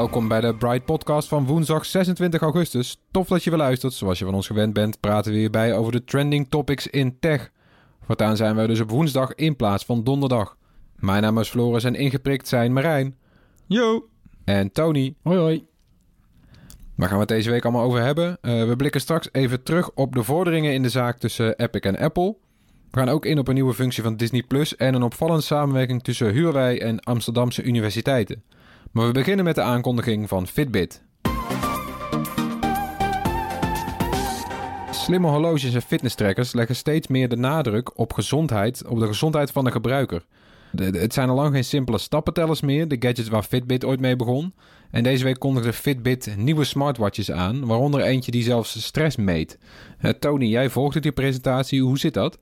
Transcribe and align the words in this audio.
Welkom 0.00 0.28
bij 0.28 0.40
de 0.40 0.54
Bright 0.54 0.84
Podcast 0.84 1.28
van 1.28 1.46
woensdag 1.46 1.86
26 1.86 2.40
augustus. 2.40 3.00
Tof 3.10 3.28
dat 3.28 3.44
je 3.44 3.50
weer 3.50 3.58
luistert. 3.58 3.92
Zoals 3.92 4.18
je 4.18 4.24
van 4.24 4.34
ons 4.34 4.46
gewend 4.46 4.72
bent, 4.72 5.00
praten 5.00 5.32
we 5.32 5.38
hierbij 5.38 5.76
over 5.76 5.92
de 5.92 6.04
trending 6.04 6.48
topics 6.48 6.86
in 6.86 7.18
tech. 7.18 7.50
Voortaan 8.02 8.36
zijn 8.36 8.56
we 8.56 8.66
dus 8.66 8.80
op 8.80 8.90
woensdag 8.90 9.34
in 9.34 9.56
plaats 9.56 9.84
van 9.84 10.04
donderdag. 10.04 10.56
Mijn 10.96 11.22
naam 11.22 11.38
is 11.38 11.48
Floris 11.48 11.84
en 11.84 11.94
ingeprikt 11.94 12.48
zijn 12.48 12.72
Marijn. 12.72 13.16
Yo. 13.66 14.08
En 14.44 14.72
Tony. 14.72 15.14
Hoi 15.22 15.38
hoi. 15.38 15.66
Waar 16.94 17.08
gaan 17.08 17.16
we 17.16 17.22
het 17.22 17.28
deze 17.28 17.50
week 17.50 17.64
allemaal 17.64 17.84
over 17.84 18.02
hebben? 18.02 18.38
Uh, 18.42 18.68
we 18.68 18.76
blikken 18.76 19.00
straks 19.00 19.28
even 19.32 19.62
terug 19.62 19.90
op 19.94 20.14
de 20.14 20.22
vorderingen 20.22 20.72
in 20.72 20.82
de 20.82 20.88
zaak 20.88 21.18
tussen 21.18 21.58
Epic 21.58 21.80
en 21.80 21.98
Apple. 21.98 22.36
We 22.90 22.98
gaan 22.98 23.08
ook 23.08 23.26
in 23.26 23.38
op 23.38 23.48
een 23.48 23.54
nieuwe 23.54 23.74
functie 23.74 24.02
van 24.02 24.16
Disney 24.16 24.42
Plus 24.42 24.76
en 24.76 24.94
een 24.94 25.02
opvallende 25.02 25.42
samenwerking 25.42 26.02
tussen 26.02 26.32
Huawei 26.32 26.78
en 26.78 27.00
Amsterdamse 27.00 27.62
universiteiten. 27.62 28.42
Maar 28.90 29.06
we 29.06 29.12
beginnen 29.12 29.44
met 29.44 29.54
de 29.54 29.62
aankondiging 29.62 30.28
van 30.28 30.46
Fitbit. 30.46 31.02
Slimme 34.90 35.28
horloges 35.28 35.74
en 35.74 35.82
fitnesstrackers 35.82 36.52
leggen 36.52 36.76
steeds 36.76 37.06
meer 37.06 37.28
de 37.28 37.36
nadruk 37.36 37.98
op 37.98 38.12
gezondheid, 38.12 38.86
op 38.86 38.98
de 38.98 39.06
gezondheid 39.06 39.50
van 39.50 39.64
de 39.64 39.70
gebruiker. 39.70 40.24
De, 40.72 40.84
het 40.84 41.14
zijn 41.14 41.28
al 41.28 41.34
lang 41.34 41.54
geen 41.54 41.64
simpele 41.64 41.98
stappentellers 41.98 42.60
meer, 42.60 42.88
de 42.88 42.96
gadgets 42.98 43.28
waar 43.28 43.42
Fitbit 43.42 43.84
ooit 43.84 44.00
mee 44.00 44.16
begon. 44.16 44.54
En 44.90 45.02
deze 45.02 45.24
week 45.24 45.38
kondigde 45.38 45.72
Fitbit 45.72 46.34
nieuwe 46.36 46.64
smartwatches 46.64 47.30
aan, 47.30 47.66
waaronder 47.66 48.00
eentje 48.00 48.30
die 48.30 48.42
zelfs 48.42 48.82
stress 48.82 49.16
meet. 49.16 49.58
Uh, 50.00 50.10
Tony, 50.10 50.46
jij 50.46 50.70
volgde 50.70 51.00
die 51.00 51.12
presentatie, 51.12 51.82
hoe 51.82 51.98
zit 51.98 52.14
dat? 52.14 52.38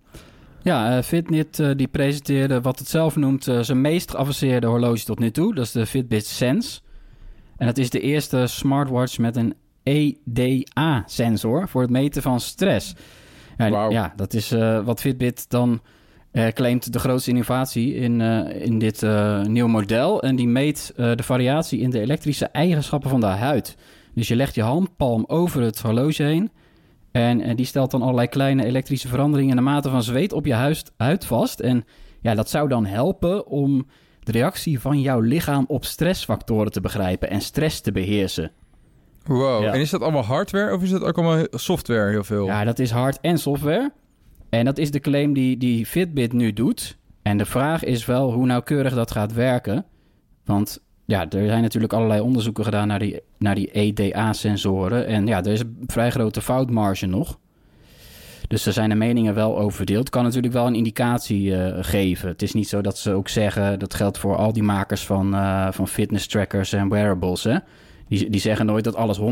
Ja, 0.62 0.96
uh, 0.96 1.02
Fitbit 1.02 1.58
uh, 1.58 1.70
die 1.76 1.88
presenteerde 1.88 2.60
wat 2.60 2.78
het 2.78 2.88
zelf 2.88 3.16
noemt 3.16 3.46
uh, 3.46 3.60
zijn 3.60 3.80
meest 3.80 4.10
geavanceerde 4.10 4.66
horloge 4.66 5.04
tot 5.04 5.18
nu 5.18 5.30
toe. 5.30 5.54
Dat 5.54 5.64
is 5.64 5.72
de 5.72 5.86
Fitbit 5.86 6.26
Sense. 6.26 6.80
En 7.56 7.66
het 7.66 7.78
is 7.78 7.90
de 7.90 8.00
eerste 8.00 8.46
smartwatch 8.46 9.18
met 9.18 9.36
een 9.36 9.54
EDA-sensor 9.82 11.68
voor 11.68 11.82
het 11.82 11.90
meten 11.90 12.22
van 12.22 12.40
stress. 12.40 12.94
Ja, 13.58 13.70
wow. 13.70 13.92
ja 13.92 14.12
dat 14.16 14.34
is 14.34 14.50
wat 14.84 15.00
Fitbit 15.00 15.50
dan 15.50 15.80
claimt 16.52 16.92
de 16.92 16.98
grootste 16.98 17.30
innovatie 17.30 17.94
in, 17.94 18.20
in 18.50 18.78
dit 18.78 19.02
nieuwe 19.42 19.70
model. 19.70 20.22
En 20.22 20.36
die 20.36 20.48
meet 20.48 20.92
de 20.96 21.22
variatie 21.22 21.80
in 21.80 21.90
de 21.90 22.00
elektrische 22.00 22.46
eigenschappen 22.46 23.10
van 23.10 23.20
de 23.20 23.26
huid. 23.26 23.76
Dus 24.14 24.28
je 24.28 24.36
legt 24.36 24.54
je 24.54 24.62
handpalm 24.62 25.24
over 25.26 25.62
het 25.62 25.80
horloge 25.80 26.22
heen... 26.22 26.50
En, 27.12 27.40
en, 27.40 27.56
die 27.56 27.66
stelt 27.66 27.90
dan 27.90 28.02
allerlei 28.02 28.28
kleine 28.28 28.64
elektrische 28.64 29.08
veranderingen 29.08 29.50
in 29.50 29.56
de 29.56 29.70
mate 29.70 29.90
van 29.90 30.02
zweet 30.02 30.32
op 30.32 30.46
je 30.46 30.54
huid, 30.54 30.92
huid 30.96 31.24
vast. 31.24 31.60
En 31.60 31.84
ja, 32.20 32.34
dat 32.34 32.50
zou 32.50 32.68
dan 32.68 32.86
helpen 32.86 33.46
om 33.46 33.86
de 34.20 34.32
reactie 34.32 34.80
van 34.80 35.00
jouw 35.00 35.20
lichaam 35.20 35.64
op 35.68 35.84
stressfactoren 35.84 36.72
te 36.72 36.80
begrijpen 36.80 37.30
en 37.30 37.40
stress 37.40 37.80
te 37.80 37.92
beheersen. 37.92 38.52
Wow, 39.24 39.62
ja. 39.62 39.72
en 39.72 39.80
is 39.80 39.90
dat 39.90 40.02
allemaal 40.02 40.24
hardware 40.24 40.74
of 40.74 40.82
is 40.82 40.90
dat 40.90 41.02
ook 41.02 41.18
allemaal 41.18 41.46
software 41.50 42.10
heel 42.10 42.24
veel? 42.24 42.46
Ja, 42.46 42.64
dat 42.64 42.78
is 42.78 42.90
hard 42.90 43.20
en 43.20 43.38
software. 43.38 43.92
En 44.48 44.64
dat 44.64 44.78
is 44.78 44.90
de 44.90 45.00
claim 45.00 45.32
die, 45.32 45.56
die 45.56 45.86
Fitbit 45.86 46.32
nu 46.32 46.52
doet. 46.52 46.98
En 47.22 47.38
de 47.38 47.44
vraag 47.44 47.84
is 47.84 48.06
wel 48.06 48.32
hoe 48.32 48.46
nauwkeurig 48.46 48.94
dat 48.94 49.10
gaat 49.10 49.32
werken. 49.32 49.84
Want 50.44 50.82
ja, 51.08 51.30
er 51.30 51.46
zijn 51.46 51.62
natuurlijk 51.62 51.92
allerlei 51.92 52.20
onderzoeken 52.20 52.64
gedaan 52.64 52.88
naar 52.88 52.98
die, 52.98 53.20
naar 53.38 53.54
die 53.54 53.70
EDA-sensoren. 53.70 55.06
En 55.06 55.26
ja, 55.26 55.38
er 55.44 55.52
is 55.52 55.60
een 55.60 55.84
vrij 55.86 56.10
grote 56.10 56.42
foutmarge 56.42 57.06
nog. 57.06 57.38
Dus 58.48 58.66
er 58.66 58.72
zijn 58.72 58.88
de 58.88 58.94
meningen 58.94 59.34
wel 59.34 59.58
over 59.58 59.76
verdeeld. 59.76 60.10
Kan 60.10 60.22
natuurlijk 60.22 60.52
wel 60.52 60.66
een 60.66 60.74
indicatie 60.74 61.50
uh, 61.50 61.76
geven. 61.80 62.28
Het 62.28 62.42
is 62.42 62.52
niet 62.52 62.68
zo 62.68 62.80
dat 62.80 62.98
ze 62.98 63.12
ook 63.12 63.28
zeggen... 63.28 63.78
dat 63.78 63.94
geldt 63.94 64.18
voor 64.18 64.36
al 64.36 64.52
die 64.52 64.62
makers 64.62 65.06
van, 65.06 65.34
uh, 65.34 65.68
van 65.70 65.88
fitness 65.88 66.26
trackers 66.26 66.72
en 66.72 66.88
wearables. 66.88 67.44
Hè? 67.44 67.56
Die, 68.08 68.30
die 68.30 68.40
zeggen 68.40 68.66
nooit 68.66 68.84
dat 68.84 68.96
alles 68.96 69.20
100% 69.20 69.22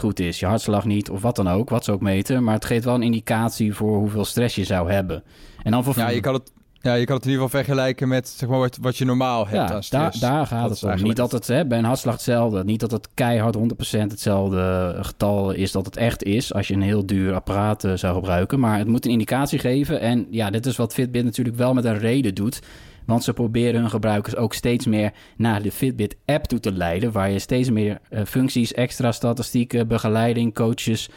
goed 0.00 0.20
is. 0.20 0.40
Je 0.40 0.46
hartslag 0.46 0.84
niet 0.84 1.10
of 1.10 1.22
wat 1.22 1.36
dan 1.36 1.48
ook, 1.48 1.70
wat 1.70 1.84
ze 1.84 1.92
ook 1.92 2.00
meten. 2.00 2.44
Maar 2.44 2.54
het 2.54 2.64
geeft 2.64 2.84
wel 2.84 2.94
een 2.94 3.02
indicatie 3.02 3.74
voor 3.74 3.98
hoeveel 3.98 4.24
stress 4.24 4.54
je 4.54 4.64
zou 4.64 4.92
hebben. 4.92 5.22
En 5.62 5.70
dan 5.70 5.84
voor... 5.84 5.94
Ja, 5.96 6.08
je 6.08 6.20
kan 6.20 6.34
het 6.34 6.52
ja, 6.82 6.94
je 6.94 7.04
kan 7.04 7.16
het 7.16 7.24
in 7.24 7.30
ieder 7.30 7.44
geval 7.44 7.62
vergelijken 7.64 8.08
met 8.08 8.28
zeg 8.28 8.48
maar, 8.48 8.58
wat, 8.58 8.78
wat 8.80 8.96
je 8.96 9.04
normaal 9.04 9.46
hebt 9.46 9.88
ja. 9.88 9.98
Daar, 9.98 10.16
daar 10.20 10.46
gaat 10.46 10.70
het 10.70 10.82
om. 10.82 11.02
Niet 11.02 11.16
dat 11.16 11.32
het 11.32 11.46
hè, 11.46 11.66
bij 11.66 11.78
een 11.78 11.84
hartslag 11.84 12.14
hetzelfde. 12.14 12.64
Niet 12.64 12.80
dat 12.80 12.90
het 12.90 13.08
keihard 13.14 13.56
100% 13.56 13.60
hetzelfde 13.98 14.96
getal 15.00 15.50
is 15.50 15.72
dat 15.72 15.86
het 15.86 15.96
echt 15.96 16.22
is... 16.22 16.54
als 16.54 16.68
je 16.68 16.74
een 16.74 16.82
heel 16.82 17.06
duur 17.06 17.34
apparaat 17.34 17.84
uh, 17.84 17.92
zou 17.94 18.14
gebruiken. 18.14 18.60
Maar 18.60 18.78
het 18.78 18.88
moet 18.88 19.04
een 19.04 19.10
indicatie 19.10 19.58
geven. 19.58 20.00
En 20.00 20.26
ja, 20.30 20.50
dit 20.50 20.66
is 20.66 20.76
wat 20.76 20.94
Fitbit 20.94 21.24
natuurlijk 21.24 21.56
wel 21.56 21.74
met 21.74 21.84
een 21.84 21.98
reden 21.98 22.34
doet. 22.34 22.60
Want 23.04 23.24
ze 23.24 23.32
proberen 23.32 23.80
hun 23.80 23.90
gebruikers 23.90 24.36
ook 24.36 24.54
steeds 24.54 24.86
meer 24.86 25.12
naar 25.36 25.62
de 25.62 25.72
Fitbit-app 25.72 26.44
toe 26.44 26.60
te 26.60 26.72
leiden... 26.72 27.12
waar 27.12 27.30
je 27.30 27.38
steeds 27.38 27.70
meer 27.70 27.98
uh, 28.10 28.20
functies, 28.26 28.72
extra 28.72 29.12
statistieken, 29.12 29.88
begeleiding, 29.88 30.54
coaches... 30.54 31.10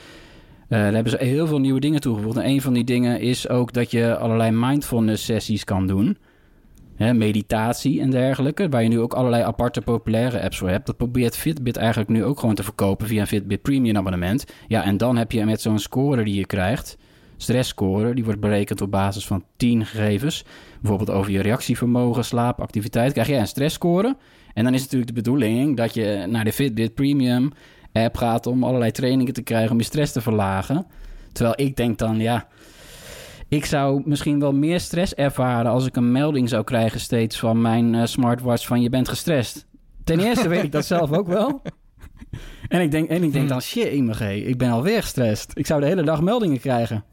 Uh, 0.69 0.79
daar 0.79 0.93
hebben 0.93 1.11
ze 1.11 1.23
heel 1.23 1.47
veel 1.47 1.59
nieuwe 1.59 1.79
dingen 1.79 2.01
toegevoegd. 2.01 2.37
En 2.37 2.49
een 2.49 2.61
van 2.61 2.73
die 2.73 2.83
dingen 2.83 3.19
is 3.19 3.49
ook 3.49 3.73
dat 3.73 3.91
je 3.91 4.17
allerlei 4.17 4.51
mindfulness 4.51 5.25
sessies 5.25 5.63
kan 5.63 5.87
doen. 5.87 6.17
Hè, 6.95 7.13
meditatie 7.13 8.01
en 8.01 8.09
dergelijke. 8.09 8.69
Waar 8.69 8.83
je 8.83 8.89
nu 8.89 8.99
ook 8.99 9.13
allerlei 9.13 9.43
aparte 9.43 9.81
populaire 9.81 10.41
apps 10.41 10.57
voor 10.57 10.69
hebt. 10.69 10.85
Dat 10.85 10.97
probeert 10.97 11.37
Fitbit 11.37 11.77
eigenlijk 11.77 12.09
nu 12.09 12.23
ook 12.23 12.39
gewoon 12.39 12.55
te 12.55 12.63
verkopen 12.63 13.07
via 13.07 13.21
een 13.21 13.27
Fitbit 13.27 13.61
Premium 13.61 13.97
abonnement. 13.97 14.45
Ja, 14.67 14.83
en 14.83 14.97
dan 14.97 15.17
heb 15.17 15.31
je 15.31 15.45
met 15.45 15.61
zo'n 15.61 15.79
score 15.79 16.23
die 16.23 16.35
je 16.35 16.45
krijgt. 16.45 16.97
Stressscore, 17.37 18.13
die 18.13 18.23
wordt 18.23 18.39
berekend 18.39 18.81
op 18.81 18.91
basis 18.91 19.27
van 19.27 19.43
10 19.57 19.85
gegevens. 19.85 20.45
Bijvoorbeeld 20.81 21.17
over 21.17 21.31
je 21.31 21.41
reactievermogen, 21.41 22.25
slaap, 22.25 22.61
activiteit. 22.61 23.11
Krijg 23.11 23.27
je 23.27 23.35
een 23.35 23.47
stressscore. 23.47 24.17
En 24.53 24.63
dan 24.63 24.73
is 24.73 24.81
het 24.81 24.91
natuurlijk 24.91 25.15
de 25.15 25.21
bedoeling 25.21 25.77
dat 25.77 25.93
je 25.93 26.25
naar 26.29 26.43
de 26.43 26.53
Fitbit 26.53 26.93
Premium 26.93 27.51
app 28.03 28.17
gaat 28.17 28.47
om 28.47 28.63
allerlei 28.63 28.91
trainingen 28.91 29.33
te 29.33 29.41
krijgen 29.41 29.72
om 29.72 29.78
je 29.78 29.83
stress 29.83 30.11
te 30.11 30.22
verlagen. 30.22 30.85
Terwijl 31.31 31.56
ik 31.57 31.75
denk 31.75 31.97
dan, 31.97 32.19
ja, 32.19 32.47
ik 33.47 33.65
zou 33.65 34.01
misschien 34.06 34.39
wel 34.39 34.53
meer 34.53 34.80
stress 34.80 35.13
ervaren 35.13 35.71
als 35.71 35.86
ik 35.86 35.95
een 35.95 36.12
melding 36.12 36.50
zou 36.50 36.63
krijgen 36.63 37.00
steeds 37.00 37.39
van 37.39 37.62
mijn 37.62 37.94
uh, 37.94 38.06
smartwatch 38.06 38.68
van 38.68 38.81
je 38.81 38.89
bent 38.89 39.09
gestrest. 39.09 39.65
Ten 40.03 40.19
eerste 40.19 40.47
weet 40.47 40.63
ik 40.63 40.71
dat 40.71 40.86
zelf 40.86 41.12
ook 41.12 41.27
wel. 41.27 41.62
En 42.68 42.81
ik 42.81 42.92
denk, 42.92 43.09
en 43.09 43.24
ik 43.24 43.33
denk 43.33 43.50
dan, 43.50 43.62
shit, 43.62 43.94
ik 44.21 44.57
ben 44.57 44.69
alweer 44.69 45.01
gestrest. 45.01 45.51
Ik 45.53 45.65
zou 45.65 45.81
de 45.81 45.88
hele 45.88 46.03
dag 46.03 46.21
meldingen 46.21 46.59
krijgen. 46.59 47.03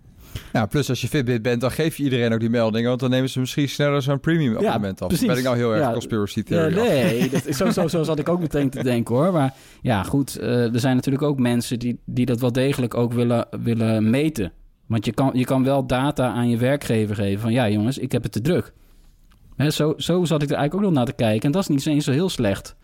Ja, 0.52 0.66
plus 0.66 0.88
als 0.88 1.00
je 1.00 1.08
Fitbit 1.08 1.42
bent, 1.42 1.60
dan 1.60 1.70
geef 1.70 1.96
je 1.96 2.02
iedereen 2.02 2.32
ook 2.32 2.40
die 2.40 2.50
meldingen. 2.50 2.88
Want 2.88 3.00
dan 3.00 3.10
nemen 3.10 3.30
ze 3.30 3.40
misschien 3.40 3.68
sneller 3.68 4.02
zo'n 4.02 4.20
premium 4.20 4.56
abonnement 4.56 4.98
ja, 4.98 5.04
af. 5.04 5.08
Precies. 5.08 5.26
Ben 5.26 5.36
ik 5.36 5.44
nou 5.44 5.56
heel 5.56 5.72
erg 5.72 5.82
ja, 5.82 5.92
conspiracy 5.92 6.42
theory. 6.42 6.76
Ja, 6.76 6.82
nee, 6.82 7.30
dat, 7.30 7.54
zo, 7.54 7.70
zo, 7.70 7.88
zo 7.88 8.02
zat 8.02 8.18
ik 8.18 8.28
ook 8.28 8.40
meteen 8.40 8.70
te 8.70 8.82
denken 8.82 9.14
hoor. 9.14 9.32
Maar 9.32 9.54
ja, 9.82 10.02
goed, 10.02 10.38
uh, 10.40 10.74
er 10.74 10.80
zijn 10.80 10.96
natuurlijk 10.96 11.24
ook 11.24 11.38
mensen 11.38 11.78
die, 11.78 12.00
die 12.04 12.26
dat 12.26 12.40
wel 12.40 12.52
degelijk 12.52 12.94
ook 12.94 13.12
willen, 13.12 13.46
willen 13.62 14.10
meten. 14.10 14.52
Want 14.86 15.04
je 15.04 15.12
kan, 15.12 15.30
je 15.34 15.44
kan 15.44 15.64
wel 15.64 15.86
data 15.86 16.32
aan 16.32 16.48
je 16.48 16.56
werkgever 16.56 17.16
geven 17.16 17.40
van 17.40 17.52
ja 17.52 17.68
jongens, 17.68 17.98
ik 17.98 18.12
heb 18.12 18.22
het 18.22 18.32
te 18.32 18.40
druk. 18.40 18.72
Hè, 19.56 19.70
zo, 19.70 19.94
zo 19.96 20.24
zat 20.24 20.42
ik 20.42 20.50
er 20.50 20.56
eigenlijk 20.56 20.74
ook 20.74 20.80
nog 20.80 20.98
naar 20.98 21.14
te 21.14 21.22
kijken. 21.22 21.46
En 21.46 21.52
dat 21.52 21.62
is 21.62 21.68
niet 21.68 21.86
eens 21.86 22.04
zo 22.04 22.12
heel 22.12 22.28
slecht. 22.28 22.76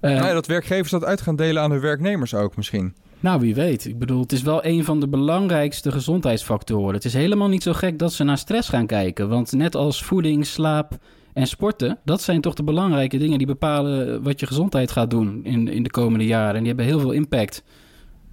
Uh, 0.00 0.22
nee, 0.22 0.32
dat 0.32 0.46
werkgevers 0.46 0.90
dat 0.90 1.04
uit 1.04 1.20
gaan 1.20 1.36
delen 1.36 1.62
aan 1.62 1.70
hun 1.70 1.80
werknemers 1.80 2.34
ook 2.34 2.56
misschien. 2.56 2.94
Nou, 3.24 3.40
wie 3.40 3.54
weet. 3.54 3.84
Ik 3.84 3.98
bedoel, 3.98 4.20
het 4.20 4.32
is 4.32 4.42
wel 4.42 4.64
een 4.64 4.84
van 4.84 5.00
de 5.00 5.08
belangrijkste 5.08 5.92
gezondheidsfactoren. 5.92 6.94
Het 6.94 7.04
is 7.04 7.14
helemaal 7.14 7.48
niet 7.48 7.62
zo 7.62 7.72
gek 7.72 7.98
dat 7.98 8.12
ze 8.12 8.24
naar 8.24 8.38
stress 8.38 8.68
gaan 8.68 8.86
kijken. 8.86 9.28
Want 9.28 9.52
net 9.52 9.76
als 9.76 10.02
voeding, 10.02 10.46
slaap 10.46 10.98
en 11.32 11.46
sporten, 11.46 11.98
dat 12.04 12.22
zijn 12.22 12.40
toch 12.40 12.54
de 12.54 12.62
belangrijke 12.62 13.18
dingen 13.18 13.38
die 13.38 13.46
bepalen 13.46 14.22
wat 14.22 14.40
je 14.40 14.46
gezondheid 14.46 14.90
gaat 14.90 15.10
doen 15.10 15.44
in, 15.44 15.68
in 15.68 15.82
de 15.82 15.90
komende 15.90 16.26
jaren. 16.26 16.54
En 16.54 16.58
die 16.58 16.66
hebben 16.66 16.84
heel 16.84 16.98
veel 16.98 17.12
impact. 17.12 17.62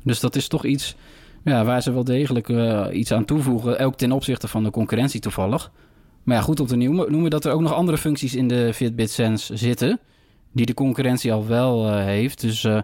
Dus 0.03 0.19
dat 0.19 0.35
is 0.35 0.47
toch 0.47 0.65
iets 0.65 0.95
ja, 1.44 1.65
waar 1.65 1.81
ze 1.81 1.94
wel 1.94 2.03
degelijk 2.03 2.49
uh, 2.49 2.85
iets 2.91 3.11
aan 3.11 3.25
toevoegen. 3.25 3.79
Ook 3.79 3.95
ten 3.95 4.11
opzichte 4.11 4.47
van 4.47 4.63
de 4.63 4.71
concurrentie 4.71 5.19
toevallig. 5.19 5.71
Maar 6.23 6.35
ja, 6.35 6.41
goed 6.41 6.59
om 6.59 6.67
te 6.67 6.75
noemen, 6.75 7.11
noemen 7.11 7.29
dat 7.29 7.45
er 7.45 7.51
ook 7.51 7.61
nog 7.61 7.73
andere 7.73 7.97
functies 7.97 8.35
in 8.35 8.47
de 8.47 8.73
Fitbit 8.73 9.11
Sense 9.11 9.57
zitten. 9.57 9.99
Die 10.51 10.65
de 10.65 10.73
concurrentie 10.73 11.33
al 11.33 11.47
wel 11.47 11.87
uh, 11.87 12.03
heeft. 12.03 12.41
Dus 12.41 12.63
uh, 12.63 12.79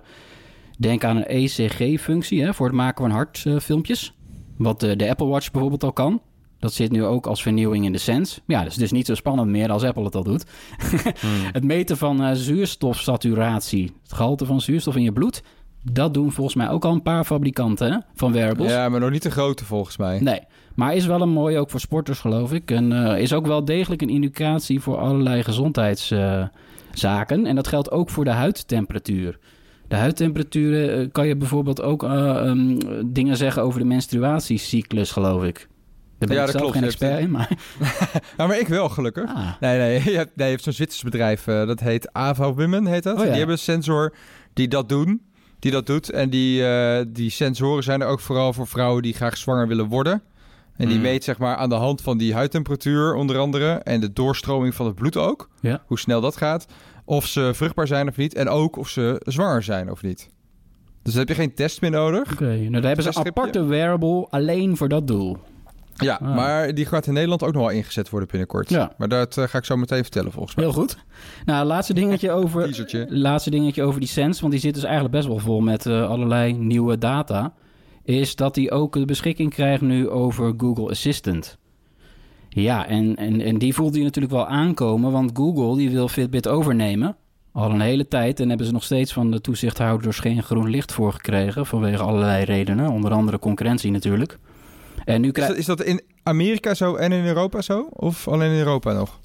denk 0.78 1.04
aan 1.04 1.18
een 1.18 1.28
ECG-functie 1.28 2.54
voor 2.54 2.66
het 2.66 2.76
maken 2.76 3.04
van 3.04 3.12
hartfilmpjes. 3.12 4.14
wat 4.58 4.80
de 4.80 5.10
Apple 5.10 5.28
Watch 5.28 5.52
bijvoorbeeld 5.52 5.84
al 5.84 5.94
kan. 5.94 6.22
Dat 6.60 6.74
zit 6.74 6.92
nu 6.92 7.04
ook 7.04 7.28
als 7.28 7.42
vernieuwing 7.42 7.86
in 7.86 7.92
de 7.92 7.98
Sense. 7.98 8.40
Ja, 8.48 8.64
dus 8.64 8.74
het 8.74 8.84
is 8.84 8.92
niet 8.92 9.06
zo 9.06 9.16
spannend 9.16 9.50
meer 9.50 9.72
als 9.72 9.84
Apple 9.84 10.04
het 10.04 10.16
al 10.16 10.24
doet. 10.24 10.46
Hmm. 11.20 11.50
Het 11.52 11.64
meten 11.64 11.98
van 11.98 12.36
zuurstofsaturatie. 12.36 13.92
Het 14.04 14.14
gehalte 14.14 14.46
van 14.46 14.62
zuurstof 14.62 14.96
in 14.96 15.02
je 15.02 15.12
bloed 15.12 15.44
dat 15.92 16.14
doen 16.14 16.32
volgens 16.32 16.56
mij 16.56 16.70
ook 16.70 16.86
al 16.86 16.92
een 16.92 17.02
paar 17.02 17.24
fabrikanten 17.24 17.92
hè, 17.92 17.98
van 18.16 18.32
wearables. 18.32 18.72
Ja, 18.72 18.90
maar 18.90 19.00
nog 19.00 19.12
niet 19.12 19.24
de 19.24 19.32
grote 19.32 19.66
volgens 19.66 19.98
mij. 19.98 20.20
Nee, 20.20 20.40
maar 20.76 20.96
is 20.96 21.06
wel 21.06 21.22
een 21.22 21.30
mooie 21.30 21.60
ook 21.60 21.70
voor 21.70 21.80
sporters 21.80 22.20
geloof 22.20 22.54
ik. 22.54 22.72
En 22.72 22.92
uh, 22.92 23.20
is 23.20 23.34
ook 23.34 23.48
wel 23.48 23.66
degelijk 23.66 24.02
een 24.02 24.10
indicatie 24.10 24.80
voor 24.80 24.98
allerlei 24.98 25.44
gezondheidszaken. 25.44 27.42
Uh, 27.42 27.50
en 27.50 27.56
dat 27.56 27.68
geldt 27.68 27.92
ook 27.92 28.10
voor 28.10 28.24
de 28.24 28.30
huidtemperatuur. 28.30 29.40
De 29.88 29.96
huidtemperatuur 29.96 31.00
uh, 31.00 31.08
kan 31.12 31.28
je 31.28 31.36
bijvoorbeeld 31.36 31.82
ook 31.82 32.04
um, 32.04 32.78
dingen 33.14 33.38
zeggen 33.38 33.62
over 33.62 33.80
de 33.80 33.86
menstruatiecyclus 33.86 35.12
geloof 35.12 35.44
ik. 35.44 35.68
Daar 36.18 36.28
ben 36.30 36.38
ja, 36.38 36.44
ik 36.44 36.50
zelf 36.50 36.62
klopt. 36.62 36.78
geen 36.78 36.84
expert 36.84 37.20
in, 37.20 37.32
maar... 37.32 37.50
nou, 38.38 38.50
maar 38.50 38.60
ik 38.60 38.68
wel, 38.68 38.90
gelukkig. 38.90 39.36
Ah. 39.36 39.50
Nee, 39.60 39.78
nee, 39.78 40.04
je 40.12 40.18
hebt, 40.18 40.36
nee, 40.36 40.46
je 40.46 40.54
hebt 40.54 40.64
zo'n 40.64 40.74
Zwitsers 40.74 41.04
bedrijf, 41.04 41.44
dat 41.44 41.80
heet 41.80 42.14
Ava 42.14 42.54
Women, 42.54 42.86
heet 42.86 43.04
dat. 43.04 43.14
Oh, 43.14 43.20
ja. 43.20 43.26
Die 43.26 43.38
hebben 43.38 43.56
een 43.56 43.62
sensor 43.62 44.16
die 44.54 44.68
dat 44.68 44.90
doen 44.90 45.22
die 45.60 45.72
dat 45.72 45.86
doet. 45.86 46.10
En 46.10 46.30
die, 46.30 46.62
uh, 46.62 47.00
die 47.08 47.30
sensoren 47.30 47.84
zijn 47.84 48.02
er 48.02 48.08
ook 48.08 48.20
vooral 48.20 48.54
voor 48.54 48.68
vrouwen 48.68 49.02
die 49.02 49.14
graag 49.14 49.38
zwanger 49.38 49.68
willen 49.68 49.88
worden. 49.88 50.22
En 50.76 50.88
die 50.88 50.98
mm. 50.98 51.02
meet 51.02 51.24
zeg 51.24 51.38
maar 51.38 51.56
aan 51.56 51.70
de 51.70 51.76
hand 51.76 52.02
van 52.02 52.18
die 52.18 52.34
huidtemperatuur 52.34 53.14
onder 53.14 53.38
andere 53.38 53.72
en 53.72 54.00
de 54.00 54.14
doorstroming 54.14 54.76
van 54.76 54.86
het 54.86 54.96
bloed 54.96 55.18
ook. 55.18 55.50
Ja. 55.62 55.84
Hoe 55.86 56.00
snel 56.00 56.22
dat 56.22 56.38
gaat. 56.38 56.66
Of 57.10 57.26
ze 57.26 57.52
vruchtbaar 57.54 57.88
zijn 57.88 58.08
of 58.08 58.18
niet. 58.18 58.34
En 58.34 58.50
ook 58.50 58.78
of 58.78 58.90
ze 58.90 59.22
zwanger 59.26 59.64
zijn 59.64 59.92
of 59.92 60.02
niet. 60.02 60.30
Dus 61.04 61.14
heb 61.14 61.28
je 61.28 61.34
geen 61.34 61.54
test 61.54 61.82
meer 61.82 61.92
nodig. 61.92 62.32
Oké, 62.32 62.46
nou 62.46 62.72
daar 62.72 62.84
hebben 62.84 63.04
ze 63.14 63.20
een 63.20 63.26
aparte 63.26 63.64
wearable 63.64 64.28
alleen 64.30 64.78
voor 64.78 64.90
dat 64.90 65.08
doel. 65.08 65.38
Ja, 65.94 66.20
ah. 66.22 66.36
maar 66.36 66.74
die 66.74 66.86
gaat 66.86 67.08
in 67.08 67.14
Nederland 67.14 67.44
ook 67.44 67.54
nog 67.54 67.62
wel 67.62 67.72
ingezet 67.72 68.10
worden 68.10 68.30
binnenkort. 68.30 68.70
Ja. 68.70 68.92
Maar 68.98 69.08
dat 69.08 69.38
uh, 69.38 69.48
ga 69.48 69.58
ik 69.58 69.66
zo 69.66 69.78
meteen 69.78 70.02
vertellen 70.02 70.32
volgens 70.32 70.56
mij. 70.56 70.66
Heel 70.66 70.74
goed. 70.74 70.98
Nou, 71.46 71.66
laatste 71.66 71.94
dingetje 71.94 72.32
over, 72.42 72.86
laatste 73.10 73.50
dingetje 73.50 73.84
over 73.84 74.00
die 74.00 74.10
Sense, 74.10 74.40
want 74.42 74.52
die 74.52 74.62
zit 74.62 74.74
dus 74.74 74.84
eigenlijk 74.84 75.14
best 75.14 75.28
wel 75.28 75.40
vol 75.40 75.60
met 75.60 75.86
uh, 75.86 76.10
allerlei 76.10 76.54
nieuwe 76.54 76.98
data. 76.98 77.54
Is 78.04 78.36
dat 78.36 78.56
hij 78.56 78.72
ook 78.72 78.94
de 78.94 79.06
beschikking 79.06 79.54
krijgt 79.54 79.82
nu 79.82 80.10
over 80.10 80.54
Google 80.58 80.90
Assistant. 80.90 81.58
Ja, 82.50 82.88
en, 82.88 83.16
en, 83.16 83.42
en 83.42 83.58
die 83.58 83.74
voelt 83.74 83.96
hij 83.96 84.04
natuurlijk 84.04 84.34
wel 84.34 84.48
aankomen, 84.48 85.12
want 85.12 85.32
Google 85.34 85.78
die 85.78 85.90
wil 85.90 86.08
Fitbit 86.08 86.48
overnemen. 86.48 87.16
Al 87.52 87.72
een 87.72 87.82
hele 87.82 88.08
tijd 88.08 88.40
en 88.40 88.50
hebben 88.50 88.66
ze 88.68 88.74
nog 88.74 88.84
steeds 88.84 89.14
van 89.14 89.32
de 89.32 89.42
toezichthouders 89.42 90.20
geen 90.20 90.44
groen 90.44 90.70
licht 90.70 90.92
voor 90.92 91.14
gekregen. 91.14 91.66
Vanwege 91.66 92.04
allerlei 92.04 92.44
redenen, 92.44 92.92
onder 92.92 93.12
andere 93.12 93.40
concurrentie 93.40 93.92
natuurlijk. 93.92 94.38
En 95.06 95.22
nu 95.22 95.32
krijg... 95.32 95.56
is, 95.56 95.66
dat, 95.66 95.80
is 95.80 95.86
dat 95.86 95.88
in 95.96 96.02
Amerika 96.24 96.74
zo 96.74 96.96
en 96.96 97.12
in 97.12 97.26
Europa 97.26 97.62
zo? 97.62 97.88
Of 97.94 98.28
alleen 98.28 98.52
in 98.52 98.58
Europa 98.58 98.94
nog? 98.94 99.20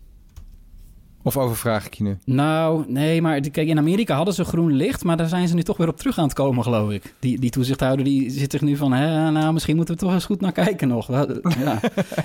Of 1.23 1.37
overvraag 1.37 1.87
ik 1.87 1.95
je 1.95 2.05
nu? 2.05 2.17
Nou, 2.25 2.85
nee, 2.89 3.23
maar 3.23 3.41
kijk, 3.41 3.69
in 3.69 3.79
Amerika 3.79 4.17
hadden 4.17 4.35
ze 4.35 4.45
groen 4.45 4.73
licht, 4.73 5.05
maar 5.05 5.17
daar 5.17 5.29
zijn 5.29 5.49
ze 5.49 5.55
nu 5.55 5.63
toch 5.63 5.77
weer 5.77 5.89
op 5.89 5.97
terug 5.97 6.19
aan 6.19 6.25
het 6.25 6.35
komen, 6.35 6.63
geloof 6.63 6.91
ik. 6.91 7.15
Die, 7.19 7.41
die 7.41 7.51
toezichthouder 7.51 8.05
die 8.05 8.31
zit 8.31 8.53
er 8.53 8.65
nu 8.65 8.77
van, 8.77 8.93
hè, 8.93 9.31
nou, 9.31 9.53
misschien 9.53 9.77
moeten 9.77 9.95
we 9.95 10.01
toch 10.01 10.13
eens 10.13 10.25
goed 10.25 10.41
naar 10.41 10.53
kijken 10.53 10.89
nog. 10.89 11.09
Ja. 11.09 11.27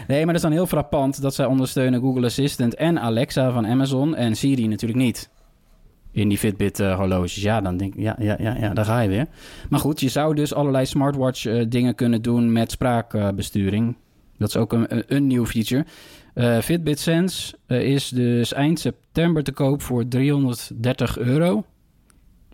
nee, 0.08 0.18
maar 0.18 0.26
dat 0.26 0.36
is 0.36 0.42
dan 0.42 0.52
heel 0.52 0.68
frappant 0.68 1.22
dat 1.22 1.34
zij 1.34 1.46
ondersteunen 1.46 2.02
Google 2.02 2.26
Assistant 2.26 2.76
en 2.76 3.00
Alexa 3.00 3.52
van 3.52 3.68
Amazon 3.68 4.16
en 4.16 4.36
Siri 4.36 4.68
natuurlijk 4.68 5.00
niet 5.00 5.30
in 6.18 6.30
die 6.30 6.38
Fitbit 6.38 6.80
uh, 6.80 6.96
horloges. 6.96 7.36
Ja, 7.36 7.62
dan 7.62 7.78
denk 7.78 7.96
ik, 7.96 8.02
ja, 8.02 8.16
ja, 8.20 8.36
ja, 8.40 8.56
ja, 8.60 8.74
daar 8.74 8.86
ga 8.86 9.00
je 9.00 9.10
weer. 9.10 9.28
Maar 9.70 9.80
goed, 9.80 10.00
je 10.00 10.10
zou 10.10 10.36
dus 10.36 10.54
allerlei 10.54 10.86
smartwatch 10.86 11.46
uh, 11.46 11.66
dingen 11.70 11.96
kunnen 11.96 12.22
doen 12.22 12.52
met 12.52 12.72
spraakbesturing. 12.72 13.96
dat 14.38 14.50
is 14.50 14.58
ook 14.58 14.74
een, 14.74 15.16
een, 15.16 15.28
nieuw 15.28 15.46
feature. 15.46 15.86
Uh, 16.38 16.60
Fitbit 16.60 17.00
Sense 17.00 17.56
is 17.68 18.10
dus 18.10 18.54
eind 18.54 18.80
september 18.80 19.44
te 19.44 19.52
koop 19.52 19.82
voor 19.82 20.08
330 20.08 21.18
euro. 21.18 21.66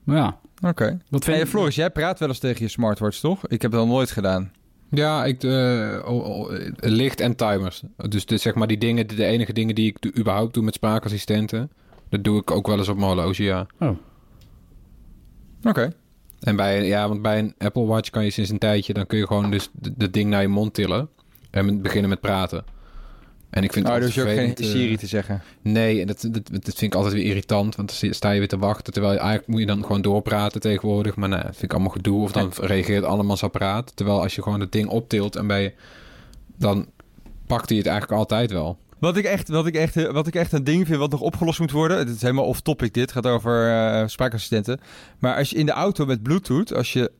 Ja. 0.06 0.40
Oké. 0.56 0.68
Okay. 0.68 0.98
Wat 1.10 1.24
vind 1.24 1.38
je, 1.38 1.48
Floris, 1.48 1.76
jij 1.76 1.90
praat 1.90 2.20
wel 2.20 2.28
eens 2.28 2.40
tegen 2.40 2.62
je 2.62 2.68
smartwatch, 2.68 3.20
toch? 3.20 3.48
Ik 3.48 3.62
heb 3.62 3.72
het 3.72 3.80
al 3.80 3.88
nooit 3.88 4.12
gedaan. 4.12 4.52
Ja, 4.90 5.26
ik, 5.26 5.44
licht 6.80 7.20
en 7.20 7.36
timers. 7.36 7.84
Dus 7.98 8.26
de, 8.26 8.38
zeg 8.38 8.56
maar 8.56 8.68
die 8.68 8.78
dingen, 8.78 9.08
de 9.08 9.26
enige 9.26 9.54
dingen 9.54 9.76
die 9.76 9.96
ik 9.96 10.18
überhaupt 10.18 10.54
doe 10.54 10.64
met 10.64 10.74
spraakassistenten. 10.74 11.72
Dat 12.10 12.24
doe 12.24 12.40
ik 12.40 12.52
ook 12.52 12.68
wel 12.68 12.78
eens 12.78 12.90
op 12.90 12.98
mijn 12.98 13.08
horloge, 13.08 13.44
ja. 13.44 13.68
Oh. 13.80 13.98
Oké. 15.64 15.94
En 16.40 16.56
bij, 16.56 16.86
ja, 16.86 17.08
want 17.08 17.22
bij 17.22 17.40
een 17.40 17.54
Apple 17.58 17.86
Watch 17.86 18.10
kan 18.10 18.24
je 18.24 18.30
sinds 18.30 18.50
een 18.50 18.58
tijdje... 18.58 18.94
dan 18.94 19.06
kun 19.06 19.18
je 19.18 19.28
gewoon 19.28 19.52
dus 19.52 19.70
het 19.98 20.14
ding 20.14 20.30
naar 20.30 20.42
je 20.42 20.48
mond 20.48 20.74
tillen... 20.74 21.10
en 21.52 21.82
beginnen 21.82 22.10
met 22.10 22.22
praten. 22.22 22.64
En 23.54 23.64
ik 23.64 23.74
vind 23.74 23.88
oh, 23.88 23.96
dus 23.96 24.16
je 24.16 24.22
ook 24.22 24.28
geen 24.28 24.54
Siri 24.56 24.98
te 24.98 25.08
zeggen? 25.08 25.42
Nee, 25.62 26.02
en 26.02 26.08
dat, 26.08 26.22
dat, 26.22 26.50
dat 26.52 26.64
vind 26.64 26.82
ik 26.82 26.96
altijd 26.96 27.14
weer 27.14 27.24
irritant. 27.24 27.76
Want 27.76 28.02
dan 28.02 28.14
sta 28.14 28.32
je 28.32 28.40
weer 28.40 28.48
te 28.48 28.58
wachten. 28.58 28.94
Terwijl 28.94 29.18
eigenlijk 29.18 29.48
moet 29.48 29.60
je 29.60 29.66
dan 29.66 29.82
gewoon 29.82 30.02
doorpraten 30.02 30.62
tegenwoordig. 30.62 31.16
Maar 31.16 31.30
nee, 31.30 31.42
dat 31.42 31.52
vind 31.52 31.64
ik 31.64 31.74
allemaal 31.74 31.92
gedoe. 31.92 32.22
Of 32.22 32.32
dan 32.32 32.52
reageert 32.62 33.04
allemaal 33.04 33.42
apparaat. 33.42 33.96
Terwijl 33.96 34.22
als 34.22 34.36
je 34.36 34.42
gewoon 34.42 34.60
het 34.60 34.72
ding 34.72 34.88
optilt 34.88 35.36
en 35.36 35.48
bij 35.48 35.76
dan 36.56 36.88
pakt 37.48 37.70
hij 37.70 37.78
het 37.78 37.88
eigenlijk 37.88 38.20
altijd 38.20 38.52
wel. 38.52 38.78
Wat 39.00 39.18
ik, 39.18 39.26
echt, 39.26 39.50
wat, 39.50 39.66
ik 39.66 39.76
echt, 39.76 40.12
wat 40.12 40.28
ik 40.28 40.36
echt 40.36 40.52
een 40.52 40.64
ding 40.64 40.88
vind 40.88 41.00
wat 41.00 41.12
nog 41.12 41.22
opgelost 41.22 41.60
moet 41.60 41.72
worden. 41.72 41.98
Het 41.98 42.10
is 42.10 42.22
helemaal 42.22 42.46
off-topic 42.46 42.94
dit. 42.94 43.04
Het 43.04 43.12
gaat 43.12 43.34
over 43.34 43.68
uh, 43.68 44.08
spraakassistenten. 44.08 44.80
Maar 45.20 45.36
als 45.36 45.50
je 45.50 45.56
in 45.56 45.66
de 45.66 45.72
auto 45.72 46.06
met 46.06 46.24
Bluetooth, 46.24 46.74
als 46.74 46.94
je 46.94 47.12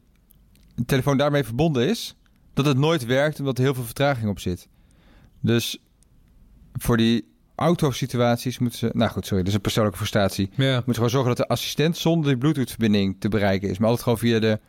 telefoon 0.86 1.18
daarmee 1.18 1.44
verbonden 1.44 1.88
is, 1.88 2.16
dat 2.54 2.66
het 2.66 2.78
nooit 2.78 3.06
werkt 3.06 3.40
omdat 3.40 3.58
er 3.58 3.64
heel 3.64 3.74
veel 3.74 3.84
vertraging 3.84 4.30
op 4.30 4.40
zit. 4.40 4.68
Dus 5.40 5.78
voor 6.78 6.98
die 6.98 7.32
autosituaties 7.56 8.60
moeten 8.60 8.80
ze... 8.80 8.90
Nou 8.94 9.12
goed, 9.12 9.26
sorry, 9.26 9.40
dat 9.40 9.48
is 9.48 9.56
een 9.56 9.62
persoonlijke 9.62 9.98
frustratie. 9.98 10.50
Ja. 10.56 10.74
Moeten 10.74 10.94
gewoon 10.94 11.10
zorgen 11.10 11.36
dat 11.36 11.38
de 11.38 11.48
assistent 11.48 11.98
zonder 11.98 12.30
die 12.30 12.38
Bluetooth-verbinding 12.38 13.16
te 13.20 13.30
bereiken 13.30 13.70
is. 13.70 13.78
Maar 13.78 13.88
altijd 13.88 14.04
gewoon 14.04 14.20
via 14.20 14.40
de 14.40 14.60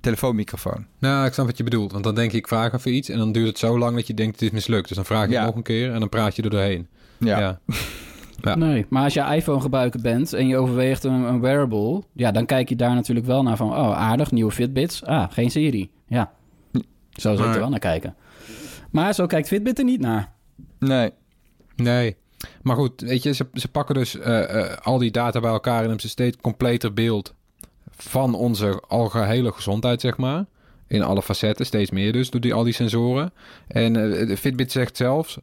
telefoonmicrofoon. 0.00 0.86
Nou, 0.98 1.26
ik 1.26 1.32
snap 1.32 1.46
wat 1.46 1.56
je 1.56 1.64
bedoelt. 1.64 1.92
Want 1.92 2.04
dan 2.04 2.14
denk 2.14 2.30
ik, 2.30 2.36
ik 2.36 2.48
vraag 2.48 2.72
even 2.72 2.94
iets 2.94 3.08
en 3.08 3.18
dan 3.18 3.32
duurt 3.32 3.46
het 3.46 3.58
zo 3.58 3.78
lang 3.78 3.94
dat 3.96 4.06
je 4.06 4.14
denkt 4.14 4.32
het 4.32 4.42
is 4.42 4.50
mislukt. 4.50 4.88
Dus 4.88 4.96
dan 4.96 5.06
vraag 5.06 5.30
je 5.30 5.38
nog 5.38 5.54
een 5.54 5.62
keer 5.62 5.92
en 5.92 6.00
dan 6.00 6.08
praat 6.08 6.36
je 6.36 6.42
er 6.42 6.50
doorheen. 6.50 6.88
Ja. 7.18 7.38
ja. 7.38 7.60
ja. 8.42 8.54
Nee, 8.54 8.86
maar 8.88 9.04
als 9.04 9.14
je 9.14 9.20
iPhone 9.20 9.60
gebruiker 9.60 10.00
bent 10.00 10.32
en 10.32 10.46
je 10.46 10.56
overweegt 10.56 11.04
een, 11.04 11.12
een, 11.22 11.40
wearable, 11.40 12.02
ja, 12.12 12.30
dan 12.30 12.46
kijk 12.46 12.68
je 12.68 12.76
daar 12.76 12.94
natuurlijk 12.94 13.26
wel 13.26 13.42
naar 13.42 13.56
van, 13.56 13.70
oh, 13.70 13.98
aardig, 13.98 14.30
nieuwe 14.30 14.52
Fitbits. 14.52 15.04
Ah, 15.04 15.30
geen 15.30 15.50
Siri. 15.50 15.90
Ja, 16.06 16.32
zo 17.10 17.34
zou 17.34 17.48
ik 17.48 17.54
er 17.54 17.60
wel 17.60 17.70
naar 17.70 17.78
kijken. 17.78 18.14
Maar 18.90 19.14
zo 19.14 19.26
kijkt 19.26 19.48
Fitbit 19.48 19.78
er 19.78 19.84
niet 19.84 20.00
naar. 20.00 20.32
Nee. 20.78 21.10
Nee. 21.76 22.16
Maar 22.62 22.76
goed, 22.76 23.00
weet 23.00 23.22
je, 23.22 23.34
ze, 23.34 23.46
ze 23.54 23.68
pakken 23.68 23.94
dus 23.94 24.14
uh, 24.14 24.24
uh, 24.26 24.76
al 24.82 24.98
die 24.98 25.10
data 25.10 25.40
bij 25.40 25.50
elkaar 25.50 25.74
en 25.74 25.80
hebben 25.80 26.00
ze 26.00 26.08
steeds 26.08 26.36
completer 26.40 26.94
beeld 26.94 27.34
van 27.90 28.34
onze 28.34 28.82
algehele 28.88 29.52
gezondheid, 29.52 30.00
zeg 30.00 30.16
maar. 30.16 30.44
In 30.86 31.02
alle 31.02 31.22
facetten, 31.22 31.66
steeds 31.66 31.90
meer 31.90 32.12
dus, 32.12 32.30
door 32.30 32.40
die, 32.40 32.54
al 32.54 32.64
die 32.64 32.72
sensoren. 32.72 33.32
En 33.66 33.96
uh, 33.96 34.36
Fitbit 34.36 34.72
zegt 34.72 34.96
zelfs 34.96 35.38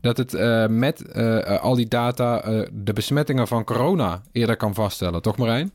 dat 0.00 0.16
het 0.16 0.32
met 0.70 1.14
al 1.60 1.74
die 1.74 1.88
data 1.88 2.40
de 2.72 2.92
besmettingen 2.92 3.48
van 3.48 3.64
corona 3.64 4.22
eerder 4.32 4.56
kan 4.56 4.74
vaststellen. 4.74 5.22
Toch 5.22 5.36
Marijn? 5.36 5.72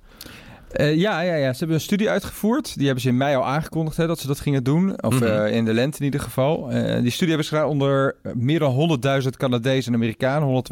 Uh, 0.74 0.96
ja, 0.96 1.22
ja, 1.22 1.36
ja, 1.36 1.52
ze 1.52 1.58
hebben 1.58 1.76
een 1.76 1.82
studie 1.82 2.10
uitgevoerd. 2.10 2.76
Die 2.76 2.86
hebben 2.86 3.04
ze 3.04 3.10
in 3.10 3.18
mei 3.18 3.36
al 3.36 3.46
aangekondigd 3.46 3.98
hè, 3.98 4.08
dat 4.08 4.20
ze 4.20 4.28
dat 4.28 4.40
gingen 4.40 4.64
doen. 4.64 5.04
Of 5.04 5.20
mm 5.20 5.26
in 5.28 5.66
de 5.66 5.74
lente 5.74 6.00
in 6.00 6.06
ieder 6.06 6.20
geval. 6.20 6.74
Uh, 6.74 7.02
die 7.02 7.12
studie 7.12 7.28
hebben 7.28 7.46
ze 7.46 7.56
gedaan 7.56 7.70
onder 7.70 8.16
meer 8.34 8.60
dan 8.60 9.00
100.000 9.24 9.28
Canadezen 9.30 9.94
en 9.94 10.00
Amerikanen. 10.00 10.64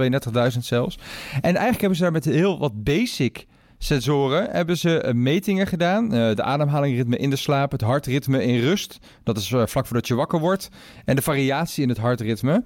132.000 0.53 0.59
zelfs. 0.59 0.97
En 1.35 1.41
eigenlijk 1.41 1.79
hebben 1.79 1.97
ze 1.97 2.03
daar 2.03 2.11
met 2.11 2.25
heel 2.25 2.59
wat 2.59 2.83
basic 2.83 3.45
sensoren 3.77 4.47
hebben 4.51 4.77
ze 4.77 5.01
eh, 5.01 5.13
metingen 5.13 5.67
gedaan. 5.67 6.09
De 6.09 6.43
ademhalingritme 6.43 7.17
in 7.17 7.29
de 7.29 7.35
slaap, 7.35 7.71
het 7.71 7.81
hartritme 7.81 8.43
in 8.43 8.59
rust. 8.59 8.99
Dat 9.23 9.37
is 9.37 9.47
vlak 9.47 9.85
voordat 9.85 10.07
je 10.07 10.15
wakker 10.15 10.39
wordt. 10.39 10.69
En 11.05 11.15
de 11.15 11.21
variatie 11.21 11.83
in 11.83 11.89
het 11.89 11.97
hartritme. 11.97 12.63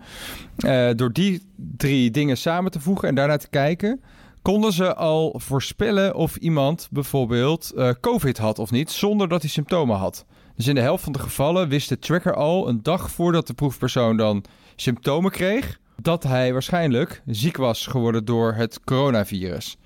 Door 0.95 1.13
die 1.13 1.41
drie 1.55 2.11
dingen 2.11 2.37
samen 2.37 2.71
te 2.71 2.79
voegen 2.79 3.07
en 3.07 3.15
daarna 3.15 3.37
te 3.37 3.49
kijken... 3.49 4.01
konden 4.49 4.73
ze 4.73 4.95
al 4.95 5.33
voorspellen 5.37 6.15
of 6.15 6.35
iemand 6.35 6.87
bijvoorbeeld 6.91 7.73
COVID 8.01 8.37
had 8.37 8.59
of 8.59 8.71
niet... 8.71 8.91
zonder 8.91 9.27
dat 9.27 9.41
hij 9.41 9.49
symptomen 9.49 9.97
had. 9.97 10.25
Dus 10.55 10.67
in 10.67 10.75
de 10.75 10.81
helft 10.81 11.03
van 11.03 11.13
de 11.13 11.19
gevallen 11.19 11.67
wist 11.67 11.89
de 11.89 11.99
tracker 11.99 12.35
al 12.35 12.67
een 12.67 12.83
dag 12.83 13.11
voordat 13.11 13.47
de 13.47 13.53
proefpersoon 13.53 14.17
dan 14.17 14.43
symptomen 14.75 15.31
kreeg, 15.31 15.79
dat 16.01 16.23
hij 16.23 16.53
waarschijnlijk 16.53 17.21
ziek 17.25 17.57
was 17.57 17.87
geworden 17.87 18.25
door 18.25 18.53
het 18.53 18.79
coronavirus. 18.83 19.77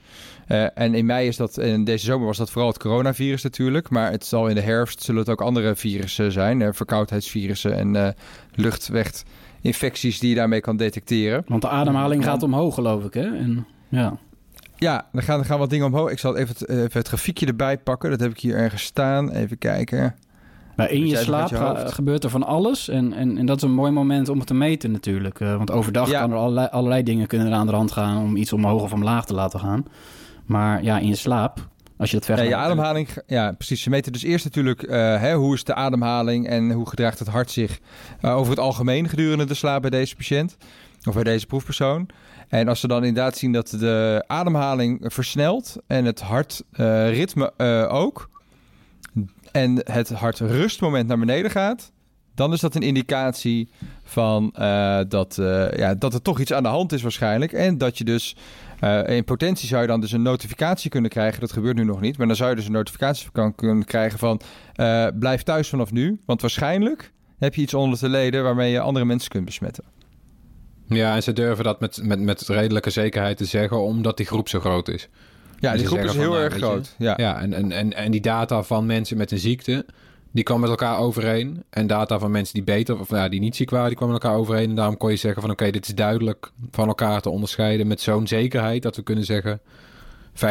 Uh, 0.47 0.65
en 0.73 0.95
in 0.95 1.05
mei 1.05 1.27
is 1.27 1.37
dat, 1.37 1.57
en 1.57 1.83
deze 1.83 2.05
zomer 2.05 2.25
was 2.27 2.37
dat 2.37 2.51
vooral 2.51 2.69
het 2.69 2.79
coronavirus 2.79 3.43
natuurlijk. 3.43 3.89
Maar 3.89 4.11
het 4.11 4.25
zal 4.25 4.47
in 4.47 4.55
de 4.55 4.61
herfst 4.61 5.03
zullen 5.03 5.21
het 5.21 5.29
ook 5.29 5.41
andere 5.41 5.75
virussen 5.75 6.31
zijn. 6.31 6.59
Uh, 6.59 6.67
verkoudheidsvirussen 6.71 7.77
en 7.77 7.95
uh, 7.95 8.07
luchtweginfecties 8.55 10.19
die 10.19 10.29
je 10.29 10.35
daarmee 10.35 10.61
kan 10.61 10.77
detecteren. 10.77 11.43
Want 11.47 11.61
de 11.61 11.69
ademhaling 11.69 12.23
gaat 12.23 12.43
omhoog, 12.43 12.73
geloof 12.73 13.03
ik, 13.03 13.13
hè? 13.13 13.37
En, 13.37 13.67
ja. 13.89 14.17
Ja, 14.83 15.07
er 15.11 15.23
gaan, 15.23 15.39
er 15.39 15.45
gaan 15.45 15.59
wat 15.59 15.69
dingen 15.69 15.85
omhoog. 15.85 16.11
Ik 16.11 16.19
zal 16.19 16.37
even 16.37 16.55
het, 16.57 16.69
even 16.69 16.99
het 16.99 17.07
grafiekje 17.07 17.45
erbij 17.45 17.77
pakken. 17.77 18.09
Dat 18.09 18.19
heb 18.19 18.31
ik 18.31 18.39
hier 18.39 18.55
ergens 18.55 18.83
staan. 18.83 19.29
Even 19.31 19.57
kijken. 19.57 20.15
Maar 20.75 20.91
in 20.91 21.07
je 21.07 21.17
slaap 21.17 21.49
je 21.49 21.83
gebeurt 21.85 22.23
er 22.23 22.29
van 22.29 22.43
alles. 22.43 22.89
En, 22.89 23.13
en, 23.13 23.37
en 23.37 23.45
dat 23.45 23.57
is 23.57 23.63
een 23.63 23.73
mooi 23.73 23.91
moment 23.91 24.29
om 24.29 24.37
het 24.37 24.47
te 24.47 24.53
meten 24.53 24.91
natuurlijk. 24.91 25.39
Uh, 25.39 25.55
want 25.55 25.71
overdag 25.71 26.09
ja. 26.09 26.19
kan 26.19 26.31
er 26.31 26.37
allerlei, 26.37 26.67
allerlei 26.71 27.03
dingen 27.03 27.27
kunnen 27.27 27.47
er 27.47 27.53
aan 27.53 27.67
de 27.67 27.73
hand 27.73 27.91
gaan... 27.91 28.17
om 28.17 28.35
iets 28.35 28.53
omhoog 28.53 28.81
of 28.81 28.93
omlaag 28.93 29.25
te 29.25 29.33
laten 29.33 29.59
gaan. 29.59 29.85
Maar 30.45 30.83
ja, 30.83 30.99
in 30.99 31.07
je 31.07 31.15
slaap, 31.15 31.67
als 31.97 32.09
je 32.09 32.15
dat 32.15 32.25
vergelijkt... 32.25 32.55
Ja, 32.55 32.61
je 32.61 32.65
ademhaling, 32.65 33.07
ja, 33.27 33.51
precies. 33.51 33.81
Ze 33.81 33.89
meten 33.89 34.11
dus 34.11 34.23
eerst 34.23 34.45
natuurlijk 34.45 34.83
uh, 34.83 34.91
hè, 35.19 35.35
hoe 35.35 35.53
is 35.53 35.63
de 35.63 35.73
ademhaling... 35.73 36.47
en 36.47 36.71
hoe 36.71 36.89
gedraagt 36.89 37.19
het 37.19 37.27
hart 37.27 37.51
zich 37.51 37.79
uh, 38.21 38.35
over 38.35 38.49
het 38.49 38.59
algemeen 38.59 39.09
gedurende 39.09 39.45
de 39.45 39.53
slaap 39.53 39.81
bij 39.81 39.89
deze 39.89 40.15
patiënt... 40.15 40.57
of 41.07 41.13
bij 41.13 41.23
deze 41.23 41.45
proefpersoon. 41.45 42.09
En 42.47 42.67
als 42.67 42.79
ze 42.79 42.87
dan 42.87 43.03
inderdaad 43.03 43.37
zien 43.37 43.51
dat 43.51 43.69
de 43.69 44.23
ademhaling 44.27 44.99
versnelt... 45.03 45.75
en 45.87 46.05
het 46.05 46.21
hartritme 46.21 47.53
ook 47.89 48.29
en 49.51 49.81
het 49.83 50.09
hartrustmoment 50.09 51.07
naar 51.07 51.19
beneden 51.19 51.51
gaat, 51.51 51.91
dan 52.35 52.53
is 52.53 52.59
dat 52.59 52.75
een 52.75 52.81
indicatie 52.81 53.69
van 54.03 54.53
uh, 54.59 54.99
dat, 55.07 55.37
uh, 55.39 55.71
ja, 55.71 55.95
dat 55.95 56.13
er 56.13 56.21
toch 56.21 56.39
iets 56.39 56.53
aan 56.53 56.63
de 56.63 56.69
hand 56.69 56.91
is 56.91 57.01
waarschijnlijk. 57.01 57.51
En 57.51 57.77
dat 57.77 57.97
je 57.97 58.03
dus 58.03 58.35
in 59.05 59.23
potentie 59.23 59.67
zou 59.67 59.81
je 59.81 59.87
dan 59.87 60.01
dus 60.01 60.11
een 60.11 60.21
notificatie 60.21 60.89
kunnen 60.89 61.09
krijgen. 61.09 61.39
Dat 61.39 61.51
gebeurt 61.51 61.75
nu 61.75 61.83
nog 61.83 62.01
niet. 62.01 62.17
Maar 62.17 62.27
dan 62.27 62.35
zou 62.35 62.49
je 62.49 62.55
dus 62.55 62.65
een 62.65 62.71
notificatie 62.71 63.29
kunnen 63.55 63.85
krijgen 63.85 64.19
van 64.19 64.41
blijf 65.19 65.43
thuis 65.43 65.69
vanaf 65.69 65.91
nu. 65.91 66.19
Want 66.25 66.41
waarschijnlijk 66.41 67.11
heb 67.39 67.55
je 67.55 67.61
iets 67.61 67.73
onder 67.73 67.99
te 67.99 68.09
leden 68.09 68.43
waarmee 68.43 68.71
je 68.71 68.79
andere 68.79 69.05
mensen 69.05 69.29
kunt 69.29 69.45
besmetten. 69.45 69.83
Ja, 70.95 71.15
en 71.15 71.23
ze 71.23 71.33
durven 71.33 71.63
dat 71.63 71.79
met, 71.79 71.99
met, 72.03 72.19
met 72.19 72.41
redelijke 72.41 72.89
zekerheid 72.89 73.37
te 73.37 73.45
zeggen, 73.45 73.81
omdat 73.81 74.17
die 74.17 74.25
groep 74.25 74.49
zo 74.49 74.59
groot 74.59 74.87
is. 74.87 75.07
Ja, 75.59 75.75
die 75.75 75.85
groep 75.85 75.99
is 75.99 76.13
heel 76.13 76.31
nou, 76.31 76.43
erg 76.43 76.53
groot. 76.53 76.95
Ja, 76.97 77.13
ja 77.17 77.41
en, 77.41 77.53
en, 77.53 77.71
en, 77.71 77.93
en 77.93 78.11
die 78.11 78.21
data 78.21 78.63
van 78.63 78.85
mensen 78.85 79.17
met 79.17 79.31
een 79.31 79.39
ziekte, 79.39 79.85
die 80.31 80.43
kwam 80.43 80.59
met 80.59 80.69
elkaar 80.69 80.97
overeen. 80.97 81.63
En 81.69 81.87
data 81.87 82.19
van 82.19 82.31
mensen 82.31 82.53
die 82.53 82.63
beter, 82.63 82.99
of 82.99 83.09
ja, 83.09 83.29
die 83.29 83.39
niet 83.39 83.55
ziek 83.55 83.69
waren, 83.69 83.87
die 83.87 83.97
kwamen 83.97 84.13
met 84.13 84.23
elkaar 84.23 84.39
overeen. 84.39 84.69
En 84.69 84.75
daarom 84.75 84.97
kon 84.97 85.09
je 85.09 85.15
zeggen 85.15 85.41
van 85.41 85.51
oké, 85.51 85.71
dit 85.71 85.87
is 85.87 85.95
duidelijk 85.95 86.51
van 86.71 86.87
elkaar 86.87 87.21
te 87.21 87.29
onderscheiden 87.29 87.87
met 87.87 88.01
zo'n 88.01 88.27
zekerheid 88.27 88.81
dat 88.81 88.95
we 88.95 89.03
kunnen 89.03 89.25
zeggen 89.25 89.59
50%. 90.33 90.41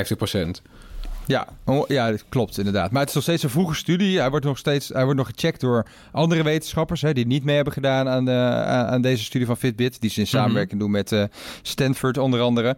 Ja, 1.27 1.49
ja, 1.89 2.11
dat 2.11 2.25
klopt 2.29 2.59
inderdaad. 2.59 2.91
Maar 2.91 3.01
het 3.01 3.09
is 3.09 3.15
nog 3.15 3.25
steeds 3.25 3.43
een 3.43 3.51
vroege 3.51 3.75
studie. 3.75 4.19
Hij 4.19 4.31
wordt 4.31 4.45
nog 4.45 4.59
steeds 4.59 4.89
hij 4.89 5.05
wordt 5.05 5.19
nog 5.19 5.31
gecheckt 5.35 5.61
door 5.61 5.87
andere 6.13 6.43
wetenschappers 6.43 7.03
hè, 7.03 7.13
die 7.13 7.27
niet 7.27 7.45
mee 7.45 7.55
hebben 7.55 7.73
gedaan 7.73 8.09
aan, 8.09 8.25
de, 8.25 8.65
aan 8.67 9.03
deze 9.03 9.25
studie 9.25 9.47
van 9.47 9.57
Fitbit. 9.57 10.01
Die 10.01 10.11
ze 10.11 10.21
in 10.21 10.27
mhm. 10.31 10.37
samenwerking 10.37 10.81
doen 10.81 10.91
met 10.91 11.13
uh, 11.13 11.25
Stanford 11.63 12.19
onder 12.19 12.41
andere. 12.41 12.77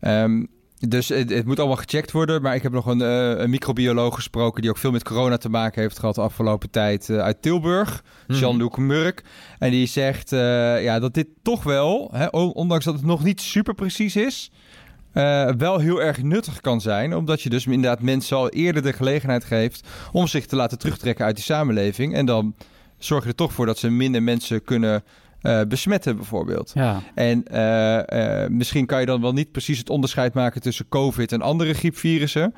Um, 0.00 0.48
dus 0.78 1.08
het, 1.08 1.30
het, 1.30 1.46
moet 1.46 1.58
allemaal 1.58 1.76
gecheckt 1.76 2.12
worden. 2.12 2.42
Maar 2.42 2.54
ik 2.54 2.62
heb 2.62 2.72
nog 2.72 2.86
een, 2.86 3.00
uh, 3.00 3.38
een, 3.38 3.50
microbioloog 3.50 4.14
gesproken 4.14 4.60
die 4.62 4.70
ook 4.70 4.78
veel 4.78 4.90
met 4.90 5.04
corona 5.04 5.36
te 5.36 5.48
maken 5.48 5.82
heeft 5.82 5.98
gehad 5.98 6.14
de 6.14 6.20
afgelopen 6.20 6.70
tijd 6.70 7.08
uh, 7.08 7.18
uit 7.18 7.42
Tilburg. 7.42 8.04
Mm. 8.26 8.36
Jean-Luc 8.36 8.76
Murk. 8.76 9.24
En 9.58 9.70
die 9.70 9.86
zegt 9.86 10.30
ja, 10.30 10.98
dat 10.98 11.14
dit 11.14 11.28
toch 11.42 11.62
wel, 11.62 12.10
hè, 12.12 12.26
ondanks 12.26 12.84
dat 12.84 12.94
het 12.94 13.04
nog 13.04 13.24
niet 13.24 13.40
super 13.40 13.74
precies 13.74 14.16
is, 14.16 14.50
wel 15.56 15.78
heel 15.78 16.02
erg 16.02 16.22
nuttig 16.22 16.60
kan 16.60 16.80
zijn. 16.80 17.14
Omdat 17.14 17.42
je 17.42 17.48
dus 17.48 17.66
inderdaad 17.66 18.02
mensen 18.02 18.36
al 18.36 18.48
eerder 18.48 18.82
de 18.82 18.92
gelegenheid 18.92 19.44
geeft 19.44 19.88
om 20.12 20.26
zich 20.26 20.46
te 20.46 20.56
laten 20.56 20.78
terugtrekken 20.78 21.24
uit 21.24 21.34
die 21.36 21.44
samenleving. 21.44 22.14
En 22.14 22.26
dan 22.26 22.54
zorg 22.98 23.22
je 23.22 23.28
er 23.28 23.34
toch 23.34 23.52
voor 23.52 23.66
dat 23.66 23.78
ze 23.78 23.90
minder 23.90 24.22
mensen 24.22 24.64
kunnen 24.64 25.04
uh, 25.42 25.60
besmetten 25.68 26.16
bijvoorbeeld. 26.16 26.70
Ja. 26.74 27.02
En 27.14 27.44
uh, 27.52 28.42
uh, 28.42 28.48
misschien 28.48 28.86
kan 28.86 29.00
je 29.00 29.06
dan 29.06 29.20
wel 29.20 29.32
niet 29.32 29.52
precies 29.52 29.78
het 29.78 29.90
onderscheid 29.90 30.34
maken 30.34 30.60
tussen 30.60 30.88
COVID 30.88 31.32
en 31.32 31.42
andere 31.42 31.74
griepvirussen. 31.74 32.54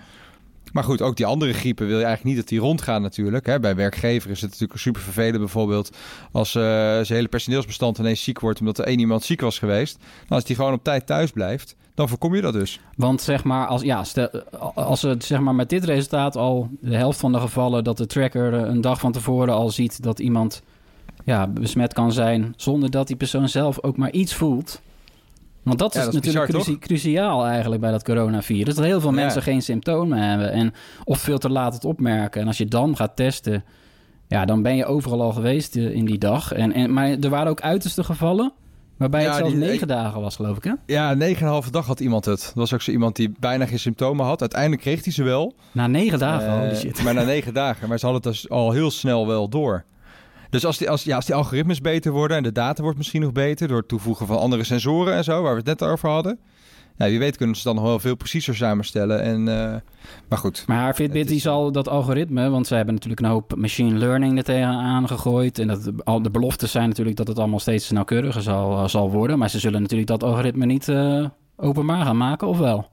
Maar 0.73 0.85
goed, 0.85 1.03
ook 1.03 1.17
die 1.17 1.27
andere 1.27 1.53
griepen 1.53 1.87
wil 1.87 1.99
je 1.99 2.05
eigenlijk 2.05 2.35
niet 2.35 2.45
dat 2.45 2.53
die 2.53 2.61
rondgaan 2.61 3.03
natuurlijk. 3.03 3.47
Hè. 3.47 3.61
Bij 3.61 3.75
werkgever 3.75 4.31
is 4.31 4.41
het 4.41 4.51
natuurlijk 4.51 4.81
super 4.81 5.03
vervelend 5.03 5.39
bijvoorbeeld... 5.39 5.97
als 6.33 6.51
zijn 6.51 7.05
hele 7.07 7.29
personeelsbestand 7.29 7.99
ineens 7.99 8.23
ziek 8.23 8.41
wordt... 8.41 8.61
omdat 8.61 8.79
er 8.79 8.85
één 8.85 8.99
iemand 8.99 9.25
ziek 9.25 9.41
was 9.41 9.59
geweest. 9.59 9.99
Nou, 9.99 10.09
als 10.29 10.45
die 10.45 10.57
gewoon 10.57 10.73
op 10.73 10.85
tijd 10.85 11.07
thuis 11.07 11.31
blijft, 11.31 11.77
dan 11.99 12.09
voorkom 12.09 12.35
je 12.35 12.41
dat 12.41 12.53
dus. 12.53 12.81
Want 12.97 13.21
zeg 13.21 13.45
maar, 13.45 13.67
als, 13.67 13.83
ja, 13.83 14.05
als 14.75 15.03
het 15.03 15.25
zeg 15.25 15.41
maar 15.41 15.55
met 15.55 15.69
dit 15.69 15.85
resultaat 15.85 16.37
al 16.37 16.69
de 16.81 16.97
helft 16.97 17.21
van 17.21 17.33
de 17.33 17.41
gevallen... 17.41 17.85
dat 17.85 17.97
de 17.97 18.07
tracker 18.07 18.53
een 18.53 18.81
dag 18.81 19.01
van 19.01 19.13
tevoren 19.13 19.55
al 19.55 19.71
ziet 19.71 20.03
dat 20.03 20.19
iemand 20.19 20.63
ja, 21.25 21.47
besmet 21.47 21.93
kan 21.93 22.13
zijn 22.13 22.55
zonder 22.57 22.91
dat 22.91 23.07
die 23.07 23.17
persoon 23.17 23.49
zelf 23.49 23.83
ook 23.83 23.97
maar 23.97 24.11
iets 24.11 24.35
voelt. 24.35 24.81
Want 25.63 25.79
dat 25.79 25.95
is 25.95 26.09
natuurlijk 26.09 26.81
cruciaal 26.81 27.47
eigenlijk 27.47 27.81
bij 27.81 27.91
dat 27.91 28.05
coronavirus. 28.05 28.75
Dat 28.75 28.85
heel 28.85 29.01
veel 29.01 29.13
mensen 29.13 29.43
geen 29.43 29.63
symptomen 29.63 30.19
hebben 30.19 30.53
en 30.53 30.75
of 31.05 31.19
veel 31.19 31.39
te 31.39 31.51
laat 31.51 31.75
het 31.75 31.85
opmerken. 31.85 32.41
En 32.41 32.47
als 32.47 32.59
je 32.59 32.67
dan 32.67 32.97
gaat 32.97 33.17
testen, 33.17 33.65
ja, 34.27 34.45
dan 34.45 34.63
ben 34.63 34.77
je 34.77 34.87
overal 34.87 35.23
al 35.23 35.33
geweest 35.33 35.77
eh, 35.77 35.91
in 35.91 36.05
die 36.05 36.19
dag. 36.19 36.53
En, 36.53 36.73
en, 36.73 36.93
maar 36.93 37.09
er 37.09 37.31
waren 37.31 37.51
ook 37.51 37.61
uiterste 37.61 38.05
gevallen. 38.05 38.53
Waarbij 38.99 39.25
het 39.25 39.35
zelfs 39.35 39.55
negen 39.55 39.87
dagen 39.87 40.21
was, 40.21 40.37
geloof 40.37 40.57
ik, 40.57 40.65
hè? 40.65 40.73
Ja, 40.87 41.15
negen 41.15 41.41
en 41.41 41.47
een 41.47 41.53
halve 41.53 41.71
dag 41.71 41.87
had 41.87 42.01
iemand 42.01 42.25
het. 42.25 42.41
Dat 42.41 42.55
was 42.55 42.75
ook 42.75 42.83
zo 42.83 42.91
iemand 42.91 43.17
die 43.17 43.35
bijna 43.41 43.67
geen 43.67 43.79
symptomen 43.79 44.27
had. 44.27 44.41
Uiteindelijk 44.41 44.83
kreeg 44.83 45.05
hij 45.05 45.13
ze 45.13 45.23
wel. 45.23 45.55
Na 45.73 45.87
negen 45.87 46.19
dagen, 46.19 46.47
uh, 46.47 46.59
holy 46.59 46.77
shit. 46.77 47.03
Maar 47.03 47.15
na 47.15 47.23
negen 47.23 47.55
dagen. 47.55 47.89
Maar 47.89 47.99
ze 47.99 48.07
hadden 48.07 48.31
het 48.31 48.41
dus 48.41 48.51
al 48.51 48.73
heel 48.73 48.91
snel 48.91 49.27
wel 49.27 49.49
door. 49.49 49.85
Dus 50.51 50.65
als 50.65 50.79
die, 50.79 50.91
als, 50.91 51.05
ja, 51.05 51.17
als 51.17 51.27
die 51.27 51.35
algoritmes 51.35 51.81
beter 51.81 52.13
worden 52.13 52.37
en 52.37 52.43
de 52.43 52.53
data 52.53 52.83
wordt 52.83 52.99
misschien 52.99 53.21
nog 53.21 53.33
beter 53.33 53.69
door 53.69 53.79
het 53.79 53.89
toevoegen 53.89 54.27
van 54.27 54.39
andere 54.39 54.65
sensoren 54.65 55.15
en 55.15 55.25
zo, 55.25 55.43
waar 55.43 55.53
we 55.53 55.59
het 55.59 55.81
net 55.81 55.83
over 55.83 56.09
hadden. 56.09 56.39
Ja, 56.99 57.07
wie 57.07 57.19
weet 57.19 57.37
kunnen 57.37 57.57
ze 57.57 57.63
dan 57.63 57.75
nog 57.75 57.85
wel 57.85 57.99
veel 57.99 58.15
preciezer 58.15 58.57
samenstellen. 58.57 59.23
En, 59.23 59.41
uh, 59.41 59.75
maar 60.29 60.39
goed. 60.39 60.65
Maar 60.67 60.95
Fitbit 60.95 61.29
die 61.29 61.41
zal 61.41 61.73
dat 61.73 61.89
algoritme, 61.89 62.51
want 62.51 62.67
ze 62.67 62.75
hebben 62.75 62.95
natuurlijk 62.95 63.21
een 63.23 63.31
hoop 63.31 63.57
machine 63.57 63.99
learning 63.99 64.39
er 64.39 64.45
tegenaan 64.45 65.09
gegooid. 65.09 65.59
En 65.59 65.67
dat, 65.67 65.91
al 66.05 66.23
de 66.23 66.31
beloftes 66.31 66.71
zijn 66.71 66.89
natuurlijk 66.89 67.17
dat 67.17 67.29
het 67.29 67.39
allemaal 67.39 67.59
steeds 67.59 67.91
nauwkeuriger 67.91 68.43
zal, 68.43 68.73
uh, 68.73 68.89
zal 68.89 69.11
worden. 69.11 69.39
Maar 69.39 69.51
ze 69.51 69.59
zullen 69.59 69.83
natuurlijk 69.83 70.09
dat 70.09 70.23
algoritme 70.23 70.67
niet 70.67 70.89
uh, 70.89 71.27
openbaar 71.57 72.05
gaan 72.05 72.17
maken, 72.17 72.49
of 72.49 72.59
wel? 72.59 72.89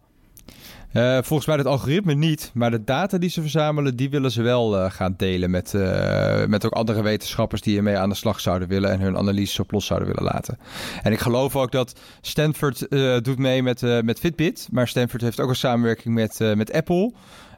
Uh, 0.96 1.18
volgens 1.22 1.46
mij 1.46 1.58
het 1.58 1.66
algoritme 1.66 2.14
niet, 2.14 2.52
maar 2.54 2.72
de 2.72 2.84
data 2.84 3.18
die 3.18 3.30
ze 3.30 3.42
verzamelen, 3.42 3.96
die 3.96 4.10
willen 4.10 4.32
ze 4.32 4.42
wel 4.42 4.76
uh, 4.76 4.92
gaan 4.92 5.14
delen 5.18 5.52
met, 5.52 5.74
uh, 5.74 6.46
met 6.46 6.66
ook 6.66 6.72
andere 6.72 7.02
wetenschappers 7.02 7.62
die 7.62 7.78
ermee 7.78 7.98
aan 7.98 8.10
de 8.10 8.16
slag 8.16 8.40
zouden 8.40 8.68
willen 8.68 8.92
en 8.92 9.00
hun 9.00 9.18
analyses 9.18 9.60
op 9.60 9.72
los 9.72 9.86
zouden 9.86 10.08
willen 10.08 10.24
laten. 10.24 10.58
En 11.04 11.12
ik 11.12 11.20
geloof 11.20 11.56
ook 11.56 11.72
dat 11.72 12.00
Stanford 12.22 12.88
doet 13.24 13.38
mee 13.38 13.64
met, 13.64 13.82
met 13.82 14.20
Fitbit, 14.20 14.68
maar 14.72 14.88
Stanford 14.88 15.22
heeft 15.22 15.40
ook 15.40 15.50
een 15.50 15.56
samenwerking 15.56 16.16
met, 16.16 16.40
met 16.56 16.74
Apple. 16.74 17.14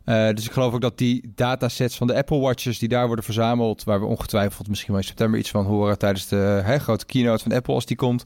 dus 0.06 0.46
ik 0.46 0.52
geloof 0.52 0.74
ook 0.74 0.82
dat 0.82 0.98
die 0.98 1.32
datasets 1.36 1.98
van 1.98 2.08
de 2.08 2.16
Apple 2.16 2.40
Watches 2.40 2.80
die 2.80 2.90
daar 2.90 3.08
worden 3.08 3.26
verzameld, 3.26 3.84
waar 3.84 4.00
we 4.00 4.06
ongetwijfeld 4.06 4.68
misschien 4.68 4.92
wel 4.92 5.02
in 5.02 5.08
september 5.08 5.40
iets 5.40 5.50
van 5.50 5.66
horen 5.66 5.98
tijdens 5.98 6.28
de 6.28 6.78
grote 6.80 7.06
keynote 7.06 7.44
van 7.44 7.52
Apple 7.52 7.74
als 7.74 7.86
die 7.86 7.98
komt, 7.98 8.24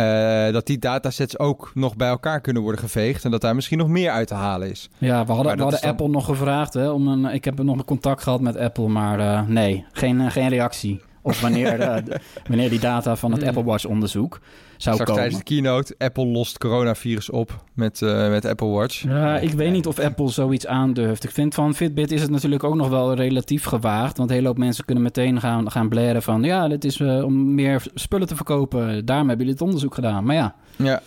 uh, 0.00 0.52
dat 0.52 0.66
die 0.66 0.78
datasets 0.78 1.38
ook 1.38 1.70
nog 1.74 1.96
bij 1.96 2.08
elkaar 2.08 2.40
kunnen 2.40 2.62
worden 2.62 2.80
geveegd. 2.80 3.24
En 3.24 3.30
dat 3.30 3.40
daar 3.40 3.54
misschien 3.54 3.78
nog 3.78 3.88
meer 3.88 4.10
uit 4.10 4.28
te 4.28 4.34
halen 4.34 4.70
is. 4.70 4.90
Ja, 4.98 5.26
we 5.26 5.32
hadden, 5.32 5.56
we 5.56 5.62
hadden 5.62 5.80
Apple 5.80 6.08
nog 6.08 6.24
gevraagd. 6.24 6.74
Hè, 6.74 6.90
om 6.90 7.08
een, 7.08 7.24
ik 7.24 7.44
heb 7.44 7.62
nog 7.62 7.78
een 7.78 7.84
contact 7.84 8.22
gehad 8.22 8.40
met 8.40 8.56
Apple, 8.56 8.88
maar 8.88 9.18
uh, 9.18 9.46
nee, 9.46 9.84
geen, 9.92 10.20
uh, 10.20 10.30
geen 10.30 10.48
reactie. 10.48 11.00
Of 11.22 11.40
wanneer, 11.40 11.80
uh, 11.80 11.96
wanneer 12.48 12.70
die 12.70 12.80
data 12.80 13.16
van 13.16 13.30
het 13.30 13.40
hmm. 13.40 13.48
Apple 13.48 13.64
Watch 13.64 13.84
onderzoek 13.84 14.40
zou 14.76 14.94
Straks 14.94 14.98
komen. 14.98 15.14
tijdens 15.14 15.36
de 15.36 15.44
keynote, 15.44 15.94
Apple 15.98 16.26
lost 16.26 16.58
coronavirus 16.58 17.30
op 17.30 17.64
met, 17.74 18.00
uh, 18.00 18.28
met 18.28 18.44
Apple 18.44 18.66
Watch. 18.66 19.02
Ja, 19.02 19.38
ik 19.38 19.52
weet 19.52 19.72
niet 19.72 19.86
of 19.86 19.98
Apple 19.98 20.28
zoiets 20.28 20.66
aandurft. 20.66 21.24
Ik 21.24 21.30
vind 21.30 21.54
van 21.54 21.74
Fitbit 21.74 22.12
is 22.12 22.20
het 22.20 22.30
natuurlijk 22.30 22.64
ook 22.64 22.74
nog 22.74 22.88
wel 22.88 23.14
relatief 23.14 23.64
gewaagd. 23.64 24.16
Want 24.16 24.28
een 24.28 24.34
hele 24.34 24.48
hoop 24.48 24.58
mensen 24.58 24.84
kunnen 24.84 25.04
meteen 25.04 25.40
gaan, 25.40 25.70
gaan 25.70 25.88
blaren 25.88 26.22
van... 26.22 26.42
ja, 26.42 26.68
dit 26.68 26.84
is 26.84 26.98
uh, 26.98 27.24
om 27.24 27.54
meer 27.54 27.82
spullen 27.94 28.26
te 28.26 28.36
verkopen. 28.36 29.04
Daarom 29.04 29.28
hebben 29.28 29.46
jullie 29.46 29.60
het 29.60 29.68
onderzoek 29.68 29.94
gedaan. 29.94 30.24
Maar 30.24 30.36
ja... 30.36 30.54
Ja. 30.76 31.02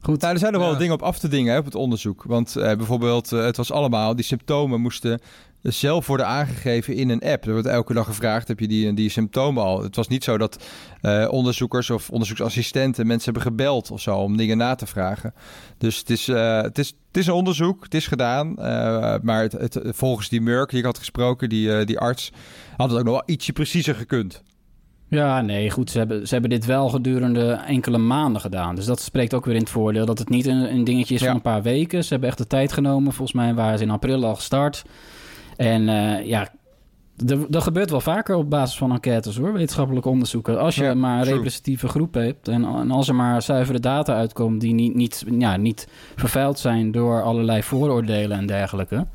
Goed. 0.00 0.20
Nou, 0.20 0.32
er 0.32 0.38
zijn 0.38 0.52
nog 0.52 0.62
wel 0.62 0.72
Ja. 0.72 0.78
dingen 0.78 0.94
op 0.94 1.02
af 1.02 1.18
te 1.18 1.28
dingen 1.28 1.52
hè, 1.52 1.58
op 1.58 1.64
het 1.64 1.74
onderzoek. 1.74 2.22
Want 2.26 2.56
eh, 2.56 2.76
bijvoorbeeld, 2.76 3.32
eh, 3.32 3.44
het 3.44 3.56
was 3.56 3.72
allemaal, 3.72 4.16
die 4.16 4.24
symptomen 4.24 4.80
moesten 4.80 5.20
zelf 5.62 6.06
worden 6.06 6.26
aangegeven 6.26 6.94
in 6.94 7.08
een 7.10 7.22
app. 7.22 7.44
Er 7.46 7.52
wordt 7.52 7.66
elke 7.66 7.94
dag 7.94 8.06
gevraagd, 8.06 8.48
heb 8.48 8.60
je 8.60 8.68
die, 8.68 8.94
die 8.94 9.10
symptomen 9.10 9.62
al? 9.62 9.82
Het 9.82 9.96
was 9.96 10.08
niet 10.08 10.24
zo 10.24 10.38
dat 10.38 10.64
eh, 11.00 11.28
onderzoekers 11.30 11.90
of 11.90 12.10
onderzoeksassistenten 12.10 13.06
mensen 13.06 13.32
hebben 13.32 13.50
gebeld 13.50 13.90
of 13.90 14.00
zo 14.00 14.16
om 14.16 14.36
dingen 14.36 14.56
na 14.56 14.74
te 14.74 14.86
vragen. 14.86 15.34
Dus 15.78 15.98
het 15.98 16.10
is, 16.10 16.26
het 16.26 16.78
is, 16.78 16.88
het 17.06 17.16
is 17.16 17.26
een 17.26 17.32
onderzoek, 17.32 17.84
het 17.84 17.94
is 17.94 18.06
gedaan. 18.06 18.54
maar 19.22 19.42
het, 19.42 19.52
het, 19.52 19.78
volgens 19.84 20.28
die 20.28 20.40
Merck 20.40 20.70
die 20.70 20.78
ik 20.78 20.84
had 20.84 20.98
gesproken, 20.98 21.48
die, 21.48 21.84
die 21.84 21.98
arts, 21.98 22.32
had 22.76 22.90
het 22.90 22.98
ook 22.98 23.04
nog 23.04 23.14
wel 23.14 23.34
ietsje 23.34 23.52
preciezer 23.52 23.94
gekund. 23.94 24.42
Ja, 25.10 25.40
nee, 25.40 25.70
goed. 25.70 25.90
Ze 25.90 25.98
hebben, 25.98 26.26
ze 26.26 26.32
hebben 26.32 26.50
dit 26.50 26.64
wel 26.66 26.88
gedurende 26.88 27.50
enkele 27.52 27.98
maanden 27.98 28.40
gedaan. 28.40 28.74
Dus 28.74 28.84
dat 28.84 29.00
spreekt 29.00 29.34
ook 29.34 29.44
weer 29.44 29.54
in 29.54 29.60
het 29.60 29.70
voordeel 29.70 30.06
dat 30.06 30.18
het 30.18 30.28
niet 30.28 30.46
een, 30.46 30.72
een 30.74 30.84
dingetje 30.84 31.14
is 31.14 31.20
Ja. 31.20 31.26
van 31.26 31.36
een 31.36 31.42
paar 31.42 31.62
weken. 31.62 32.02
Ze 32.04 32.08
hebben 32.10 32.28
echt 32.28 32.38
de 32.38 32.46
tijd 32.46 32.72
genomen. 32.72 33.12
Volgens 33.12 33.36
mij 33.36 33.54
waren 33.54 33.78
ze 33.78 33.84
in 33.84 33.90
april 33.90 34.24
al 34.24 34.34
gestart. 34.34 34.84
En 35.56 35.88
eh, 35.88 36.26
ja, 36.26 36.48
dat 37.48 37.62
gebeurt 37.62 37.90
wel 37.90 38.00
vaker 38.00 38.34
op 38.36 38.50
basis 38.50 38.76
van 38.78 38.92
enquêtes 38.92 39.36
hoor, 39.36 39.52
wetenschappelijke 39.52 40.08
onderzoeken. 40.08 40.60
Als 40.60 40.74
je 40.74 40.84
Ja, 40.84 40.94
maar 40.94 41.16
een 41.16 41.22
true. 41.22 41.34
representatieve 41.34 41.88
groep 41.88 42.14
hebt 42.14 42.48
en, 42.48 42.64
en 42.64 42.90
als 42.90 43.08
er 43.08 43.14
maar 43.14 43.42
zuivere 43.42 43.80
data 43.80 44.14
uitkomt 44.14 44.60
die 44.60 44.74
niet, 44.74 44.94
niet, 44.94 45.24
ja, 45.38 45.56
niet 45.56 45.88
vervuild 46.16 46.58
zijn 46.58 46.90
door 46.92 47.22
allerlei 47.22 47.62
vooroordelen 47.62 48.38
en 48.38 48.46
dergelijke. 48.46 49.06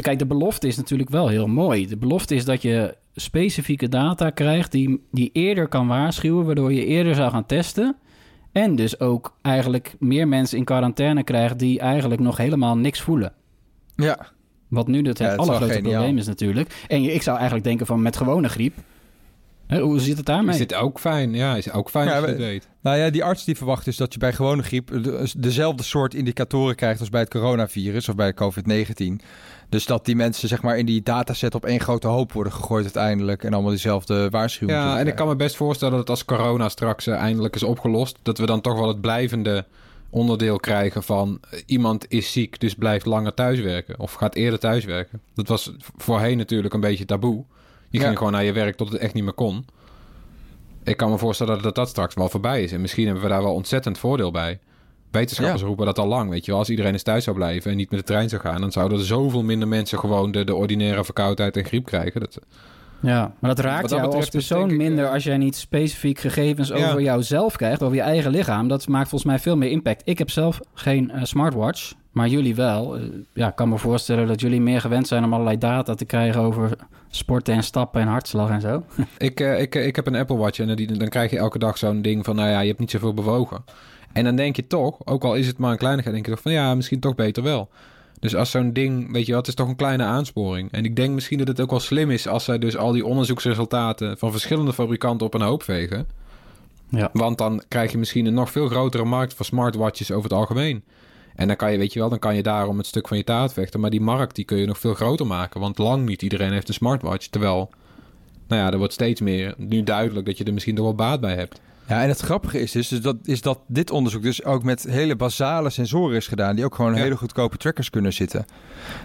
Kijk, 0.00 0.18
de 0.18 0.26
belofte 0.26 0.66
is 0.66 0.76
natuurlijk 0.76 1.10
wel 1.10 1.28
heel 1.28 1.46
mooi. 1.46 1.86
De 1.86 1.96
belofte 1.96 2.34
is 2.34 2.44
dat 2.44 2.62
je 2.62 2.94
specifieke 3.20 3.88
data 3.88 4.30
krijgt 4.30 4.72
die, 4.72 5.02
die 5.10 5.30
eerder 5.32 5.68
kan 5.68 5.86
waarschuwen, 5.86 6.46
waardoor 6.46 6.72
je 6.72 6.84
eerder 6.84 7.14
zou 7.14 7.30
gaan 7.30 7.46
testen. 7.46 7.96
En 8.52 8.76
dus 8.76 9.00
ook 9.00 9.36
eigenlijk 9.42 9.94
meer 9.98 10.28
mensen 10.28 10.58
in 10.58 10.64
quarantaine 10.64 11.22
krijgt 11.22 11.58
die 11.58 11.80
eigenlijk 11.80 12.20
nog 12.20 12.36
helemaal 12.36 12.76
niks 12.76 13.00
voelen. 13.00 13.32
Ja, 13.96 14.26
Wat 14.68 14.88
nu 14.88 15.02
het 15.02 15.18
Ja, 15.18 15.26
wel 15.26 15.36
allergrootste 15.36 15.80
probleem 15.80 16.18
is 16.18 16.26
natuurlijk. 16.26 16.84
En 16.88 17.02
ik 17.02 17.22
zou 17.22 17.36
eigenlijk 17.36 17.66
denken 17.66 17.86
van 17.86 18.02
met 18.02 18.16
gewone 18.16 18.48
griep. 18.48 18.74
Hè, 19.70 19.80
hoe 19.80 20.00
zit 20.00 20.16
het 20.16 20.26
daarmee? 20.26 20.52
Is 20.52 20.58
dit 20.58 20.74
ook 20.74 21.00
fijn? 21.00 21.34
Ja, 21.34 21.56
is 21.56 21.72
ook 21.72 21.90
fijn 21.90 22.06
Ja, 22.06 22.10
als 22.12 22.20
je 22.20 22.26
we- 22.26 22.30
het 22.32 22.40
weet. 22.40 22.68
Nou 22.80 22.96
ja, 22.96 23.10
die 23.10 23.24
arts 23.24 23.44
die 23.44 23.56
verwacht 23.56 23.84
dus 23.84 23.96
dat 23.96 24.12
je 24.12 24.18
bij 24.18 24.32
gewone 24.32 24.62
griep 24.62 24.88
de- 25.02 25.30
dezelfde 25.36 25.82
soort 25.82 26.14
indicatoren 26.14 26.74
krijgt 26.74 27.00
als 27.00 27.08
bij 27.08 27.20
het 27.20 27.30
coronavirus 27.30 28.08
of 28.08 28.14
bij 28.14 28.34
COVID-19. 28.34 29.20
Dus 29.68 29.86
dat 29.86 30.04
die 30.04 30.16
mensen 30.16 30.48
zeg 30.48 30.62
maar 30.62 30.78
in 30.78 30.86
die 30.86 31.02
dataset 31.02 31.54
op 31.54 31.64
één 31.64 31.80
grote 31.80 32.06
hoop 32.08 32.32
worden 32.32 32.52
gegooid 32.52 32.84
uiteindelijk 32.84 33.44
en 33.44 33.52
allemaal 33.52 33.70
diezelfde 33.70 34.30
waarschuwingen. 34.30 34.80
Ja, 34.82 34.98
en 34.98 35.06
ik 35.06 35.14
kan 35.14 35.28
me 35.28 35.36
best 35.36 35.56
voorstellen 35.56 35.96
dat 35.96 36.10
als 36.10 36.24
corona 36.24 36.68
straks 36.68 37.06
eh, 37.06 37.14
eindelijk 37.14 37.54
is 37.54 37.62
opgelost, 37.62 38.18
dat 38.22 38.38
we 38.38 38.46
dan 38.46 38.60
toch 38.60 38.78
wel 38.78 38.88
het 38.88 39.00
blijvende 39.00 39.64
onderdeel 40.10 40.58
krijgen 40.58 41.02
van 41.02 41.40
eh, 41.50 41.60
iemand 41.66 42.04
is 42.08 42.32
ziek, 42.32 42.60
dus 42.60 42.74
blijft 42.74 43.06
langer 43.06 43.34
thuiswerken 43.34 43.98
of 44.00 44.12
gaat 44.12 44.34
eerder 44.34 44.58
thuiswerken. 44.58 45.20
Dat 45.34 45.48
was 45.48 45.72
voorheen 45.96 46.36
natuurlijk 46.36 46.74
een 46.74 46.80
beetje 46.80 47.04
taboe. 47.04 47.44
Je 47.90 47.98
Ja. 47.98 48.04
ging 48.04 48.16
gewoon 48.18 48.32
naar 48.32 48.44
je 48.44 48.52
werk 48.52 48.76
tot 48.76 48.92
het 48.92 49.00
echt 49.00 49.14
niet 49.14 49.24
meer 49.24 49.32
kon. 49.32 49.64
Ik 50.84 50.96
kan 50.96 51.10
me 51.10 51.18
voorstellen 51.18 51.62
dat 51.62 51.74
dat 51.74 51.88
straks 51.88 52.14
wel 52.14 52.28
voorbij 52.28 52.62
is. 52.62 52.72
En 52.72 52.80
misschien 52.80 53.04
hebben 53.04 53.22
we 53.22 53.28
daar 53.28 53.42
wel 53.42 53.54
ontzettend 53.54 53.98
voordeel 53.98 54.30
bij. 54.30 54.58
Wetenschappers 55.10 55.60
Ja. 55.60 55.66
roepen 55.66 55.86
dat 55.86 55.98
al 55.98 56.06
lang, 56.06 56.30
weet 56.30 56.44
je 56.44 56.50
wel. 56.50 56.60
Als 56.60 56.70
iedereen 56.70 56.92
eens 56.92 57.02
thuis 57.02 57.24
zou 57.24 57.36
blijven 57.36 57.70
en 57.70 57.76
niet 57.76 57.90
met 57.90 57.98
de 58.00 58.06
trein 58.06 58.28
zou 58.28 58.40
gaan... 58.42 58.60
dan 58.60 58.72
zouden 58.72 58.98
er 58.98 59.04
zoveel 59.04 59.42
minder 59.42 59.68
mensen 59.68 59.98
gewoon 59.98 60.30
de, 60.32 60.44
de 60.44 60.54
ordinaire 60.54 61.04
verkoudheid 61.04 61.56
en 61.56 61.64
griep 61.64 61.84
krijgen. 61.84 62.20
Dat, 62.20 62.38
Ja, 63.02 63.32
maar 63.38 63.54
dat 63.54 63.64
raakt 63.64 63.80
Wat 63.80 63.90
dat 63.90 63.98
jou 63.98 64.14
als 64.14 64.14
betreft 64.14 64.30
persoon 64.48 64.70
ik, 64.70 64.76
minder 64.76 65.04
eh, 65.04 65.12
als 65.12 65.24
jij 65.24 65.36
niet 65.36 65.56
specifiek 65.56 66.18
gegevens 66.18 66.68
Ja. 66.68 66.74
over 66.88 67.02
jouzelf 67.02 67.56
krijgt, 67.56 67.82
over 67.82 67.96
je 67.96 68.02
eigen 68.02 68.30
lichaam. 68.30 68.68
Dat 68.68 68.88
maakt 68.88 69.08
volgens 69.08 69.30
mij 69.30 69.40
veel 69.40 69.56
meer 69.56 69.70
impact. 69.70 70.02
Ik 70.04 70.18
heb 70.18 70.30
zelf 70.30 70.60
geen 70.74 71.10
eh, 71.10 71.24
smartwatch, 71.24 71.92
maar 72.12 72.28
jullie 72.28 72.54
wel. 72.54 72.96
Eh, 72.96 73.02
ja, 73.34 73.48
ik 73.48 73.54
kan 73.56 73.68
me 73.68 73.78
voorstellen 73.78 74.26
dat 74.26 74.40
jullie 74.40 74.60
meer 74.60 74.80
gewend 74.80 75.08
zijn 75.08 75.24
om 75.24 75.32
allerlei 75.32 75.58
data 75.58 75.94
te 75.94 76.04
krijgen 76.04 76.40
over 76.40 76.76
sporten 77.10 77.54
en 77.54 77.62
stappen 77.62 78.00
en 78.00 78.06
hartslag 78.06 78.50
en 78.50 78.60
zo. 78.60 78.82
Ik, 79.18 79.40
ik, 79.40 79.74
ik 79.74 79.96
heb 79.96 80.06
een 80.06 80.16
Apple 80.16 80.36
Watch 80.36 80.58
en 80.58 80.76
die, 80.76 80.92
dan 80.98 81.08
krijg 81.08 81.30
je 81.30 81.38
elke 81.38 81.58
dag 81.58 81.78
zo'n 81.78 82.02
ding 82.02 82.24
van... 82.24 82.36
nou 82.36 82.48
ja, 82.48 82.60
je 82.60 82.66
hebt 82.68 82.78
niet 82.78 82.90
zoveel 82.90 83.14
bewogen. 83.14 83.64
En 84.12 84.24
dan 84.24 84.36
denk 84.36 84.56
je 84.56 84.66
toch, 84.66 84.96
ook 85.04 85.24
al 85.24 85.34
is 85.34 85.46
het 85.46 85.58
maar 85.58 85.70
een 85.70 85.78
kleinigheid... 85.78 86.14
denk 86.14 86.26
je 86.26 86.32
toch 86.32 86.42
van 86.42 86.52
ja, 86.52 86.74
misschien 86.74 87.00
toch 87.00 87.14
beter 87.14 87.42
wel. 87.42 87.68
Dus 88.20 88.34
als 88.34 88.50
zo'n 88.50 88.72
ding, 88.72 89.12
weet 89.12 89.26
je 89.26 89.34
wat, 89.34 89.48
is 89.48 89.54
toch 89.54 89.68
een 89.68 89.76
kleine 89.76 90.02
aansporing. 90.02 90.72
En 90.72 90.84
ik 90.84 90.96
denk 90.96 91.14
misschien 91.14 91.38
dat 91.38 91.48
het 91.48 91.60
ook 91.60 91.70
wel 91.70 91.80
slim 91.80 92.10
is... 92.10 92.28
als 92.28 92.44
zij 92.44 92.58
dus 92.58 92.76
al 92.76 92.92
die 92.92 93.04
onderzoeksresultaten 93.04 94.18
van 94.18 94.30
verschillende 94.30 94.72
fabrikanten 94.72 95.26
op 95.26 95.34
een 95.34 95.40
hoop 95.40 95.62
vegen. 95.62 96.06
Ja. 96.88 97.10
Want 97.12 97.38
dan 97.38 97.62
krijg 97.68 97.92
je 97.92 97.98
misschien 97.98 98.26
een 98.26 98.34
nog 98.34 98.50
veel 98.50 98.68
grotere 98.68 99.04
markt 99.04 99.34
voor 99.34 99.46
smartwatches 99.46 100.10
over 100.10 100.30
het 100.30 100.38
algemeen. 100.38 100.82
En 101.34 101.46
dan 101.46 101.56
kan 101.56 101.72
je, 101.72 101.78
weet 101.78 101.92
je 101.92 101.98
wel, 101.98 102.08
dan 102.08 102.18
kan 102.18 102.36
je 102.36 102.42
daarom 102.42 102.78
het 102.78 102.86
stuk 102.86 103.08
van 103.08 103.16
je 103.16 103.24
taart 103.24 103.52
vechten. 103.52 103.80
Maar 103.80 103.90
die 103.90 104.00
markt 104.00 104.34
die 104.34 104.44
kun 104.44 104.58
je 104.58 104.66
nog 104.66 104.78
veel 104.78 104.94
groter 104.94 105.26
maken. 105.26 105.60
Want 105.60 105.78
lang 105.78 106.06
niet 106.06 106.22
iedereen 106.22 106.52
heeft 106.52 106.68
een 106.68 106.74
smartwatch. 106.74 107.26
Terwijl, 107.26 107.70
nou 108.48 108.62
ja, 108.62 108.70
er 108.70 108.78
wordt 108.78 108.92
steeds 108.92 109.20
meer 109.20 109.54
nu 109.56 109.82
duidelijk 109.82 110.26
dat 110.26 110.38
je 110.38 110.44
er 110.44 110.52
misschien 110.52 110.74
toch 110.74 110.84
wel 110.84 110.94
baat 110.94 111.20
bij 111.20 111.34
hebt. 111.34 111.60
Ja, 111.90 112.02
en 112.02 112.08
het 112.08 112.20
grappige 112.20 112.60
is 112.60 112.72
dus, 112.72 112.88
dus 112.88 113.00
dat, 113.00 113.16
is 113.22 113.40
dat 113.42 113.60
dit 113.66 113.90
onderzoek 113.90 114.22
dus 114.22 114.44
ook 114.44 114.62
met 114.62 114.82
hele 114.82 115.16
basale 115.16 115.70
sensoren 115.70 116.16
is 116.16 116.26
gedaan, 116.26 116.56
die 116.56 116.64
ook 116.64 116.74
gewoon 116.74 116.94
Ja. 116.94 117.00
hele 117.02 117.16
goedkope 117.16 117.56
trackers 117.56 117.90
kunnen 117.90 118.12
zitten. 118.12 118.44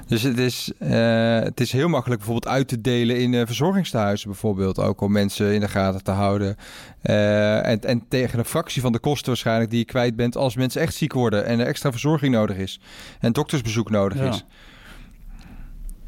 Dus 0.07 0.21
het 0.21 0.37
is, 0.37 0.71
eh, 0.79 1.39
het 1.39 1.59
is 1.59 1.71
heel 1.71 1.87
makkelijk 1.87 2.21
bijvoorbeeld 2.21 2.53
uit 2.53 2.67
te 2.67 2.81
delen 2.81 3.19
in 3.19 3.33
eh, 3.33 3.41
verzorgingstehuizen 3.45 4.29
bijvoorbeeld, 4.29 4.79
ook 4.79 5.01
om 5.01 5.11
mensen 5.11 5.53
in 5.53 5.59
de 5.59 5.67
gaten 5.67 6.03
te 6.03 6.11
houden. 6.11 6.55
Eh, 7.01 7.65
en, 7.67 7.81
en 7.81 8.03
tegen 8.09 8.39
een 8.39 8.45
fractie 8.45 8.81
van 8.81 8.91
de 8.91 8.99
kosten 8.99 9.27
waarschijnlijk 9.27 9.69
die 9.69 9.79
je 9.79 9.85
kwijt 9.85 10.15
bent 10.15 10.37
als 10.37 10.55
mensen 10.55 10.81
echt 10.81 10.95
ziek 10.95 11.13
worden 11.13 11.45
en 11.45 11.59
er 11.59 11.65
extra 11.67 11.91
verzorging 11.91 12.33
nodig 12.33 12.57
is 12.57 12.79
en 13.19 13.31
doktersbezoek 13.33 13.89
nodig 13.89 14.17
Ja. 14.17 14.29
is. 14.29 14.45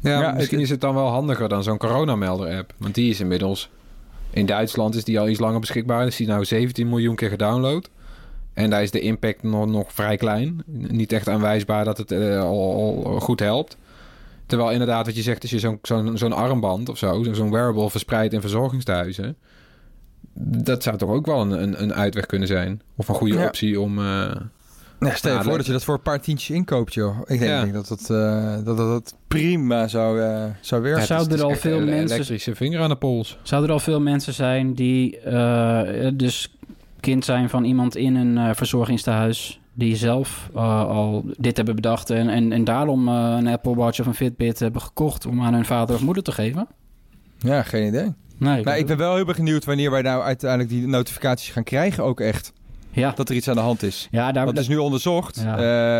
Ja, 0.00 0.20
Ja, 0.20 0.32
misschien 0.32 0.56
het- 0.56 0.66
is 0.66 0.70
het 0.72 0.80
dan 0.80 0.94
wel 0.94 1.08
handiger 1.08 1.48
dan 1.48 1.62
zo'n 1.62 1.78
coronamelder-app. 1.78 2.74
Want 2.78 2.94
die 2.94 3.10
is 3.10 3.20
inmiddels... 3.20 3.70
In 4.30 4.46
Duitsland 4.46 4.94
is 4.94 5.04
die 5.04 5.20
al 5.20 5.28
iets 5.28 5.38
langer 5.40 5.60
beschikbaar. 5.60 6.06
Is 6.06 6.16
die 6.16 6.26
nou 6.26 6.44
17 6.44 6.88
miljoen 6.88 7.16
keer 7.16 7.28
gedownload. 7.28 7.90
En 8.54 8.70
daar 8.70 8.82
is 8.82 8.90
de 8.90 9.00
impact 9.00 9.42
nog, 9.42 9.66
nog 9.66 9.92
vrij 9.92 10.16
klein. 10.16 10.62
Niet 10.66 11.12
echt 11.12 11.28
aanwijsbaar 11.28 11.84
dat 11.84 11.98
het 11.98 12.10
eh, 12.12 12.40
al, 12.40 13.04
al 13.06 13.20
goed 13.20 13.40
helpt. 13.40 13.76
Terwijl 14.46 14.70
inderdaad 14.70 15.06
wat 15.06 15.16
je 15.16 15.22
zegt, 15.22 15.42
als 15.42 15.50
je 15.50 15.58
zo'n 15.58 15.78
zo'n 15.82 16.18
zo'n 16.18 16.32
armband 16.32 16.88
of 16.88 16.98
zo... 16.98 17.22
zo'n 17.32 17.50
wearable 17.50 17.90
verspreidt 17.90 18.32
in 18.34 18.40
verzorgingstehuizen... 18.40 19.36
dat 20.40 20.82
zou 20.82 20.96
toch 20.96 21.10
ook 21.10 21.26
wel 21.26 21.40
een, 21.40 21.62
een, 21.62 21.82
een 21.82 21.94
uitweg 21.94 22.26
kunnen 22.26 22.48
zijn. 22.48 22.82
Of 22.96 23.08
een 23.08 23.14
goede 23.14 23.34
Ja. 23.38 23.46
optie 23.46 23.80
om... 23.80 23.98
eh, 23.98 24.30
Ja, 25.00 25.14
stel 25.14 25.30
je 25.32 25.36
Ja, 25.38 25.42
voor 25.44 25.56
dat- 25.56 25.66
je 25.66 25.72
dat 25.72 25.84
voor 25.84 25.94
een 25.94 26.02
paar 26.02 26.20
tientjes 26.20 26.56
inkoopt, 26.56 26.94
joh. 26.94 27.18
Ik 27.20 27.26
denk, 27.38 27.42
Ja. 27.50 27.56
ik 27.56 27.62
denk 27.62 27.74
dat, 27.74 27.88
dat, 27.88 28.10
eh, 28.10 28.54
dat, 28.54 28.76
dat 28.76 28.76
dat 28.76 29.14
prima 29.28 29.88
zou, 29.88 30.20
eh, 30.22 30.44
zou 30.60 30.82
werken. 30.82 31.00
ja, 31.00 31.06
Zou 31.06 31.22
het 31.22 31.32
is- 31.32 31.38
er 31.40 31.44
al 31.46 31.54
veel 31.54 31.80
mensen- 31.80 32.14
elektrische 32.16 32.54
vinger 32.54 32.80
aan 32.80 32.88
de 32.88 32.96
pols. 32.96 33.38
Zouden 33.42 33.68
er 33.70 33.76
al 33.76 33.82
veel 33.82 34.00
mensen 34.00 34.32
zijn 34.34 34.74
die 34.74 35.18
eh, 35.18 36.08
dus 36.14 36.56
kind 37.00 37.24
zijn 37.24 37.48
van 37.48 37.64
iemand 37.64 37.96
in 37.96 38.14
een 38.14 38.38
eh, 38.38 38.50
verzorgingstehuis... 38.54 39.60
die 39.74 39.96
zelf 39.96 40.48
al 40.54 41.24
dit 41.36 41.56
hebben 41.56 41.74
bedacht 41.74 42.10
en, 42.10 42.28
en, 42.28 42.52
en 42.52 42.64
daarom 42.64 43.08
een 43.08 43.46
Apple 43.46 43.74
Watch 43.74 44.00
of 44.00 44.06
een 44.06 44.14
Fitbit 44.14 44.58
hebben 44.58 44.80
gekocht... 44.82 45.26
om 45.26 45.42
aan 45.42 45.54
hun 45.54 45.64
vader 45.64 45.94
of 45.94 46.02
moeder 46.02 46.22
te 46.22 46.32
geven? 46.32 46.66
Ja, 47.38 47.62
geen 47.62 47.86
idee. 47.86 48.12
Nee, 48.38 48.62
Nou, 48.64 48.78
ik 48.78 48.86
ben 48.86 48.96
wel 48.96 49.14
heel 49.14 49.24
benieuwd 49.24 49.64
wanneer 49.64 49.90
wij 49.90 50.02
nou 50.02 50.22
uiteindelijk 50.22 50.70
die 50.70 50.86
notificaties 50.86 51.50
gaan 51.50 51.62
krijgen 51.64 52.04
ook 52.04 52.20
echt. 52.20 52.52
Ja, 52.98 53.10
Dat 53.16 53.28
er 53.28 53.34
iets 53.34 53.48
aan 53.48 53.54
de 53.54 53.60
hand 53.60 53.82
is. 53.82 54.08
ja 54.10 54.32
daar... 54.32 54.46
Dat 54.46 54.58
is 54.58 54.68
nu 54.68 54.76
onderzocht. 54.76 55.40
Ja. 55.44 55.58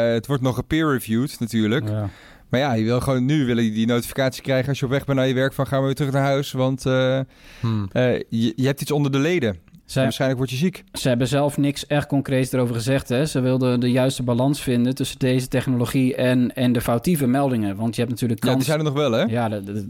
Eh, 0.08 0.12
het 0.14 0.26
wordt 0.26 0.42
nog 0.42 0.54
gepeer-reviewed 0.54 1.36
natuurlijk. 1.40 1.88
Ja. 1.88 2.08
Maar 2.48 2.60
ja, 2.60 2.72
je 2.72 2.84
wil 2.84 3.00
gewoon 3.00 3.24
nu 3.24 3.44
willen 3.46 3.62
die, 3.62 3.72
die 3.72 3.86
notificatie 3.86 4.42
krijgen 4.42 4.68
als 4.68 4.78
je 4.78 4.84
op 4.84 4.90
weg 4.90 5.04
bent 5.04 5.18
naar 5.18 5.26
je 5.28 5.34
werk 5.34 5.52
van 5.52 5.66
gaan 5.66 5.80
we 5.80 5.86
weer 5.86 5.94
terug 5.94 6.12
naar 6.12 6.22
huis. 6.22 6.52
Want 6.52 6.86
eh, 6.86 7.20
Hmm. 7.60 7.88
eh, 7.92 8.14
je, 8.28 8.52
je 8.56 8.66
hebt 8.66 8.80
iets 8.80 8.90
onder 8.90 9.12
de 9.12 9.18
leden. 9.18 9.56
Zij, 9.84 10.02
waarschijnlijk 10.02 10.38
word 10.40 10.50
je 10.50 10.56
ziek. 10.56 10.84
Ze 10.92 11.08
hebben 11.08 11.28
zelf 11.28 11.56
niks 11.56 11.86
echt 11.86 12.06
concreets 12.06 12.52
erover 12.52 12.74
gezegd. 12.74 13.08
Hè? 13.08 13.26
Ze 13.26 13.40
wilden 13.40 13.80
de 13.80 13.90
juiste 13.90 14.22
balans 14.22 14.62
vinden 14.62 14.94
tussen 14.94 15.18
deze 15.18 15.48
technologie 15.48 16.14
en, 16.14 16.54
en 16.54 16.72
de 16.72 16.80
foutieve 16.80 17.26
meldingen. 17.26 17.76
Want 17.76 17.94
je 17.94 18.00
hebt 18.00 18.12
natuurlijk 18.12 18.44
Ja, 18.44 18.54
die 18.54 18.64
zijn 18.64 18.78
er 18.78 18.84
nog 18.84 18.94
wel 18.94 19.12
hè? 19.12 19.22
Ja, 19.22 19.48
de, 19.48 19.88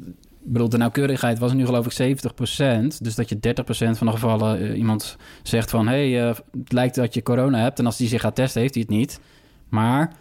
bedoel, 0.52 0.68
de 0.68 0.76
nauwkeurigheid 0.76 1.38
was 1.38 1.52
nu 1.52 1.64
geloof 1.64 1.98
ik 1.98 2.16
70%. 2.16 2.98
Dus 2.98 3.14
dat 3.14 3.28
je 3.28 3.36
30% 3.36 3.38
van 3.70 4.06
de 4.06 4.12
gevallen 4.12 4.60
eh, 4.60 4.78
iemand 4.78 5.16
zegt 5.42 5.70
van... 5.70 5.86
hé, 5.86 6.10
hey, 6.10 6.28
eh, 6.28 6.36
het 6.58 6.72
lijkt 6.72 6.94
dat 6.94 7.14
je 7.14 7.22
corona 7.22 7.58
hebt. 7.58 7.78
En 7.78 7.86
als 7.86 7.96
die 7.96 8.08
zich 8.08 8.20
gaat 8.20 8.34
testen, 8.34 8.60
heeft 8.60 8.74
hij 8.74 8.82
het 8.82 8.96
niet. 8.96 9.20
Maar 9.68 10.12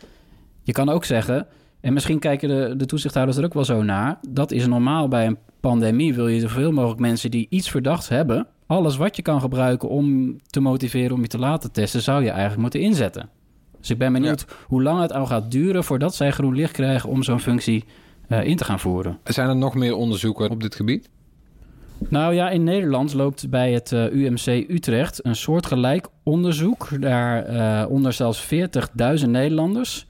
je 0.63 0.71
kan 0.71 0.89
ook 0.89 1.05
zeggen... 1.05 1.47
en 1.81 1.93
misschien 1.93 2.19
kijken 2.19 2.49
de, 2.49 2.75
de 2.75 2.85
toezichthouders 2.85 3.37
er 3.37 3.45
ook 3.45 3.53
wel 3.53 3.65
zo 3.65 3.83
naar... 3.83 4.19
dat 4.29 4.51
is 4.51 4.67
normaal 4.67 5.07
bij 5.07 5.25
een 5.25 5.37
pandemie. 5.59 6.13
Wil 6.13 6.27
je 6.27 6.39
zoveel 6.39 6.71
mogelijk 6.71 6.99
mensen 6.99 7.31
die 7.31 7.47
iets 7.49 7.69
verdachts 7.69 8.07
hebben... 8.09 8.47
alles 8.65 8.97
wat 8.97 9.15
je 9.15 9.21
kan 9.21 9.41
gebruiken 9.41 9.89
om 9.89 10.35
te 10.47 10.59
motiveren 10.59 11.15
om 11.15 11.21
je 11.21 11.27
te 11.27 11.39
laten 11.39 11.71
testen... 11.71 12.01
zou 12.01 12.23
je 12.23 12.29
eigenlijk 12.29 12.61
moeten 12.61 12.79
inzetten. 12.81 13.29
Dus 13.79 13.89
ik 13.89 13.97
ben 13.97 14.13
benieuwd 14.13 14.45
hoe 14.67 14.83
lang 14.83 15.01
het 15.01 15.13
al 15.13 15.25
gaat 15.25 15.51
duren... 15.51 15.83
voordat 15.83 16.15
zij 16.15 16.31
groen 16.31 16.55
licht 16.55 16.71
krijgen 16.71 17.09
om 17.09 17.23
zo'n 17.23 17.39
functie 17.39 17.85
in 18.27 18.55
te 18.55 18.63
gaan 18.63 18.79
voeren. 18.79 19.19
Zijn 19.23 19.49
er 19.49 19.55
nog 19.55 19.75
meer 19.75 19.95
onderzoeken 19.95 20.49
op 20.49 20.61
dit 20.61 20.75
gebied? 20.75 21.09
Nou 22.09 22.33
ja, 22.33 22.49
in 22.49 22.63
Nederland 22.63 23.13
loopt 23.13 23.49
bij 23.49 23.71
het 23.71 23.91
eh, 23.91 24.11
UMC 24.11 24.69
Utrecht 24.69 25.25
een 25.25 25.35
soortgelijk 25.35 26.07
onderzoek. 26.23 27.01
Daar 27.01 27.43
eh, 27.45 27.89
onder 27.89 28.13
zelfs 28.13 28.47
40.000 29.21 29.29
Nederlanders. 29.29 30.07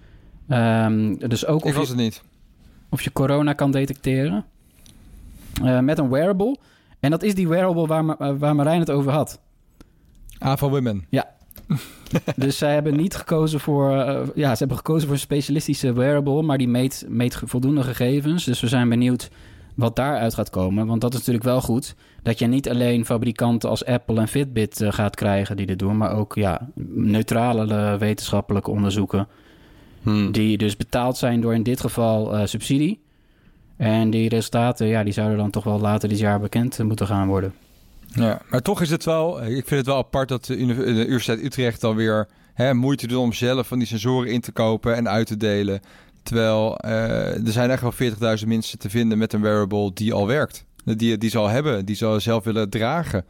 Ehm, 0.47 1.15
dus 1.15 1.45
ook 1.45 1.59
Ik 1.59 1.65
of 1.65 1.75
was 1.75 1.87
je, 1.87 1.93
het 1.93 2.01
niet. 2.01 2.23
of 2.89 3.01
je 3.01 3.11
corona 3.11 3.53
kan 3.53 3.71
detecteren. 3.71 4.45
Eh, 5.63 5.79
met 5.79 5.97
een 5.97 6.09
wearable. 6.09 6.57
En 6.99 7.11
dat 7.11 7.23
is 7.23 7.35
die 7.35 7.47
wearable 7.47 7.87
waar, 7.87 8.09
eh, 8.09 8.33
waar 8.37 8.55
Marijn 8.55 8.79
het 8.79 8.91
over 8.91 9.11
had. 9.11 9.39
Ava 10.39 10.69
Women. 10.69 11.05
Dus 12.35 12.57
zij 12.57 12.73
hebben 12.73 12.95
niet 12.95 13.15
gekozen 13.15 13.59
voor... 13.59 13.91
eh, 13.91 14.27
ja, 14.35 14.51
ze 14.51 14.57
hebben 14.57 14.77
gekozen 14.77 15.03
voor 15.03 15.15
een 15.15 15.21
specialistische 15.21 15.93
wearable... 15.93 16.41
maar 16.41 16.57
die 16.57 16.67
meet, 16.67 17.05
meet 17.09 17.41
voldoende 17.45 17.83
gegevens. 17.83 18.43
Dus 18.43 18.59
we 18.59 18.67
zijn 18.67 18.89
benieuwd 18.89 19.29
wat 19.75 19.95
daaruit 19.95 20.33
gaat 20.33 20.49
komen. 20.49 20.87
Want 20.87 21.01
dat 21.01 21.11
is 21.11 21.17
natuurlijk 21.17 21.45
wel 21.45 21.61
goed... 21.61 21.95
dat 22.23 22.39
je 22.39 22.47
niet 22.47 22.69
alleen 22.69 23.05
fabrikanten 23.05 23.69
als 23.69 23.85
Apple 23.85 24.19
en 24.19 24.27
Fitbit 24.27 24.81
eh, 24.81 24.91
gaat 24.91 25.15
krijgen 25.15 25.57
die 25.57 25.65
dit 25.65 25.79
doen... 25.79 25.97
maar 25.97 26.15
ook 26.15 26.35
ja, 26.35 26.69
neutrale 26.93 27.73
eh, 27.75 27.95
wetenschappelijke 27.95 28.71
onderzoeken... 28.71 29.27
Hmm. 30.01 30.31
die 30.31 30.57
dus 30.57 30.77
betaald 30.77 31.17
zijn 31.17 31.41
door 31.41 31.53
in 31.53 31.63
dit 31.63 31.79
geval 31.79 32.47
subsidie. 32.47 32.99
En 33.77 34.09
die 34.09 34.29
resultaten 34.29 34.87
ja, 34.87 35.03
die 35.03 35.13
zouden 35.13 35.37
dan 35.37 35.49
toch 35.49 35.63
wel 35.63 35.79
later 35.79 36.09
dit 36.09 36.19
jaar 36.19 36.39
bekend 36.39 36.83
moeten 36.83 37.07
gaan 37.07 37.27
worden. 37.27 37.53
Ja, 38.07 38.41
maar 38.49 38.61
toch 38.61 38.81
is 38.81 38.89
het 38.89 39.03
wel, 39.05 39.43
ik 39.43 39.67
vind 39.67 39.69
het 39.69 39.85
wel 39.85 39.97
apart 39.97 40.29
dat 40.29 40.45
de, 40.45 40.57
uni- 40.57 40.75
de 40.75 40.83
Universiteit 40.85 41.43
Utrecht 41.43 41.81
dan 41.81 41.95
weer 41.95 42.27
hè, 42.53 42.73
moeite 42.73 43.07
doet 43.07 43.17
om 43.17 43.33
zelf 43.33 43.67
van 43.67 43.77
die 43.77 43.87
sensoren 43.87 44.31
in 44.31 44.41
te 44.41 44.51
kopen 44.51 44.95
en 44.95 45.09
uit 45.09 45.27
te 45.27 45.37
delen. 45.37 45.79
Terwijl 46.23 46.77
eh, 46.77 47.45
er 47.45 47.51
zijn 47.51 47.69
echt 47.69 47.81
wel 47.81 47.93
40.000 48.39 48.47
mensen 48.47 48.79
te 48.79 48.89
vinden 48.89 49.17
met 49.17 49.33
een 49.33 49.41
wearable 49.41 49.91
die 49.93 50.13
al 50.13 50.27
werkt. 50.27 50.65
Die, 50.83 51.17
die 51.17 51.29
ze 51.29 51.37
al 51.37 51.47
hebben, 51.47 51.85
die 51.85 51.95
ze 51.95 52.05
al 52.05 52.19
zelf 52.19 52.43
willen 52.43 52.69
dragen. 52.69 53.25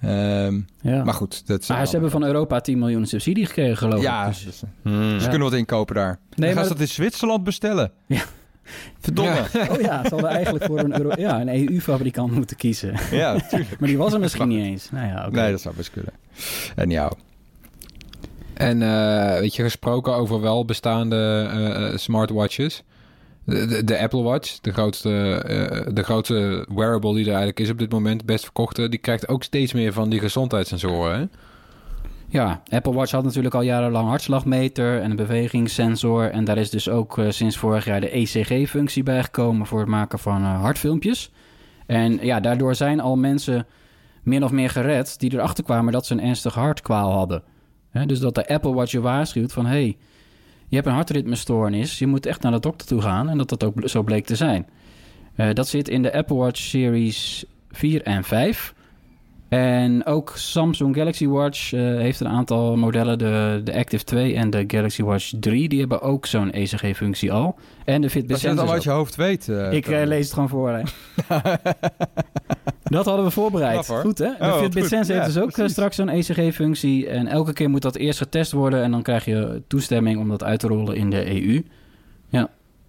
Ehm, 0.00 0.60
Ja. 0.80 1.04
Maar 1.04 1.14
goed, 1.14 1.46
dat 1.46 1.68
Maar 1.68 1.86
ze 1.86 1.92
hebben 1.92 2.10
van 2.10 2.24
Europa 2.24 2.60
10 2.60 2.78
miljoen 2.78 3.06
subsidie 3.06 3.46
gekregen, 3.46 3.76
geloof 3.76 4.02
Ja, 4.02 4.22
ik. 4.26 4.28
Dus- 4.32 4.44
dus, 4.44 4.62
Hmm. 4.82 5.18
ze 5.18 5.24
Ja. 5.24 5.28
kunnen 5.30 5.48
wat 5.50 5.58
inkopen 5.58 5.94
daar. 5.94 6.06
Nee, 6.06 6.18
Nee, 6.36 6.46
gaan 6.48 6.54
maar 6.58 6.64
ze 6.64 6.72
dat 6.72 6.80
in 6.80 6.88
Zwitserland 6.88 7.44
bestellen? 7.44 7.92
Ja. 8.06 8.22
Verdomme. 8.98 9.40
Oh 9.70 9.80
ja, 9.80 10.02
ze 10.02 10.08
hadden 10.08 10.30
eigenlijk 10.30 10.64
voor 10.64 10.78
een, 10.78 10.96
Euro- 11.00 11.20
ja, 11.20 11.40
een 11.40 11.48
EU-fabrikant 11.48 12.32
moeten 12.32 12.56
kiezen. 12.56 12.94
Ja, 13.10 13.32
natuurlijk. 13.32 13.80
Maar 13.80 13.88
die 13.88 13.98
was 13.98 14.12
er 14.12 14.20
misschien 14.20 14.48
niet 14.48 14.64
eens. 14.64 14.90
Nou 14.90 15.06
ja, 15.06 15.26
oké. 15.26 15.40
Nee, 15.40 15.50
dat 15.50 15.60
zou 15.60 15.74
best 15.76 15.90
kunnen. 15.90 16.12
En 16.76 16.90
jou. 16.90 17.12
En 18.54 18.82
eh, 18.82 19.38
weet 19.38 19.54
je, 19.54 19.62
gesproken 19.62 20.14
over 20.14 20.40
wel 20.40 20.64
bestaande 20.64 21.48
eh, 21.52 21.86
eh, 21.86 21.96
smartwatches. 21.96 22.82
De, 23.44 23.66
de, 23.66 23.84
de 23.84 23.98
Apple 23.98 24.22
Watch, 24.22 24.58
de 24.60 24.72
grootste, 24.72 25.34
eh, 25.46 25.94
de 25.94 26.02
grootste 26.02 26.66
wearable 26.74 27.14
die 27.14 27.22
er 27.22 27.28
eigenlijk 27.28 27.60
is 27.60 27.70
op 27.70 27.78
dit 27.78 27.90
moment, 27.90 28.24
best 28.24 28.44
verkochte, 28.44 28.88
die 28.88 28.98
krijgt 28.98 29.28
ook 29.28 29.42
steeds 29.42 29.72
meer 29.72 29.92
van 29.92 30.10
die 30.10 30.20
gezondheidssensoren. 30.20 31.18
Hè? 31.18 31.24
Ja, 32.32 32.62
Apple 32.68 32.92
Watch 32.92 33.12
had 33.12 33.24
natuurlijk 33.24 33.54
al 33.54 33.62
jarenlang 33.62 34.08
hartslagmeter 34.08 35.00
en 35.00 35.10
een 35.10 35.16
bewegingssensor. 35.16 36.30
En 36.30 36.44
daar 36.44 36.58
is 36.58 36.70
dus 36.70 36.88
ook 36.88 37.18
eh, 37.18 37.30
sinds 37.30 37.56
vorig 37.56 37.84
jaar 37.84 38.00
de 38.00 38.10
ECG-functie 38.10 39.02
bijgekomen 39.02 39.66
voor 39.66 39.80
het 39.80 39.88
maken 39.88 40.18
van 40.18 40.42
eh, 40.42 40.60
hartfilmpjes. 40.60 41.30
En 41.86 42.18
ja, 42.22 42.40
daardoor 42.40 42.74
zijn 42.74 43.00
al 43.00 43.16
mensen 43.16 43.66
min 44.22 44.44
of 44.44 44.50
meer 44.50 44.70
gered 44.70 45.18
die 45.18 45.32
erachter 45.32 45.64
kwamen 45.64 45.92
dat 45.92 46.06
ze 46.06 46.12
een 46.12 46.22
ernstige 46.22 46.58
hartkwaal 46.58 47.12
hadden. 47.12 47.42
Dus 48.06 48.20
dat 48.20 48.34
de 48.34 48.48
Apple 48.48 48.72
Watch 48.72 48.92
je 48.92 49.00
waarschuwt 49.00 49.52
van... 49.52 49.66
hey, 49.66 49.96
je 50.68 50.76
hebt 50.76 50.86
een 50.86 50.94
hartritmestoornis, 50.94 51.98
je 51.98 52.06
moet 52.06 52.26
echt 52.26 52.42
naar 52.42 52.52
de 52.52 52.60
dokter 52.60 52.86
toe 52.86 53.02
gaan. 53.02 53.28
En 53.28 53.38
dat 53.38 53.48
dat 53.48 53.64
ook 53.64 53.74
zo 53.84 54.02
bleek 54.02 54.26
te 54.26 54.36
zijn. 54.36 54.66
Eh, 55.34 55.52
dat 55.52 55.68
zit 55.68 55.88
in 55.88 56.02
de 56.02 56.12
Apple 56.12 56.36
Watch 56.36 56.60
Series 56.60 57.44
4 57.70 58.02
en 58.02 58.24
5... 58.24 58.74
En 59.50 60.06
ook 60.06 60.32
Samsung 60.36 60.96
Galaxy 60.96 61.26
Watch 61.26 61.72
eh, 61.72 61.80
heeft 61.80 62.20
een 62.20 62.28
aantal 62.28 62.76
modellen, 62.76 63.18
de, 63.18 63.60
de 63.64 63.74
Active 63.74 64.04
2 64.04 64.34
en 64.34 64.50
de 64.50 64.64
Galaxy 64.66 65.02
Watch 65.02 65.32
3. 65.40 65.68
Die 65.68 65.80
hebben 65.80 66.00
ook 66.02 66.26
zo'n 66.26 66.50
ECG-functie 66.52 67.32
al. 67.32 67.58
En 67.84 68.00
de 68.00 68.10
Fitbit 68.10 68.40
je 68.40 68.46
dat 68.46 68.56
Sensor. 68.56 68.66
al 68.66 68.72
uit 68.72 68.82
je 68.82 68.90
hoofd 68.90 69.16
weet. 69.16 69.48
eh, 69.48 69.72
Ik 69.72 69.86
eh, 69.88 70.06
lees 70.06 70.24
het 70.24 70.32
gewoon 70.32 70.48
voor. 70.48 70.70
Hè. 70.70 70.82
dat 72.96 73.04
hadden 73.04 73.24
we 73.24 73.30
voorbereid. 73.30 73.86
Goed 73.86 74.18
hè? 74.18 74.24
De 74.38 74.44
Oh, 74.44 74.58
Fitbit 74.58 74.90
Ja, 74.90 74.96
heeft 75.02 75.24
dus 75.34 75.38
ook 75.38 75.52
precies. 75.52 75.72
straks 75.72 75.96
zo'n 75.96 76.08
ECG-functie. 76.08 77.08
En 77.08 77.26
elke 77.26 77.52
keer 77.52 77.70
moet 77.70 77.82
dat 77.82 77.96
eerst 77.96 78.18
getest 78.18 78.52
worden. 78.52 78.82
En 78.82 78.90
dan 78.90 79.02
krijg 79.02 79.24
je 79.24 79.62
toestemming 79.66 80.18
om 80.18 80.28
dat 80.28 80.44
uit 80.44 80.60
te 80.60 80.66
rollen 80.66 80.96
in 80.96 81.10
de 81.10 81.42
EU. 81.42 81.62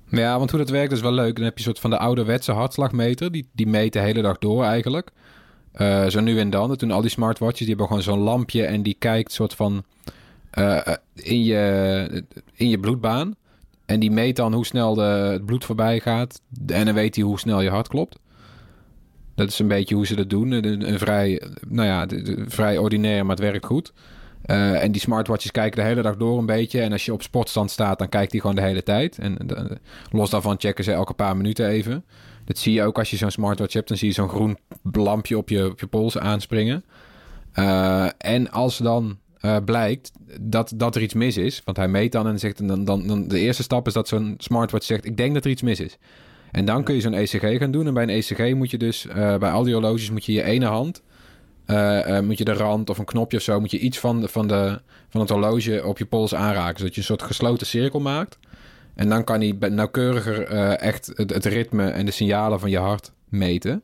Maar 0.10 0.20
ja, 0.20 0.38
want 0.38 0.50
hoe 0.50 0.60
dat 0.60 0.70
werkt 0.70 0.92
is 0.92 1.02
wel 1.02 1.12
leuk. 1.14 1.36
Dan 1.36 1.44
heb 1.44 1.54
je 1.54 1.60
een 1.60 1.66
soort 1.66 1.80
van 1.80 1.90
de 1.90 1.98
ouderwetse 1.98 2.52
hartslagmeter. 2.52 3.32
Die, 3.32 3.50
die 3.54 3.68
meet 3.68 3.94
de 3.94 4.00
hele 4.00 4.22
dag 4.22 4.38
door 4.38 4.64
eigenlijk. 4.64 5.10
Eh, 5.72 6.08
zo 6.08 6.20
nu 6.20 6.40
en 6.40 6.50
dan. 6.50 6.68
Dat 6.68 6.80
doen 6.80 6.92
al 6.92 7.02
die 7.02 7.10
smartwatches. 7.10 7.60
Die 7.60 7.68
hebben 7.68 7.88
gewoon 7.88 8.02
zo'n 8.02 8.20
lampje 8.20 8.66
en 8.66 8.82
die 8.84 8.96
kijkt 9.00 9.32
soort 9.32 9.54
van 9.54 9.84
eh, 10.50 10.88
eh, 10.88 10.96
in, 11.14 11.44
je, 11.44 12.24
in 12.54 12.70
je 12.70 12.80
bloedbaan. 12.80 13.36
En 13.86 14.00
die 14.00 14.12
meet 14.12 14.36
dan 14.36 14.54
hoe 14.54 14.66
snel 14.66 14.94
de, 14.94 15.02
het 15.02 15.46
bloed 15.46 15.66
voorbij 15.66 16.00
gaat. 16.00 16.42
En 16.68 16.86
dan 16.86 16.94
weet 16.94 17.16
hij 17.16 17.24
hoe 17.24 17.40
snel 17.40 17.62
je 17.62 17.70
hart 17.70 17.88
klopt. 17.88 18.20
Dat 19.36 19.48
is 19.48 19.60
een 19.60 19.68
beetje 19.68 19.96
hoe 19.96 20.06
ze 20.06 20.16
dat 20.16 20.30
doen. 20.30 20.52
Een, 20.52 21.00
vrij, 21.00 21.42
nou 21.68 21.88
ja, 21.88 22.06
vrij 22.48 22.78
ordinair, 22.78 23.26
maar 23.26 23.36
het 23.36 23.46
werkt 23.46 23.66
goed. 23.66 23.94
En 24.42 24.92
die 24.92 25.02
smartwatches 25.02 25.52
kijken 25.52 25.82
de 25.82 25.88
hele 25.88 26.02
dag 26.02 26.18
door 26.18 26.38
een 26.38 26.46
beetje. 26.46 26.82
En 26.82 26.92
als 26.92 27.06
je 27.06 27.14
op 27.14 27.22
sportstand 27.22 27.72
staat, 27.72 28.00
dan 28.00 28.10
kijkt 28.10 28.32
hij 28.32 28.42
gewoon 28.42 28.56
de 28.56 28.62
hele 28.62 28.84
tijd. 28.84 29.18
En 29.18 29.38
los 30.12 30.30
daarvan 30.30 30.56
checken 30.60 30.84
ze 30.84 30.92
elke 30.92 31.14
paar 31.14 31.38
minuten 31.38 31.68
even. 31.68 32.04
Dat 32.46 32.58
zie 32.58 32.74
je 32.74 32.84
ook 32.84 32.98
als 32.98 33.10
je 33.10 33.18
zo'n 33.18 33.32
smartwatch 33.32 33.74
hebt. 33.74 33.88
Dan 33.88 33.98
zie 33.98 34.08
je 34.08 34.14
zo'n 34.14 34.30
groen 34.30 34.58
lampje 34.92 35.38
op 35.38 35.50
je, 35.50 35.70
op 35.70 35.80
je 35.80 35.88
pols 35.88 36.18
aanspringen. 36.18 36.84
Eh, 37.52 38.08
en 38.18 38.52
als 38.52 38.78
dan 38.78 39.18
eh, 39.40 39.58
blijkt 39.66 40.12
dat, 40.42 40.74
dat 40.76 40.96
er 40.96 41.02
iets 41.02 41.14
mis 41.14 41.38
is. 41.38 41.62
Want 41.66 41.78
hij 41.78 41.88
meet 41.88 42.12
dan 42.12 42.28
en 42.28 42.40
zegt 42.40 42.68
dan, 42.68 42.84
dan, 42.84 43.08
dan 43.08 43.28
de 43.28 43.40
eerste 43.40 43.64
stap 43.64 43.88
is 43.88 43.94
dat 43.94 44.08
zo'n 44.08 44.36
smartwatch 44.38 44.86
zegt: 44.86 45.06
Ik 45.06 45.18
denk 45.18 45.34
dat 45.34 45.46
er 45.46 45.52
iets 45.52 45.62
mis 45.62 45.80
is. 45.80 45.98
En 46.52 46.66
dan 46.66 46.84
kun 46.84 46.96
je 46.96 47.02
zo'n 47.02 47.14
ECG 47.14 47.58
gaan 47.58 47.72
doen. 47.72 47.88
En 47.88 47.94
bij 47.94 48.04
een 48.04 48.10
ECG 48.10 48.54
moet 48.54 48.72
je 48.72 48.78
dus, 48.78 49.08
eh, 49.08 49.38
bij 49.38 49.52
al 49.52 49.64
die 49.64 49.74
horloges, 49.74 50.12
moet 50.12 50.26
je 50.26 50.34
je 50.34 50.44
ene 50.44 50.66
hand, 50.66 51.02
moet 52.24 52.38
je 52.38 52.44
de 52.44 52.54
rand 52.54 52.90
of 52.90 52.98
een 52.98 53.06
knopje 53.06 53.38
of 53.38 53.44
zo, 53.44 53.60
moet 53.60 53.72
je 53.72 53.80
iets 53.80 54.00
van, 54.00 54.22
de, 54.22 54.28
van, 54.28 54.48
de, 54.48 54.82
van 55.10 55.22
het 55.22 55.30
horloge 55.30 55.86
op 55.86 55.98
je 55.98 56.06
pols 56.06 56.36
aanraken. 56.36 56.78
Zodat 56.78 56.94
je 56.94 57.00
een 57.00 57.08
soort 57.08 57.22
gesloten 57.22 57.68
cirkel 57.68 58.00
maakt. 58.00 58.38
En 58.96 59.10
dan 59.10 59.24
kan 59.24 59.40
hij 59.40 59.70
nauwkeuriger 59.70 60.44
eh, 60.48 60.82
echt 60.82 61.12
het, 61.14 61.30
het 61.34 61.46
ritme 61.46 61.90
en 61.90 62.06
de 62.06 62.12
signalen 62.12 62.60
van 62.60 62.70
je 62.70 62.78
hart 62.78 63.12
meten. 63.30 63.82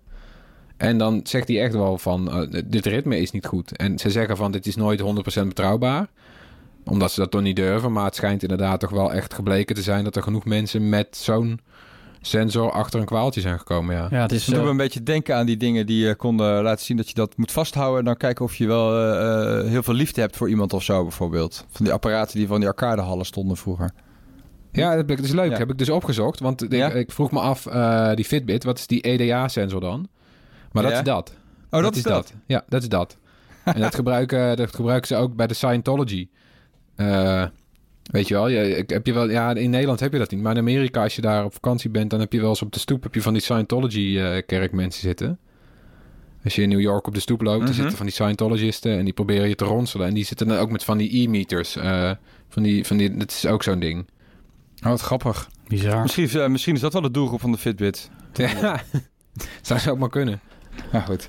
En 0.77 0.97
dan 0.97 1.19
zegt 1.23 1.47
hij 1.47 1.61
echt 1.61 1.73
wel 1.73 1.97
van, 1.97 2.31
eh, 2.31 2.61
dit 2.65 2.85
ritme 2.85 3.19
is 3.19 3.31
niet 3.31 3.45
goed. 3.45 3.77
En 3.77 3.99
ze 3.99 4.09
zeggen 4.09 4.37
van, 4.37 4.51
dit 4.51 4.65
is 4.65 4.75
nooit 4.75 4.99
100% 4.99 5.47
betrouwbaar. 5.47 6.07
Omdat 6.85 7.11
ze 7.11 7.19
dat 7.19 7.31
toch 7.31 7.41
niet 7.41 7.55
durven. 7.55 7.91
Maar 7.91 8.05
het 8.05 8.15
schijnt 8.15 8.41
inderdaad 8.41 8.79
toch 8.79 8.89
wel 8.89 9.13
echt 9.13 9.33
gebleken 9.33 9.75
te 9.75 9.81
zijn... 9.81 10.03
dat 10.03 10.15
er 10.15 10.23
genoeg 10.23 10.45
mensen 10.45 10.89
met 10.89 11.17
zo'n 11.17 11.59
sensor 12.21 12.71
achter 12.71 12.99
een 12.99 13.05
kwaaltje 13.05 13.41
zijn 13.41 13.57
gekomen. 13.57 13.95
Ja. 13.95 14.07
Ja, 14.09 14.21
het 14.21 14.31
is... 14.31 14.45
Dat 14.45 14.47
doen 14.47 14.57
eh, 14.57 14.63
we 14.63 14.71
een 14.71 14.77
beetje 14.77 15.03
denken 15.03 15.35
aan 15.35 15.45
die 15.45 15.57
dingen 15.57 15.85
die 15.85 16.05
je 16.05 16.15
konden 16.15 16.63
laten 16.63 16.85
zien 16.85 16.97
dat 16.97 17.07
je 17.07 17.13
dat 17.13 17.37
moet 17.37 17.51
vasthouden. 17.51 17.99
En 17.99 18.05
dan 18.05 18.17
kijken 18.17 18.45
of 18.45 18.55
je 18.55 18.67
wel 18.67 18.97
eh, 18.97 19.59
eh, 19.59 19.67
heel 19.67 19.83
veel 19.83 19.93
liefde 19.93 20.21
hebt 20.21 20.37
voor 20.37 20.49
iemand 20.49 20.73
of 20.73 20.83
zo, 20.83 21.01
bijvoorbeeld. 21.01 21.65
Van 21.69 21.85
die 21.85 21.93
apparaten 21.93 22.37
die 22.37 22.47
van 22.47 22.59
die 22.59 22.69
arcadehallen 22.69 23.25
stonden 23.25 23.57
vroeger. 23.57 23.91
Ja, 24.77 25.03
dat 25.03 25.19
is 25.19 25.31
leuk. 25.31 25.51
Ja. 25.51 25.57
Heb 25.57 25.69
ik 25.71 25.77
dus 25.77 25.89
opgezocht. 25.89 26.39
Want 26.39 26.63
ik, 26.63 26.71
Ja? 26.71 26.91
ik 26.91 27.11
vroeg 27.11 27.31
me 27.31 27.39
af, 27.39 27.65
eh, 27.65 28.13
die 28.13 28.25
Fitbit, 28.25 28.63
wat 28.63 28.77
is 28.77 28.87
die 28.87 29.01
EDA-sensor 29.01 29.79
dan? 29.81 30.07
Maar 30.71 30.83
dat 30.83 30.91
Ja? 30.91 30.97
is 30.97 31.03
dat. 31.03 31.33
Oh, 31.71 31.81
dat, 31.81 31.95
is 31.95 32.03
dat. 32.03 32.33
Ja, 32.45 32.63
dat 32.67 32.81
is 32.81 32.89
dat. 32.89 33.17
en 33.63 33.79
dat 33.81 33.95
gebruiken, 34.01 34.57
dat 34.57 34.75
gebruiken 34.75 35.07
ze 35.07 35.15
ook 35.15 35.35
bij 35.35 35.47
de 35.47 35.53
Scientology. 35.53 36.27
Eh, 36.95 37.45
weet 38.11 38.27
je 38.27 38.33
wel, 38.33 38.47
je, 38.47 38.83
heb 38.87 39.05
je 39.05 39.13
wel, 39.13 39.29
ja, 39.29 39.55
in 39.55 39.69
Nederland 39.69 39.99
heb 39.99 40.11
je 40.13 40.17
dat 40.19 40.31
niet. 40.31 40.41
Maar 40.41 40.51
in 40.53 40.57
Amerika, 40.59 41.03
als 41.03 41.15
je 41.15 41.21
daar 41.21 41.43
op 41.45 41.53
vakantie 41.53 41.89
bent, 41.89 42.09
dan 42.09 42.19
heb 42.19 42.33
je 42.33 42.39
wel 42.39 42.49
eens 42.49 42.61
op 42.61 42.71
de 42.73 42.79
stoep 42.79 43.03
heb 43.03 43.13
je 43.13 43.21
van 43.21 43.33
die 43.33 43.41
Scientology-kerkmensen 43.41 45.01
zitten. 45.01 45.39
Als 46.43 46.55
je 46.55 46.61
in 46.61 46.69
New 46.69 46.79
York 46.79 47.07
op 47.07 47.13
de 47.13 47.19
stoep 47.19 47.41
loopt, 47.41 47.57
dan 47.59 47.67
Mhm. 47.67 47.75
zitten 47.77 47.97
van 47.97 48.05
die 48.05 48.15
Scientologisten 48.15 48.97
en 48.97 49.03
die 49.05 49.13
proberen 49.13 49.47
je 49.49 49.55
te 49.55 49.65
ronselen. 49.65 50.07
En 50.07 50.13
die 50.13 50.25
zitten 50.25 50.47
dan 50.47 50.57
ook 50.57 50.71
met 50.71 50.83
van 50.83 50.97
die 50.97 51.21
e-meters. 51.23 51.75
eh, 51.75 52.11
van 52.49 52.63
die, 52.63 52.85
van 52.85 52.97
die, 52.97 53.17
dat 53.17 53.31
is 53.31 53.45
ook 53.45 53.63
zo'n 53.63 53.79
ding. 53.79 54.05
Oh, 54.83 54.89
wat 54.89 55.01
grappig. 55.01 55.49
Bizar. 55.67 56.01
Misschien, 56.01 56.29
eh, 56.29 56.47
misschien 56.47 56.75
is 56.75 56.81
dat 56.81 56.93
wel 56.93 57.01
de 57.01 57.11
doelgroep 57.11 57.41
van 57.41 57.51
de 57.51 57.57
Fitbit. 57.57 58.09
Ja, 58.37 58.81
zou 59.61 59.79
zo 59.79 59.91
ook 59.91 59.97
maar 59.97 60.09
kunnen. 60.09 60.39
Ja, 60.91 60.99
goed. 60.99 61.27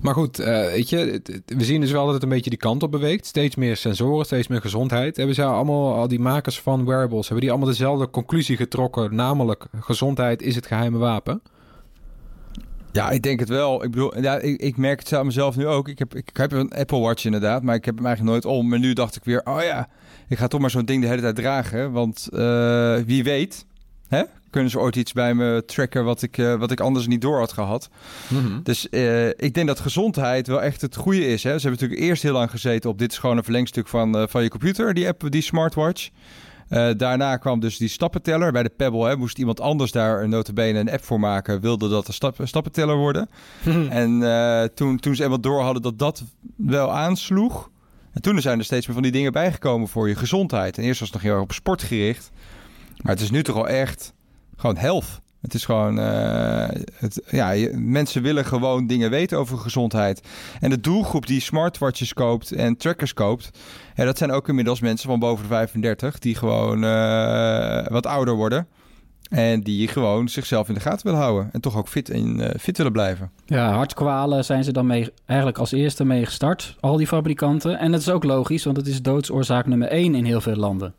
Maar 0.00 0.14
goed, 0.14 0.38
eh, 0.38 0.66
weet 0.66 0.88
je, 0.88 1.22
we 1.46 1.64
zien 1.64 1.80
dus 1.80 1.90
wel 1.90 2.04
dat 2.04 2.14
het 2.14 2.22
een 2.22 2.28
beetje 2.28 2.50
die 2.50 2.58
kant 2.58 2.82
op 2.82 2.90
beweegt. 2.90 3.26
Steeds 3.26 3.56
meer 3.56 3.76
sensoren, 3.76 4.24
steeds 4.24 4.48
meer 4.48 4.60
gezondheid. 4.60 5.16
Hebben 5.16 5.34
ze 5.34 5.44
allemaal, 5.44 5.94
al 5.94 6.08
die 6.08 6.20
makers 6.20 6.60
van 6.60 6.84
wearables, 6.84 7.24
hebben 7.24 7.40
die 7.40 7.50
allemaal 7.50 7.68
dezelfde 7.68 8.10
conclusie 8.10 8.56
getrokken? 8.56 9.14
Namelijk, 9.14 9.66
gezondheid 9.80 10.42
is 10.42 10.54
het 10.54 10.66
geheime 10.66 10.98
wapen. 10.98 11.42
Ja, 12.92 13.10
ik 13.10 13.22
denk 13.22 13.40
het 13.40 13.48
wel. 13.48 13.84
Ik 13.84 13.90
bedoel, 13.90 14.20
ja, 14.20 14.38
ik, 14.38 14.60
ik 14.60 14.76
merk 14.76 14.98
het 14.98 15.08
zelf 15.08 15.24
mezelf 15.24 15.56
nu 15.56 15.66
ook. 15.66 15.88
Ik 15.88 15.98
heb, 15.98 16.14
ik 16.14 16.30
heb 16.32 16.52
een 16.52 16.72
Apple 16.72 16.98
Watch 16.98 17.24
inderdaad, 17.24 17.62
maar 17.62 17.74
ik 17.74 17.84
heb 17.84 17.96
hem 17.96 18.06
eigenlijk 18.06 18.34
nooit 18.34 18.56
om. 18.56 18.68
Maar 18.68 18.78
nu 18.78 18.92
dacht 18.92 19.16
ik 19.16 19.24
weer, 19.24 19.40
oh 19.44 19.62
ja, 19.62 19.88
ik 20.28 20.38
ga 20.38 20.46
toch 20.46 20.60
maar 20.60 20.70
zo'n 20.70 20.84
ding 20.84 21.02
de 21.02 21.08
hele 21.08 21.20
tijd 21.20 21.36
dragen. 21.36 21.92
Want 21.92 22.28
eh, 22.32 22.96
wie 23.06 23.24
weet, 23.24 23.66
hè? 24.08 24.22
kunnen 24.50 24.70
ze 24.70 24.78
ooit 24.78 24.96
iets 24.96 25.12
bij 25.12 25.34
me 25.34 25.62
tracken 25.66 26.04
wat 26.04 26.22
ik, 26.22 26.38
eh, 26.38 26.54
wat 26.54 26.70
ik 26.70 26.80
anders 26.80 27.06
niet 27.06 27.20
door 27.20 27.38
had 27.38 27.52
gehad. 27.52 27.88
Mhm. 28.28 28.62
Dus 28.62 28.88
eh, 28.88 29.28
ik 29.28 29.54
denk 29.54 29.66
dat 29.66 29.80
gezondheid 29.80 30.46
wel 30.46 30.62
echt 30.62 30.80
het 30.80 30.96
goede 30.96 31.26
is. 31.26 31.42
Hè? 31.42 31.58
Ze 31.58 31.66
hebben 31.66 31.80
natuurlijk 31.80 32.00
eerst 32.00 32.22
heel 32.22 32.32
lang 32.32 32.50
gezeten 32.50 32.90
op 32.90 32.98
dit 32.98 33.12
is 33.12 33.18
gewoon 33.18 33.36
een 33.36 33.44
verlengstuk 33.44 33.88
van, 33.88 34.28
van 34.28 34.42
je 34.42 34.48
computer, 34.48 34.94
die 34.94 35.08
app, 35.08 35.30
die 35.30 35.42
smartwatch. 35.42 36.08
Daarna 36.96 37.36
kwam 37.36 37.60
dus 37.60 37.76
die 37.76 37.88
stappenteller. 37.88 38.52
Bij 38.52 38.62
de 38.62 38.72
Pebble 38.76 39.08
hè, 39.08 39.16
moest 39.16 39.38
iemand 39.38 39.60
anders 39.60 39.92
daar 39.92 40.22
een 40.22 40.30
notabene 40.30 40.78
een 40.78 40.90
app 40.90 41.04
voor 41.04 41.20
maken. 41.20 41.60
Wilde 41.60 41.88
dat 41.88 42.08
een 42.08 42.14
stap, 42.14 42.36
stappenteller 42.42 42.96
worden. 42.96 43.28
en 43.88 44.22
eh, 44.22 44.64
toen, 44.74 44.98
toen 44.98 45.14
ze 45.14 45.22
eenmaal 45.22 45.40
door 45.40 45.60
hadden 45.60 45.82
dat 45.82 45.98
dat 45.98 46.24
wel 46.56 46.92
aansloeg. 46.92 47.70
En 48.18 48.24
toen 48.24 48.40
zijn 48.40 48.58
er 48.58 48.64
steeds 48.64 48.86
meer 48.86 48.94
van 48.94 49.02
die 49.02 49.12
dingen 49.12 49.32
bijgekomen 49.32 49.88
voor 49.88 50.08
je 50.08 50.14
gezondheid. 50.14 50.78
En 50.78 50.84
eerst 50.84 51.00
was 51.00 51.08
het 51.08 51.16
nog 51.16 51.26
heel 51.26 51.32
erg 51.32 51.42
op 51.42 51.52
sport 51.52 51.82
gericht. 51.82 52.30
Maar 53.02 53.12
het 53.12 53.20
is 53.20 53.30
nu 53.30 53.42
toch 53.42 53.54
wel 53.54 53.68
echt 53.68 54.12
gewoon 54.56 54.76
health. 54.76 55.20
Het 55.40 55.54
is 55.54 55.64
gewoon, 55.64 55.98
eh, 55.98 56.68
het, 56.94 57.22
ja, 57.30 57.68
mensen 57.72 58.22
willen 58.22 58.44
gewoon 58.44 58.86
dingen 58.86 59.10
weten 59.10 59.38
over 59.38 59.58
gezondheid. 59.58 60.20
En 60.60 60.70
de 60.70 60.80
doelgroep 60.80 61.26
die 61.26 61.40
smartwatches 61.40 62.12
koopt 62.12 62.52
en 62.52 62.76
trackers 62.76 63.14
koopt, 63.14 63.50
dat 63.94 64.18
zijn 64.18 64.30
ook 64.30 64.48
inmiddels 64.48 64.80
mensen 64.80 65.08
van 65.08 65.18
boven 65.18 65.42
de 65.42 65.48
35 65.48 66.18
die 66.18 66.34
gewoon 66.34 66.84
eh, 66.84 67.86
wat 67.86 68.06
ouder 68.06 68.34
worden. 68.34 68.66
En 69.28 69.60
die 69.60 69.88
gewoon 69.88 70.28
zichzelf 70.28 70.68
in 70.68 70.74
de 70.74 70.80
gaten 70.80 71.06
willen 71.06 71.20
houden. 71.20 71.48
En 71.52 71.60
toch 71.60 71.76
ook 71.76 71.88
fit, 71.88 72.10
en, 72.10 72.40
eh, 72.40 72.58
fit 72.60 72.76
willen 72.76 72.92
blijven. 72.92 73.30
Ja, 73.46 73.72
hartkwalen 73.72 74.44
zijn 74.44 74.64
ze 74.64 74.72
dan 74.72 74.86
mee, 74.86 75.12
eigenlijk 75.26 75.58
als 75.58 75.72
eerste 75.72 76.04
mee 76.04 76.24
gestart, 76.24 76.76
al 76.80 76.96
die 76.96 77.06
fabrikanten. 77.06 77.78
En 77.78 77.90
dat 77.90 78.00
is 78.00 78.10
ook 78.10 78.24
logisch, 78.24 78.64
want 78.64 78.76
het 78.76 78.86
is 78.86 79.02
doodoorzaak 79.02 79.66
nummer 79.66 79.88
één 79.88 80.14
in 80.14 80.24
heel 80.24 80.40
veel 80.40 80.56
landen. 80.56 80.94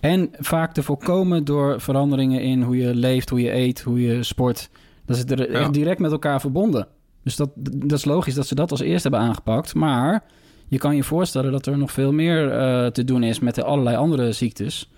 En 0.00 0.30
vaak 0.38 0.72
te 0.72 0.82
voorkomen 0.82 1.44
door 1.44 1.80
veranderingen 1.80 2.40
in 2.40 2.62
hoe 2.62 2.76
je 2.76 2.94
leeft, 2.94 3.30
hoe 3.30 3.40
je 3.40 3.52
eet, 3.52 3.80
hoe 3.80 4.00
je 4.00 4.22
sport. 4.22 4.70
Dat 5.04 5.16
is 5.16 5.24
er 5.24 5.50
echt 5.50 5.72
direct 5.72 6.00
met 6.00 6.12
elkaar 6.12 6.40
verbonden. 6.40 6.86
Dus 7.22 7.36
dat, 7.36 7.50
dat 7.56 7.98
is 7.98 8.04
logisch 8.04 8.34
dat 8.34 8.46
ze 8.46 8.54
dat 8.54 8.70
als 8.70 8.80
eerste 8.80 9.08
hebben 9.08 9.28
aangepakt. 9.28 9.74
Maar 9.74 10.24
je 10.68 10.78
kan 10.78 10.96
je 10.96 11.02
voorstellen 11.02 11.52
dat 11.52 11.66
er 11.66 11.78
nog 11.78 11.92
veel 11.92 12.12
meer 12.12 12.52
eh, 12.52 12.86
te 12.86 13.04
doen 13.04 13.22
is 13.22 13.38
met 13.38 13.54
de 13.54 13.64
allerlei 13.64 13.96
andere 13.96 14.32
ziektes. 14.32 14.90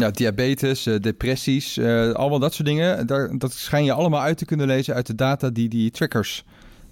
Ja, 0.00 0.10
diabetes, 0.10 0.86
eh, 0.86 0.94
depressies, 1.00 1.76
eh, 1.76 2.10
allemaal 2.10 2.38
dat 2.38 2.54
soort 2.54 2.68
dingen. 2.68 3.06
Daar, 3.06 3.38
dat 3.38 3.52
schijn 3.52 3.84
je 3.84 3.92
allemaal 3.92 4.20
uit 4.20 4.38
te 4.38 4.44
kunnen 4.44 4.66
lezen 4.66 4.94
uit 4.94 5.06
de 5.06 5.14
data 5.14 5.50
die 5.50 5.68
die 5.68 5.90
trackers 5.90 6.44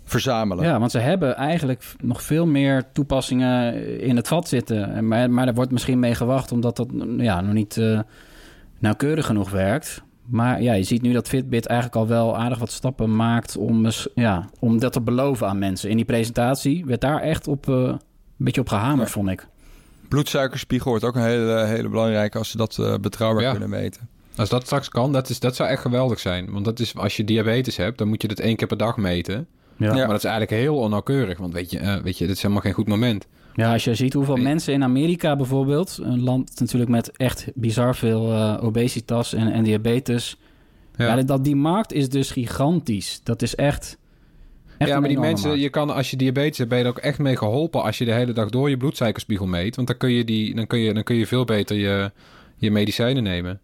verzamelen. 0.05 0.65
Ja, 0.65 0.79
want 0.79 0.91
ze 0.91 0.99
hebben 0.99 1.37
eigenlijk 1.37 1.85
nog 2.03 2.23
veel 2.23 2.47
meer 2.47 2.85
toepassingen 2.93 3.75
in 4.01 4.17
het 4.17 4.29
vat 4.29 4.49
zitten. 4.49 4.95
En 4.95 5.09
Maar, 5.09 5.31
maar 5.31 5.45
daar 5.45 5.55
wordt 5.55 5.71
misschien 5.71 5.99
mee 5.99 6.15
gewacht, 6.15 6.53
omdat 6.53 6.77
dat 6.77 6.93
mm, 6.93 7.21
ja, 7.21 7.41
nog 7.41 7.53
niet 7.53 7.77
eh, 7.77 8.01
nauwkeurig 8.79 9.27
genoeg 9.27 9.51
werkt. 9.51 10.03
Maar 10.27 10.63
ja, 10.63 10.73
je 10.73 10.83
ziet 10.83 11.03
nu 11.03 11.13
dat 11.13 11.29
Fitbit 11.29 11.67
eigenlijk 11.67 11.99
al 12.01 12.07
wel 12.07 12.37
aardig 12.37 12.59
wat 12.59 12.71
stappen 12.71 13.17
maakt 13.17 13.57
om, 13.57 13.87
ja, 14.15 14.49
om 14.59 14.79
dat 14.81 14.93
te 14.93 15.01
beloven 15.01 15.47
aan 15.49 15.59
mensen. 15.59 15.91
In 15.91 15.97
die 15.97 16.05
presentatie 16.05 16.85
werd 16.87 17.01
daar 17.01 17.21
echt 17.21 17.49
op, 17.49 17.67
een 17.67 17.99
beetje 18.37 18.61
op 18.61 18.69
gehamerd, 18.69 19.09
Ja. 19.09 19.15
vond 19.15 19.29
ik. 19.29 19.47
Bloedsuikerspiegel 20.09 20.91
wordt 20.91 21.05
ook 21.05 21.15
een 21.17 21.23
hele, 21.23 21.65
hele 21.65 21.89
belangrijke 21.89 22.39
als 22.39 22.51
ze 22.51 22.57
dat 22.57 22.79
eh, 22.79 22.95
betrouwbaar 23.01 23.43
Ja. 23.43 23.51
kunnen 23.51 23.71
meten. 23.71 24.09
Als 24.37 24.49
dat 24.49 24.65
straks 24.65 24.89
kan, 24.89 25.13
dat, 25.13 25.29
is, 25.29 25.41
dat 25.41 25.57
zou 25.57 25.69
echt 25.69 25.83
geweldig 25.83 26.19
zijn. 26.21 26.51
Want 26.53 26.65
dat 26.65 26.81
is, 26.81 26.97
als 26.97 27.17
je 27.17 27.25
diabetes 27.25 27.77
hebt, 27.77 27.99
dan 27.99 28.09
moet 28.09 28.23
je 28.23 28.29
dat 28.29 28.39
één 28.39 28.57
keer 28.57 28.67
per 28.67 28.77
dag 28.77 28.97
meten. 28.97 29.47
Ja. 29.77 29.87
Ja. 29.87 29.95
Maar 29.95 30.07
dat 30.09 30.17
is 30.17 30.25
eigenlijk 30.25 30.63
heel 30.63 30.77
onnauwkeurig. 30.77 31.39
Want 31.39 31.53
weet 31.53 31.71
je, 31.71 31.79
eh, 31.79 31.97
weet 32.03 32.19
je, 32.19 32.27
dit 32.27 32.37
is 32.37 32.43
helemaal 32.43 32.63
geen 32.63 32.73
goed 32.73 32.89
moment. 32.89 33.27
Ja, 33.55 33.73
als 33.73 33.85
je 33.85 33.95
ziet 33.95 34.13
hoeveel 34.13 34.35
Nee. 34.35 34.45
mensen 34.45 34.73
in 34.75 34.83
Amerika 34.83 35.37
bijvoorbeeld, 35.37 35.99
een 36.03 36.23
land 36.23 36.61
natuurlijk 36.61 36.91
met 36.91 37.17
echt 37.17 37.47
bizar 37.55 37.95
veel 37.97 38.33
eh, 38.33 38.57
obesitas 38.65 39.35
en, 39.35 39.53
en 39.53 39.65
diabetes. 39.65 40.37
Ja. 40.97 41.17
Ja, 41.17 41.23
dat, 41.23 41.45
die 41.45 41.57
markt 41.57 41.93
is 41.93 42.09
dus 42.09 42.31
gigantisch. 42.31 43.21
Dat 43.23 43.43
is 43.43 43.55
echt. 43.55 43.99
Echt 44.79 44.91
ja 44.91 45.01
maar 45.01 45.09
die 45.09 45.19
mensen, 45.19 45.59
je 45.59 45.69
kan 45.69 45.91
als 45.91 46.11
je 46.11 46.17
diabetes 46.17 46.59
hebt, 46.59 46.71
ben 46.71 46.79
je 46.79 46.85
er 46.85 46.91
ook 46.91 46.99
echt 46.99 47.19
mee 47.19 47.37
geholpen 47.37 47.83
als 47.83 47.99
je 47.99 48.05
de 48.05 48.13
hele 48.13 48.33
dag 48.33 48.49
door 48.49 48.71
je 48.71 48.77
bloedsuikerspiegel 48.77 49.47
meet. 49.47 49.77
Want 49.77 49.89
dan 49.89 49.97
kun 49.97 50.11
je, 50.11 50.25
die, 50.25 50.55
dan 50.55 50.67
kun 50.67 50.79
je, 50.79 50.95
dan 50.95 51.03
kun 51.03 51.17
je 51.17 51.27
veel 51.27 51.45
beter 51.45 51.77
je, 51.77 52.13
je 52.57 52.71
medicijnen 52.71 53.23
nemen. 53.23 53.61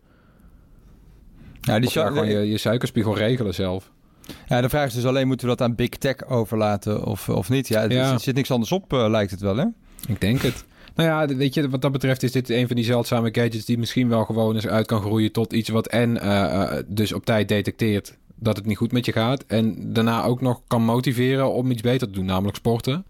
Ja, 1.60 1.78
die 1.78 1.88
Of 1.88 1.94
ja, 1.94 2.06
gewoon 2.06 2.26
je, 2.26 2.48
je 2.48 2.58
suikerspiegel 2.58 3.16
regelen 3.16 3.54
zelf. 3.54 3.90
ja, 4.48 4.60
de 4.60 4.68
vraag 4.68 4.86
is 4.86 4.94
dus 4.94 5.04
alleen, 5.04 5.26
moeten 5.26 5.48
we 5.48 5.56
dat 5.56 5.68
aan 5.68 5.74
Big 5.74 5.88
Tech 5.88 6.26
overlaten 6.26 7.04
of, 7.04 7.28
of 7.28 7.48
niet? 7.48 7.68
Ja. 7.68 7.88
er 7.88 8.20
zit 8.20 8.34
niks 8.34 8.50
anders 8.50 8.72
op, 8.72 8.92
eh, 8.92 9.06
lijkt 9.08 9.30
het 9.30 9.40
wel, 9.40 9.56
hè? 9.56 9.66
Ik 10.08 10.20
denk 10.20 10.42
het. 10.42 10.64
Nou 10.94 11.08
ja, 11.08 11.36
weet 11.36 11.54
je, 11.54 11.68
wat 11.68 11.82
dat 11.82 11.92
betreft 11.92 12.22
is 12.22 12.32
dit 12.32 12.50
een 12.50 12.66
van 12.66 12.76
die 12.76 12.84
zeldzame 12.84 13.28
gadgets 13.32 13.64
die 13.64 13.78
misschien 13.78 14.08
wel 14.08 14.24
gewoon 14.24 14.54
eens 14.54 14.66
uit 14.66 14.86
kan 14.86 15.00
groeien 15.00 15.32
tot 15.32 15.52
iets 15.52 15.68
wat 15.68 15.86
en 15.86 16.20
eh, 16.20 16.62
eh, 16.62 16.84
dus 16.86 17.12
op 17.12 17.24
tijd 17.24 17.48
detecteert 17.48 18.16
dat 18.34 18.56
het 18.56 18.66
niet 18.66 18.76
goed 18.76 18.92
met 18.92 19.04
je 19.04 19.12
gaat 19.12 19.44
en 19.46 19.92
daarna 19.92 20.24
ook 20.24 20.40
nog 20.40 20.60
kan 20.66 20.82
motiveren 20.82 21.52
om 21.52 21.70
iets 21.70 21.82
beter 21.82 22.06
te 22.06 22.12
doen, 22.12 22.24
namelijk 22.24 22.56
sporten. 22.56 23.04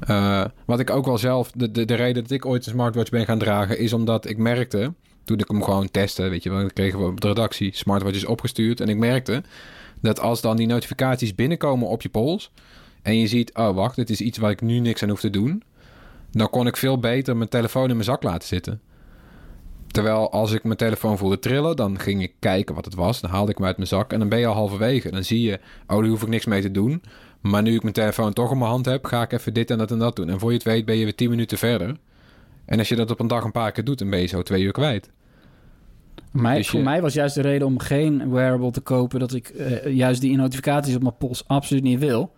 Eh, 0.00 0.44
wat 0.64 0.80
ik 0.80 0.90
ook 0.90 1.04
wel 1.04 1.18
zelf, 1.18 1.50
de, 1.50 1.70
de, 1.70 1.84
de 1.84 1.94
reden 1.94 2.22
dat 2.22 2.32
ik 2.32 2.46
ooit 2.46 2.66
een 2.66 2.72
smartwatch 2.72 3.10
ben 3.10 3.24
gaan 3.24 3.38
dragen, 3.38 3.78
is 3.78 3.92
omdat 3.92 4.28
ik 4.28 4.38
merkte, 4.38 4.94
toen 5.24 5.38
ik 5.38 5.48
hem 5.48 5.62
gewoon 5.62 5.90
testte, 5.90 6.28
weet 6.28 6.42
je 6.42 6.50
wel, 6.50 6.66
kregen 6.66 6.98
we 6.98 7.04
op 7.04 7.20
de 7.20 7.28
redactie 7.28 7.76
smartwatches 7.76 8.24
opgestuurd 8.24 8.80
en 8.80 8.88
ik 8.88 8.96
merkte 8.96 9.42
dat 10.00 10.20
als 10.20 10.40
dan 10.40 10.56
die 10.56 10.66
notificaties 10.66 11.34
binnenkomen 11.34 11.88
op 11.88 12.02
je 12.02 12.08
pols 12.08 12.52
en 13.02 13.18
je 13.18 13.26
ziet, 13.26 13.54
oh 13.54 13.74
wacht, 13.74 13.96
dit 13.96 14.10
is 14.10 14.20
iets 14.20 14.38
waar 14.38 14.50
ik 14.50 14.60
nu 14.60 14.78
niks 14.78 15.02
aan 15.02 15.08
hoef 15.08 15.20
te 15.20 15.30
doen, 15.30 15.62
dan 16.30 16.50
kon 16.50 16.66
ik 16.66 16.76
veel 16.76 16.98
beter 16.98 17.36
mijn 17.36 17.48
telefoon 17.48 17.88
in 17.88 17.94
mijn 17.94 18.04
zak 18.04 18.22
laten 18.22 18.48
zitten. 18.48 18.80
Terwijl 19.90 20.30
als 20.32 20.52
ik 20.52 20.64
mijn 20.64 20.76
telefoon 20.76 21.18
voelde 21.18 21.38
trillen, 21.38 21.76
dan 21.76 21.98
ging 21.98 22.22
ik 22.22 22.32
kijken 22.38 22.74
wat 22.74 22.84
het 22.84 22.94
was. 22.94 23.20
Dan 23.20 23.30
haalde 23.30 23.50
ik 23.50 23.56
hem 23.56 23.66
uit 23.66 23.76
mijn 23.76 23.88
zak 23.88 24.12
en 24.12 24.18
dan 24.18 24.28
ben 24.28 24.38
je 24.38 24.46
al 24.46 24.54
halverwege. 24.54 25.10
Dan 25.10 25.24
zie 25.24 25.40
je, 25.42 25.58
oh, 25.86 25.98
daar 25.98 26.06
hoef 26.08 26.22
ik 26.22 26.28
niks 26.28 26.44
mee 26.46 26.60
te 26.62 26.70
doen. 26.70 27.02
Maar 27.40 27.62
nu 27.62 27.74
ik 27.74 27.82
mijn 27.82 27.94
telefoon 27.94 28.32
toch 28.32 28.50
in 28.52 28.58
mijn 28.58 28.70
hand 28.70 28.84
heb, 28.86 29.04
ga 29.04 29.22
ik 29.22 29.32
even 29.32 29.54
dit 29.54 29.70
en 29.70 29.78
dat 29.78 29.90
en 29.90 29.98
dat 29.98 30.16
doen. 30.16 30.28
En 30.28 30.38
voor 30.38 30.48
je 30.50 30.56
het 30.56 30.66
weet 30.66 30.84
ben 30.84 30.96
je 30.96 31.04
weer 31.04 31.14
10 31.14 31.30
minuten 31.30 31.58
verder. 31.58 31.96
En 32.64 32.78
als 32.78 32.88
je 32.88 32.96
dat 32.96 33.10
op 33.10 33.20
een 33.20 33.26
dag 33.26 33.44
een 33.44 33.52
paar 33.52 33.72
keer 33.72 33.84
doet, 33.84 33.98
dan 33.98 34.10
ben 34.10 34.20
je 34.20 34.26
zo 34.26 34.42
twee 34.42 34.62
uur 34.62 34.72
kwijt. 34.72 35.10
Mij, 36.32 36.56
Dus 36.56 36.66
je- 36.66 36.72
Voor 36.72 36.82
mij 36.82 37.00
was 37.02 37.14
juist 37.14 37.34
de 37.34 37.40
reden 37.42 37.66
om 37.66 37.78
geen 37.78 38.30
wearable 38.30 38.70
te 38.70 38.80
kopen... 38.80 39.20
dat 39.20 39.34
ik 39.34 39.48
eh, 39.48 39.94
juist 39.94 40.20
die 40.20 40.36
notificaties 40.36 40.94
op 40.94 41.02
mijn 41.02 41.16
pols 41.16 41.48
absoluut 41.48 41.82
niet 41.82 41.98
wil. 41.98 42.32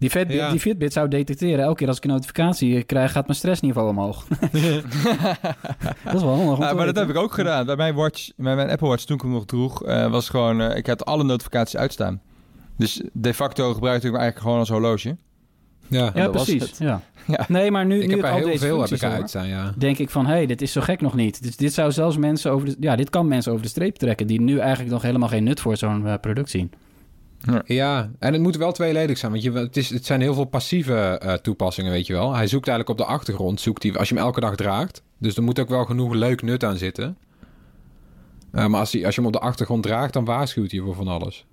Die 0.00 0.10
Fitbit, 0.10 0.36
Ja. 0.36 0.50
die 0.50 0.60
Fitbit 0.60 0.92
zou 0.92 1.08
detecteren... 1.08 1.64
elke 1.64 1.76
keer 1.76 1.88
als 1.88 1.96
ik 1.96 2.04
een 2.04 2.10
notificatie 2.10 2.82
krijg... 2.82 3.12
gaat 3.12 3.26
mijn 3.26 3.38
stressniveau 3.38 3.88
omhoog. 3.88 4.26
dat 6.04 6.14
is 6.14 6.22
wel 6.22 6.34
handig. 6.34 6.58
Ja, 6.58 6.68
te 6.68 6.74
maar 6.74 6.86
dat 6.86 6.96
heb 6.96 7.08
ik 7.08 7.16
ook 7.16 7.32
gedaan. 7.32 7.66
Bij 7.66 7.76
mijn 7.76 7.94
watch, 7.94 8.30
bij 8.36 8.56
mijn 8.56 8.70
Apple 8.70 8.88
Watch, 8.88 9.04
toen 9.04 9.16
ik 9.16 9.22
hem 9.22 9.32
nog 9.32 9.44
droeg, 9.44 9.84
eh, 9.84 10.10
was 10.10 10.28
gewoon, 10.28 10.60
eh, 10.60 10.76
ik 10.76 10.86
had 10.86 11.04
alle 11.04 11.24
notificaties 11.24 11.76
uitstaan. 11.76 12.20
Dus 12.76 13.02
de 13.12 13.34
facto 13.34 13.72
gebruikte 13.74 14.06
ik 14.06 14.12
hem 14.12 14.20
eigenlijk 14.20 14.50
gewoon 14.50 14.58
als 14.58 14.68
horloge. 14.68 15.16
Ja, 15.88 16.28
precies. 16.28 16.78
Ja. 16.78 17.02
Ja. 17.26 17.44
Nee, 17.48 17.70
maar 17.70 17.86
nu, 17.86 18.02
ik 18.02 18.08
nu 18.08 18.10
heb 18.10 18.18
ik 18.18 18.24
er 18.24 18.30
al 18.30 18.36
heel 18.36 18.46
deze 18.46 18.58
veel 18.58 18.78
heb 18.78 18.88
functies 18.88 19.08
ik 19.08 19.14
uitstaan, 19.14 19.48
ja. 19.48 19.72
denk 19.76 19.98
ik 19.98 20.10
van... 20.10 20.26
hé, 20.26 20.32
hey, 20.32 20.46
dit 20.46 20.62
is 20.62 20.72
zo 20.72 20.80
gek 20.80 21.00
nog 21.00 21.14
niet. 21.14 21.42
Dus 21.42 21.56
dit 21.56 21.72
zou 21.72 21.92
zelfs 21.92 22.16
mensen 22.16 22.50
over 22.50 22.68
de... 22.68 22.76
Ja, 22.80 22.96
dit 22.96 23.10
kan 23.10 23.28
mensen 23.28 23.52
over 23.52 23.64
de 23.64 23.70
streep 23.70 23.96
trekken... 23.96 24.26
die 24.26 24.40
nu 24.40 24.58
eigenlijk 24.58 24.90
nog 24.90 25.02
helemaal 25.02 25.28
geen 25.28 25.44
nut 25.44 25.60
voor 25.60 25.76
zo'n 25.76 26.06
eh, 26.06 26.14
product 26.20 26.50
zien. 26.50 26.72
Ja, 27.64 28.10
en 28.18 28.32
het 28.32 28.42
moet 28.42 28.56
wel 28.56 28.72
tweeledig 28.72 29.18
zijn. 29.18 29.32
Want 29.32 29.44
je, 29.44 29.52
het, 29.52 29.76
is, 29.76 29.90
het 29.90 30.06
zijn 30.06 30.20
heel 30.20 30.34
veel 30.34 30.44
passieve 30.44 30.94
eh, 30.94 31.32
toepassingen, 31.32 31.92
weet 31.92 32.06
je 32.06 32.12
wel. 32.12 32.34
Hij 32.34 32.46
zoekt 32.46 32.68
eigenlijk 32.68 33.00
op 33.00 33.06
de 33.06 33.12
achtergrond, 33.12 33.60
zoekt 33.60 33.82
hij, 33.82 33.96
als 33.96 34.08
je 34.08 34.14
hem 34.14 34.24
elke 34.24 34.40
dag 34.40 34.56
draagt. 34.56 35.02
Dus 35.18 35.36
er 35.36 35.42
moet 35.42 35.58
ook 35.58 35.68
wel 35.68 35.84
genoeg 35.84 36.14
leuk 36.14 36.42
nut 36.42 36.64
aan 36.64 36.76
zitten. 36.76 37.16
Eh, 38.52 38.66
maar 38.66 38.80
als, 38.80 38.92
hij, 38.92 39.04
als 39.04 39.14
je 39.14 39.20
hem 39.20 39.30
op 39.30 39.36
de 39.40 39.46
achtergrond 39.46 39.82
draagt, 39.82 40.12
dan 40.12 40.24
waarschuwt 40.24 40.70
hij 40.70 40.80
voor 40.80 40.94
van 40.94 41.08
alles. 41.08 41.46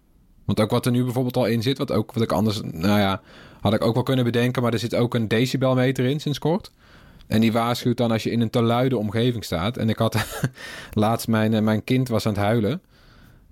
Want 0.45 0.59
ook 0.59 0.69
wat 0.69 0.85
er 0.85 0.91
nu 0.91 1.03
bijvoorbeeld 1.03 1.37
al 1.37 1.45
in 1.45 1.61
zit, 1.61 1.77
wat, 1.77 1.91
ook, 1.91 2.13
wat 2.13 2.23
ik 2.23 2.31
anders, 2.31 2.61
nou 2.61 2.99
ja, 2.99 3.21
had 3.61 3.73
ik 3.73 3.83
ook 3.83 3.93
wel 3.93 4.03
kunnen 4.03 4.25
bedenken. 4.25 4.61
Maar 4.61 4.73
er 4.73 4.79
zit 4.79 4.95
ook 4.95 5.13
een 5.13 5.27
decibelmeter 5.27 6.05
in 6.05 6.19
sinds 6.19 6.39
kort. 6.39 6.71
En 7.27 7.41
die 7.41 7.51
waarschuwt 7.51 7.97
dan 7.97 8.11
als 8.11 8.23
je 8.23 8.31
in 8.31 8.41
een 8.41 8.49
te 8.49 8.61
luide 8.61 8.97
omgeving 8.97 9.43
staat. 9.43 9.77
En 9.77 9.89
ik 9.89 9.97
had 9.97 10.17
laatst, 10.93 11.27
mijn, 11.27 11.53
eh, 11.53 11.61
mijn 11.61 11.83
kind 11.83 12.07
was 12.07 12.25
aan 12.25 12.33
het 12.33 12.41
huilen. 12.41 12.81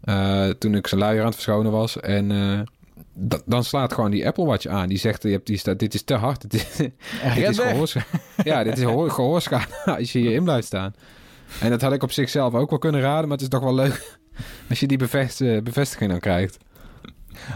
Eh, 0.05 0.49
toen 0.49 0.75
ik 0.75 0.87
zijn 0.87 1.01
luier 1.01 1.19
aan 1.19 1.25
het 1.25 1.35
verschonen 1.35 1.71
was. 1.71 1.99
En 1.99 2.31
eh, 2.31 2.59
da- 3.13 3.41
dan 3.45 3.63
slaat 3.63 3.93
gewoon 3.93 4.11
die 4.11 4.27
Apple 4.27 4.45
Watch 4.45 4.65
aan. 4.65 4.87
Die 4.89 4.97
zegt, 4.97 5.23
je 5.23 5.29
hebt, 5.29 5.47
die 5.47 5.57
staat, 5.57 5.79
dit 5.79 5.93
is 5.93 6.03
te 6.03 6.13
hard. 6.13 6.41
Dit 6.51 6.53
is, 6.53 6.75
dit 7.35 7.49
is 7.49 7.57
weg. 7.57 7.69
gehoorschade. 7.69 8.05
Ja, 8.43 8.63
dit 8.63 8.77
is 8.77 8.83
gehoor- 8.83 9.11
gehoorschade 9.11 9.67
als 9.97 10.11
je 10.11 10.19
hierin 10.19 10.43
blijft 10.43 10.67
staan. 10.67 10.93
En 11.61 11.69
dat 11.69 11.81
had 11.81 11.93
ik 11.93 12.03
op 12.03 12.11
zichzelf 12.11 12.53
ook 12.53 12.69
wel 12.69 12.79
kunnen 12.79 13.01
raden. 13.01 13.23
Maar 13.23 13.37
het 13.37 13.41
is 13.41 13.47
toch 13.49 13.63
wel 13.63 13.75
leuk 13.75 14.17
als 14.69 14.79
je 14.79 14.87
die 14.87 14.97
bevest, 14.97 15.41
eh, 15.41 15.61
bevestiging 15.61 16.11
dan 16.11 16.19
krijgt. 16.19 16.57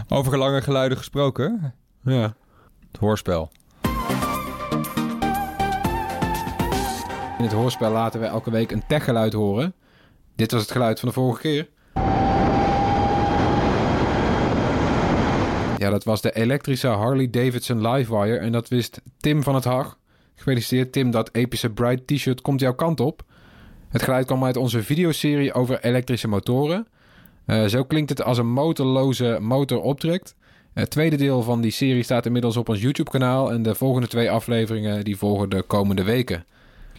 Over 0.08 0.38
lange 0.38 0.62
geluiden 0.62 0.98
gesproken, 0.98 1.74
Ja. 2.04 2.34
het 2.92 3.00
hoorspel. 3.00 3.50
In 7.38 7.46
het 7.46 7.52
hoorspel 7.54 7.90
laten 7.90 8.20
we 8.20 8.26
elke 8.26 8.50
week 8.50 8.70
een 8.70 8.86
techgeluid 8.86 9.32
horen. 9.32 9.74
Dit 10.36 10.52
was 10.52 10.60
het 10.62 10.70
geluid 10.70 11.00
van 11.00 11.08
de 11.08 11.14
vorige 11.14 11.40
keer. 11.40 11.68
Ja, 15.80 15.90
dat 15.90 16.04
was 16.04 16.20
de 16.20 16.32
elektrische 16.32 16.86
Harley 16.88 17.30
Davidson 17.30 17.88
Livewire. 17.88 18.36
En 18.38 18.52
dat 18.52 18.68
wist 18.68 19.00
Tim 19.20 19.42
van 19.42 19.54
het 19.54 19.64
Hag. 19.64 19.98
Gefeliciteerd 20.34 20.92
Tim, 20.92 21.10
dat 21.10 21.28
epische 21.32 21.70
Bright 21.70 22.06
t-shirt 22.06 22.40
komt 22.40 22.60
jouw 22.60 22.74
kant 22.74 23.00
op. 23.00 23.22
Het 23.88 24.02
geluid 24.02 24.26
kwam 24.26 24.44
uit 24.44 24.56
onze 24.56 24.82
videoserie 24.82 25.52
over 25.52 25.84
elektrische 25.84 26.28
motoren. 26.28 26.86
Eh, 27.46 27.64
zo 27.64 27.84
klinkt 27.84 28.10
het 28.10 28.22
als 28.22 28.38
een 28.38 28.50
motorloze 28.52 29.38
motor 29.40 29.80
optrekt. 29.80 30.34
Het 30.74 30.90
tweede 30.90 31.16
deel 31.16 31.42
van 31.42 31.60
die 31.60 31.70
serie 31.70 32.02
staat 32.02 32.26
inmiddels 32.26 32.56
op 32.56 32.68
ons 32.68 32.80
YouTube-kanaal. 32.80 33.52
En 33.52 33.62
de 33.62 33.74
volgende 33.74 34.08
twee 34.08 34.30
afleveringen 34.30 35.04
die 35.04 35.16
volgen 35.16 35.48
de 35.50 35.62
komende 35.62 36.04
weken. 36.04 36.44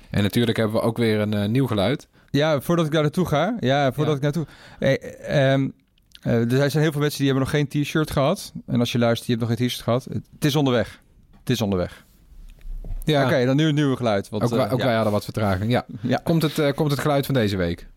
En 0.10 0.24
natuurlijk 0.24 0.58
hebben 0.58 0.76
we 0.76 0.82
ook 0.82 0.98
weer 0.98 1.20
een 1.20 1.34
eh, 1.34 1.50
nieuw 1.50 1.68
geluid. 1.68 2.08
Ja, 2.30 2.62
voordat 2.62 2.86
ik 2.86 2.92
daar 2.92 3.02
naartoe 3.02 3.26
ga. 3.26 3.58
Ja, 3.60 3.92
voordat 3.94 4.22
Ja. 4.22 4.28
ik 4.28 4.36
naartoe... 4.36 4.46
Hey, 4.80 5.00
ehm, 5.18 5.70
eh, 6.22 6.62
er 6.62 6.70
zijn 6.70 6.84
heel 6.84 6.92
veel 6.92 7.02
mensen 7.02 7.20
die 7.20 7.28
hebben 7.28 7.44
nog 7.44 7.50
geen 7.50 7.68
t-shirt 7.68 8.12
gehad. 8.12 8.54
En 8.66 8.80
als 8.80 8.92
je 8.92 8.98
luistert, 8.98 9.28
je 9.28 9.36
hebt 9.36 9.48
nog 9.48 9.58
geen 9.58 9.68
t-shirt 9.68 9.84
gehad. 9.84 10.04
Het 10.04 10.46
is 10.46 10.56
onderweg. 10.56 11.02
Het 11.40 11.50
is 11.50 11.62
onderweg. 11.62 12.06
Ja, 13.04 13.26
Oké, 13.26 13.46
dan 13.46 13.56
nu 13.56 13.68
een 13.68 13.76
nieuwe 13.76 13.96
geluid. 13.96 14.30
Want, 14.30 14.44
ook, 14.44 14.50
wij, 14.50 14.66
eh, 14.66 14.74
ook 14.74 14.80
ja. 14.80 14.86
wij 14.86 14.96
hadden 14.96 15.14
wat 15.14 15.24
vertraging. 15.24 15.72
Ja. 15.72 15.86
Ja. 16.02 16.20
Komt, 16.24 16.42
het, 16.42 16.60
eh, 16.60 16.74
komt 16.74 16.92
het 16.92 17.00
geluid 17.00 17.26
van 17.26 17.36
deze 17.36 17.58
week? 17.58 17.88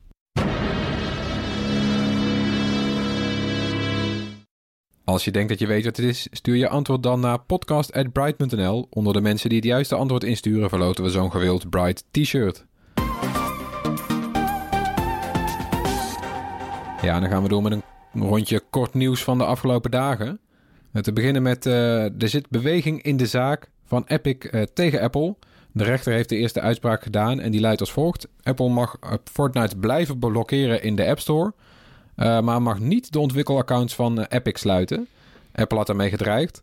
Als 5.05 5.25
je 5.25 5.31
denkt 5.31 5.49
dat 5.49 5.59
je 5.59 5.67
weet 5.67 5.85
wat 5.85 5.97
het 5.97 6.07
is, 6.07 6.29
stuur 6.31 6.57
je 6.57 6.69
antwoord 6.69 7.03
dan 7.03 7.21
naar 7.21 7.39
podcast.bright.nl. 7.39 8.87
Onder 8.91 9.13
de 9.13 9.21
mensen 9.21 9.49
die 9.49 9.59
het 9.59 9.67
juiste 9.67 9.95
antwoord 9.95 10.25
insturen, 10.25 10.69
verloten 10.69 11.05
we 11.05 11.11
zo'n 11.11 11.31
gewild 11.31 11.71
Bright 11.71 12.05
t-shirt. 12.11 12.67
Ja, 17.03 17.21
dan 17.21 17.29
gaan 17.29 17.43
we 17.43 17.49
door 17.49 17.63
met 17.63 17.73
een 17.73 17.83
rondje 18.23 18.63
kort 18.71 18.95
nieuws 18.95 19.25
van 19.25 19.39
de 19.39 19.45
afgelopen 19.45 19.91
dagen. 19.91 20.39
Eh, 20.93 21.03
Te 21.03 21.13
beginnen 21.13 21.43
met, 21.43 21.67
eh, 21.67 22.23
er 22.23 22.29
zit 22.29 22.51
beweging 22.51 23.03
in 23.03 23.17
de 23.17 23.27
zaak 23.27 23.71
van 23.85 24.05
Epic 24.07 24.39
eh, 24.39 24.63
tegen 24.75 25.01
Apple. 25.01 25.35
De 25.73 25.85
rechter 25.85 26.13
heeft 26.13 26.29
de 26.29 26.37
eerste 26.37 26.61
uitspraak 26.61 27.03
gedaan 27.03 27.41
en 27.41 27.51
die 27.51 27.61
luidt 27.61 27.81
als 27.81 27.93
volgt. 27.93 28.29
Apple 28.43 28.69
mag 28.69 28.97
Fortnite 29.33 29.77
blijven 29.77 30.19
blokkeren 30.19 30.83
in 30.83 30.97
de 30.97 31.07
App 31.07 31.21
Store, 31.21 31.53
maar 32.17 32.63
mag 32.63 32.79
niet 32.79 33.13
de 33.13 33.19
ontwikkelaccounts 33.19 33.95
van 33.95 34.23
Epic 34.23 34.59
sluiten. 34.59 35.07
Apple 35.55 35.77
had 35.77 35.87
daarmee 35.87 36.11
gedreigd. 36.11 36.63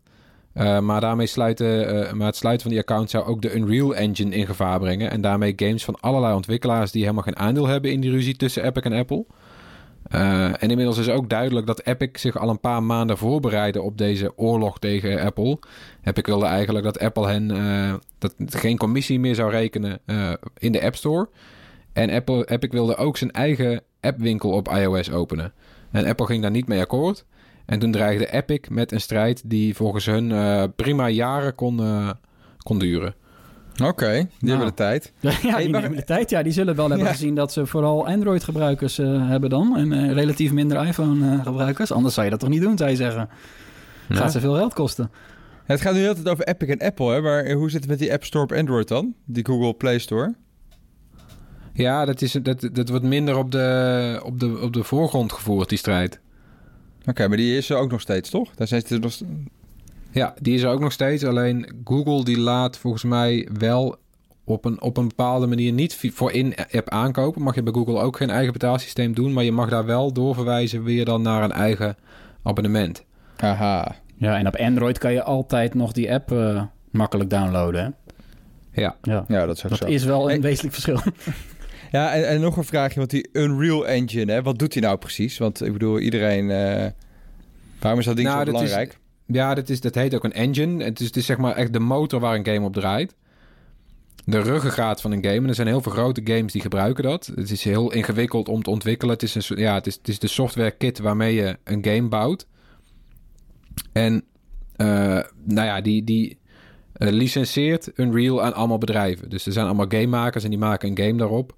Maar, 0.81 1.01
daarmee 1.01 1.27
sluiten, 1.27 2.17
maar 2.17 2.27
het 2.27 2.35
sluiten 2.35 2.61
van 2.61 2.71
die 2.71 2.81
account 2.81 3.09
zou 3.09 3.25
ook 3.25 3.41
de 3.41 3.55
Unreal 3.55 3.95
Engine 3.95 4.35
in 4.35 4.45
gevaar 4.45 4.79
brengen. 4.79 5.11
En 5.11 5.21
daarmee 5.21 5.53
games 5.55 5.85
van 5.85 5.97
allerlei 5.99 6.35
ontwikkelaars 6.35 6.91
die 6.91 7.01
helemaal 7.01 7.23
geen 7.23 7.37
aandeel 7.37 7.67
hebben 7.67 7.91
in 7.91 8.01
die 8.01 8.11
ruzie 8.11 8.35
tussen 8.35 8.63
Epic 8.63 8.83
en 8.83 8.93
Apple. 8.93 9.25
Eh, 10.11 10.45
en 10.45 10.69
inmiddels 10.69 10.97
is 10.97 11.09
ook 11.09 11.29
duidelijk 11.29 11.67
dat 11.67 11.85
Epic 11.85 12.09
zich 12.13 12.37
al 12.37 12.49
een 12.49 12.59
paar 12.59 12.83
maanden 12.83 13.17
voorbereidde 13.17 13.81
op 13.81 13.97
deze 13.97 14.37
oorlog 14.37 14.79
tegen 14.79 15.21
Apple. 15.21 15.59
Epic 16.03 16.25
wilde 16.25 16.45
eigenlijk 16.45 16.85
dat 16.85 16.99
Apple 16.99 17.27
hen 17.27 17.51
eh, 17.51 17.93
dat 18.17 18.35
geen 18.47 18.77
commissie 18.77 19.19
meer 19.19 19.35
zou 19.35 19.51
rekenen 19.51 19.99
eh, 20.05 20.33
in 20.57 20.71
de 20.71 20.81
App 20.81 20.95
Store. 20.95 21.29
En 21.93 22.09
Apple, 22.09 22.45
Epic 22.45 22.71
wilde 22.71 22.95
ook 22.95 23.17
zijn 23.17 23.31
eigen 23.31 23.81
appwinkel 24.01 24.51
op 24.51 24.67
iOS 24.67 25.11
openen. 25.11 25.53
En 25.91 26.05
Apple 26.05 26.25
ging 26.25 26.41
daar 26.41 26.51
niet 26.51 26.67
mee 26.67 26.79
akkoord. 26.79 27.25
En 27.65 27.79
toen 27.79 27.91
dreigde 27.91 28.31
Epic 28.31 28.59
met 28.69 28.91
een 28.91 29.01
strijd 29.01 29.49
die 29.49 29.75
volgens 29.75 30.05
hun 30.05 30.73
prima 30.75 31.09
jaren 31.09 31.55
kon, 31.55 31.81
kon 32.57 32.79
duren. 32.79 33.15
Oké, 33.83 34.11
die 34.11 34.27
Nou. 34.39 34.49
hebben 34.49 34.67
de 34.67 34.73
tijd. 34.73 35.11
Ja, 35.19 35.29
Hey, 35.31 35.61
die 35.61 35.69
maar- 35.71 35.81
nemen 35.81 35.97
de 35.97 36.03
tijd. 36.03 36.29
Ja, 36.29 36.43
die 36.43 36.51
zullen 36.53 36.75
wel 36.75 36.87
hebben 36.89 37.05
Ja. 37.07 37.11
gezien 37.13 37.35
dat 37.35 37.51
ze 37.51 37.65
vooral 37.65 38.07
Android-gebruikers 38.07 38.99
eh, 38.99 39.27
hebben 39.29 39.49
dan. 39.49 39.77
En 39.77 39.91
eh, 39.93 40.11
relatief 40.13 40.51
minder 40.51 40.85
iPhone-gebruikers. 40.87 41.91
Anders 41.91 42.13
zou 42.13 42.25
je 42.25 42.31
dat 42.31 42.39
toch 42.39 42.49
niet 42.49 42.61
doen, 42.61 42.77
zou 42.77 42.89
je 42.89 42.95
zeggen. 42.95 43.29
Gaat 44.09 44.31
ze 44.31 44.39
veel 44.39 44.55
geld 44.55 44.73
kosten. 44.73 45.11
Het 45.63 45.81
gaat 45.81 45.93
nu 45.93 45.99
heel 45.99 46.13
tijd 46.13 46.29
over 46.29 46.47
Epic 46.47 46.69
en 46.69 46.79
Apple, 46.79 47.13
hè? 47.13 47.21
Maar 47.21 47.51
hoe 47.51 47.69
zit 47.69 47.79
het 47.79 47.89
met 47.89 47.99
die 47.99 48.13
App 48.13 48.23
Store 48.23 48.43
op 48.43 48.51
Android 48.51 48.87
dan? 48.87 49.13
Die 49.25 49.45
Google 49.45 49.73
Play 49.73 49.99
Store? 49.99 50.35
Ja, 51.73 52.05
dat, 52.05 52.21
is, 52.21 52.31
dat, 52.31 52.69
dat 52.73 52.89
wordt 52.89 53.05
minder 53.05 53.37
op 53.37 53.51
de, 53.51 54.21
op, 54.23 54.39
de, 54.39 54.59
op 54.61 54.73
de 54.73 54.83
voorgrond 54.83 55.31
gevoerd, 55.31 55.69
die 55.69 55.77
strijd. 55.77 56.19
Oké, 57.05 57.27
maar 57.27 57.37
die 57.37 57.57
is 57.57 57.69
er 57.69 57.77
ook 57.77 57.91
nog 57.91 58.01
steeds, 58.01 58.29
toch? 58.29 58.49
Daar 58.55 58.67
zijn 58.67 58.81
ze 58.85 58.97
nog... 58.97 59.13
Ja, 60.11 60.33
die 60.41 60.53
is 60.53 60.61
er 60.61 60.69
ook 60.69 60.79
nog 60.79 60.91
steeds. 60.91 61.23
Alleen 61.25 61.73
Google 61.83 62.23
die 62.23 62.39
laat 62.39 62.77
volgens 62.77 63.03
mij 63.03 63.47
wel 63.57 63.95
op 64.43 64.65
een, 64.65 64.81
op 64.81 64.97
een 64.97 65.07
bepaalde 65.07 65.47
manier 65.47 65.71
niet 65.71 66.11
voor 66.13 66.31
in-app 66.31 66.89
aankopen. 66.89 67.41
Mag 67.41 67.55
je 67.55 67.63
bij 67.63 67.73
Google 67.73 67.99
ook 67.99 68.17
geen 68.17 68.29
eigen 68.29 68.53
betaalsysteem 68.53 69.13
doen. 69.13 69.33
Maar 69.33 69.43
je 69.43 69.51
mag 69.51 69.69
daar 69.69 69.85
wel 69.85 70.13
doorverwijzen 70.13 70.83
weer 70.83 71.05
dan 71.05 71.21
naar 71.21 71.43
een 71.43 71.51
eigen 71.51 71.95
abonnement. 72.43 73.03
Haha. 73.37 73.95
Ja, 74.15 74.37
en 74.37 74.47
op 74.47 74.55
Android 74.55 74.97
kan 74.97 75.13
je 75.13 75.23
altijd 75.23 75.73
nog 75.73 75.91
die 75.91 76.13
app 76.13 76.31
eh, 76.31 76.63
makkelijk 76.91 77.29
downloaden. 77.29 77.83
Hè? 77.83 78.81
Ja, 78.81 78.95
Ja. 79.01 79.25
Ja, 79.27 79.45
dat 79.45 79.55
is 79.55 79.61
Dat 79.61 79.77
zo. 79.77 79.85
is 79.85 80.03
wel 80.03 80.21
een 80.23 80.29
Hey. 80.29 80.41
wezenlijk 80.41 80.73
verschil. 80.73 80.99
Ja, 81.91 82.13
en, 82.13 82.27
en 82.27 82.41
nog 82.41 82.57
een 82.57 82.63
vraagje, 82.63 82.97
want 82.99 83.09
die 83.09 83.29
Unreal 83.33 83.87
Engine, 83.87 84.31
hè? 84.31 84.41
Wat 84.41 84.59
doet 84.59 84.73
die 84.73 84.81
nou 84.81 84.97
precies? 84.97 85.37
Want 85.37 85.65
ik 85.65 85.73
bedoel, 85.73 85.99
iedereen... 85.99 86.49
eh, 86.51 86.89
waarom 87.79 87.99
is 87.99 88.05
dat 88.05 88.15
ding 88.15 88.27
Nou, 88.27 88.39
zo 88.45 88.51
dat 88.51 88.61
is- 88.61 88.69
belangrijk? 88.69 88.99
Ja 89.31 89.53
dat, 89.53 89.69
is, 89.69 89.81
dat 89.81 89.95
heet 89.95 90.15
ook 90.15 90.23
een 90.23 90.33
engine. 90.33 90.83
Het 90.83 90.99
is, 90.99 91.05
het 91.05 91.15
is 91.15 91.25
zeg 91.25 91.37
maar 91.37 91.55
echt 91.55 91.73
de 91.73 91.79
motor 91.79 92.19
waar 92.19 92.35
een 92.35 92.45
game 92.45 92.65
op 92.65 92.73
draait. 92.73 93.15
De 94.25 94.41
ruggengraat 94.41 95.01
van 95.01 95.11
een 95.11 95.23
game. 95.23 95.37
En 95.37 95.47
er 95.47 95.55
zijn 95.55 95.67
heel 95.67 95.81
veel 95.81 95.91
grote 95.91 96.21
games 96.23 96.51
die 96.51 96.61
gebruiken 96.61 97.03
dat. 97.03 97.31
Het 97.35 97.51
is 97.51 97.63
heel 97.63 97.91
ingewikkeld 97.91 98.47
om 98.47 98.63
te 98.63 98.69
ontwikkelen. 98.69 99.13
Het 99.13 99.23
is, 99.23 99.49
een, 99.49 99.57
ja, 99.57 99.73
het 99.73 99.87
is, 99.87 99.95
het 99.95 100.07
is 100.07 100.19
de 100.19 100.27
software 100.27 100.71
kit 100.71 100.99
waarmee 100.99 101.35
je 101.35 101.57
een 101.63 101.85
game 101.85 102.07
bouwt. 102.07 102.47
En 103.91 104.23
eh, 104.75 105.19
nou 105.43 105.67
ja, 105.67 105.81
die, 105.81 106.03
die 106.03 106.37
eh, 106.93 107.09
licenseert 107.09 107.91
Unreal 107.95 108.43
aan 108.43 108.53
allemaal 108.53 108.77
bedrijven. 108.77 109.29
Dus 109.29 109.45
er 109.45 109.51
zijn 109.51 109.65
allemaal 109.65 109.89
gamemakers 109.89 110.43
en 110.43 110.49
die 110.49 110.59
maken 110.59 110.89
een 110.89 111.05
game 111.05 111.17
daarop. 111.17 111.55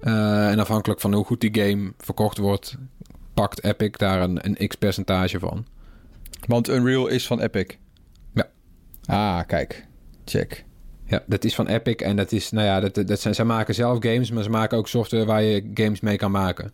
Eh, 0.00 0.50
en 0.50 0.58
afhankelijk 0.58 1.00
van 1.00 1.14
hoe 1.14 1.24
goed 1.24 1.40
die 1.40 1.62
game 1.62 1.92
verkocht 1.98 2.38
wordt, 2.38 2.76
pakt 3.34 3.64
Epic 3.64 3.90
daar 3.90 4.22
een, 4.22 4.46
een 4.46 4.68
x 4.68 4.74
percentage 4.76 5.38
van. 5.38 5.66
Want 6.46 6.68
Unreal 6.68 7.06
is 7.06 7.26
van 7.26 7.40
Epic. 7.40 7.76
Ja. 8.34 8.48
Ah, 9.04 9.46
kijk. 9.46 9.86
Check. 10.24 10.64
Ja, 11.04 11.22
dat 11.26 11.44
is 11.44 11.54
van 11.54 11.66
Epic 11.66 11.94
en 11.94 12.16
dat 12.16 12.32
is, 12.32 12.50
nou 12.50 12.66
ja, 12.66 12.80
dat, 12.80 13.08
dat 13.08 13.20
zijn, 13.20 13.34
zij 13.34 13.44
maken 13.44 13.74
zelf 13.74 13.98
games, 14.00 14.30
maar 14.30 14.42
ze 14.42 14.50
maken 14.50 14.78
ook 14.78 14.88
software 14.88 15.24
waar 15.24 15.42
je 15.42 15.70
games 15.74 16.00
mee 16.00 16.16
kan 16.16 16.30
maken. 16.30 16.72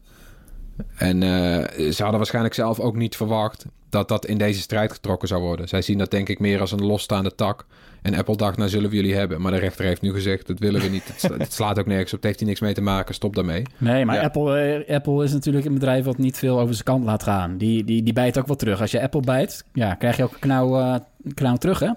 En 0.96 1.22
eh, 1.22 1.90
ze 1.90 2.02
hadden 2.02 2.18
waarschijnlijk 2.18 2.54
zelf 2.54 2.81
ook 2.81 2.96
niet 2.96 3.16
verwacht 3.16 3.64
dat 3.88 4.09
dat 4.09 4.26
in 4.26 4.38
deze 4.38 4.61
strijd 4.61 4.92
getrokken 4.92 5.28
zou 5.28 5.42
worden. 5.42 5.68
Zij 5.68 5.83
zien 5.83 5.98
dat 5.98 6.11
denk 6.11 6.28
ik 6.28 6.38
meer 6.38 6.61
als 6.61 6.72
een 6.72 6.85
losstaande 6.85 7.35
tak. 7.35 7.66
En 8.02 8.14
Apple 8.14 8.37
dacht, 8.37 8.56
nou 8.56 8.68
zullen 8.70 8.90
we 8.90 8.96
jullie 8.96 9.14
hebben. 9.14 9.40
Maar 9.40 9.52
de 9.52 9.58
rechter 9.58 9.84
heeft 9.84 10.00
nu 10.02 10.12
gezegd, 10.12 10.46
dat 10.46 10.58
willen 10.58 10.80
we 10.80 10.88
niet. 10.88 11.06
Het, 11.08 11.20
sla- 11.20 11.37
het 11.46 11.52
slaat 11.52 11.78
ook 11.78 11.87
nergens 11.87 12.11
op, 12.12 12.16
het 12.18 12.24
heeft 12.26 12.38
hier 12.38 12.48
niks 12.48 12.61
mee 12.61 12.74
te 12.74 12.80
maken, 12.80 13.14
stop 13.14 13.34
daarmee. 13.34 13.62
Nee, 13.78 14.04
maar 14.04 14.14
Ja. 14.16 14.22
Apple, 14.22 14.58
eh, 14.58 14.94
Apple 14.94 15.24
is 15.24 15.32
natuurlijk 15.32 15.66
een 15.66 15.74
bedrijf 15.74 16.04
wat 16.04 16.18
niet 16.18 16.38
veel 16.38 16.61
over 16.61 16.72
zijn 16.74 16.84
kant 16.84 17.04
laat 17.04 17.22
gaan. 17.22 17.56
Die, 17.58 17.84
die, 17.84 18.02
die 18.02 18.12
bijt 18.12 18.38
ook 18.38 18.46
wel 18.46 18.56
terug. 18.56 18.80
Als 18.80 18.90
je 18.90 19.02
Apple 19.02 19.20
bijt, 19.20 19.64
ja, 19.72 19.94
krijg 19.94 20.16
je 20.16 20.22
ook 20.22 20.32
een 20.32 20.38
knauw, 20.38 20.78
eh, 20.78 20.94
knauw 21.34 21.56
terug, 21.56 21.78
hè? 21.80 21.90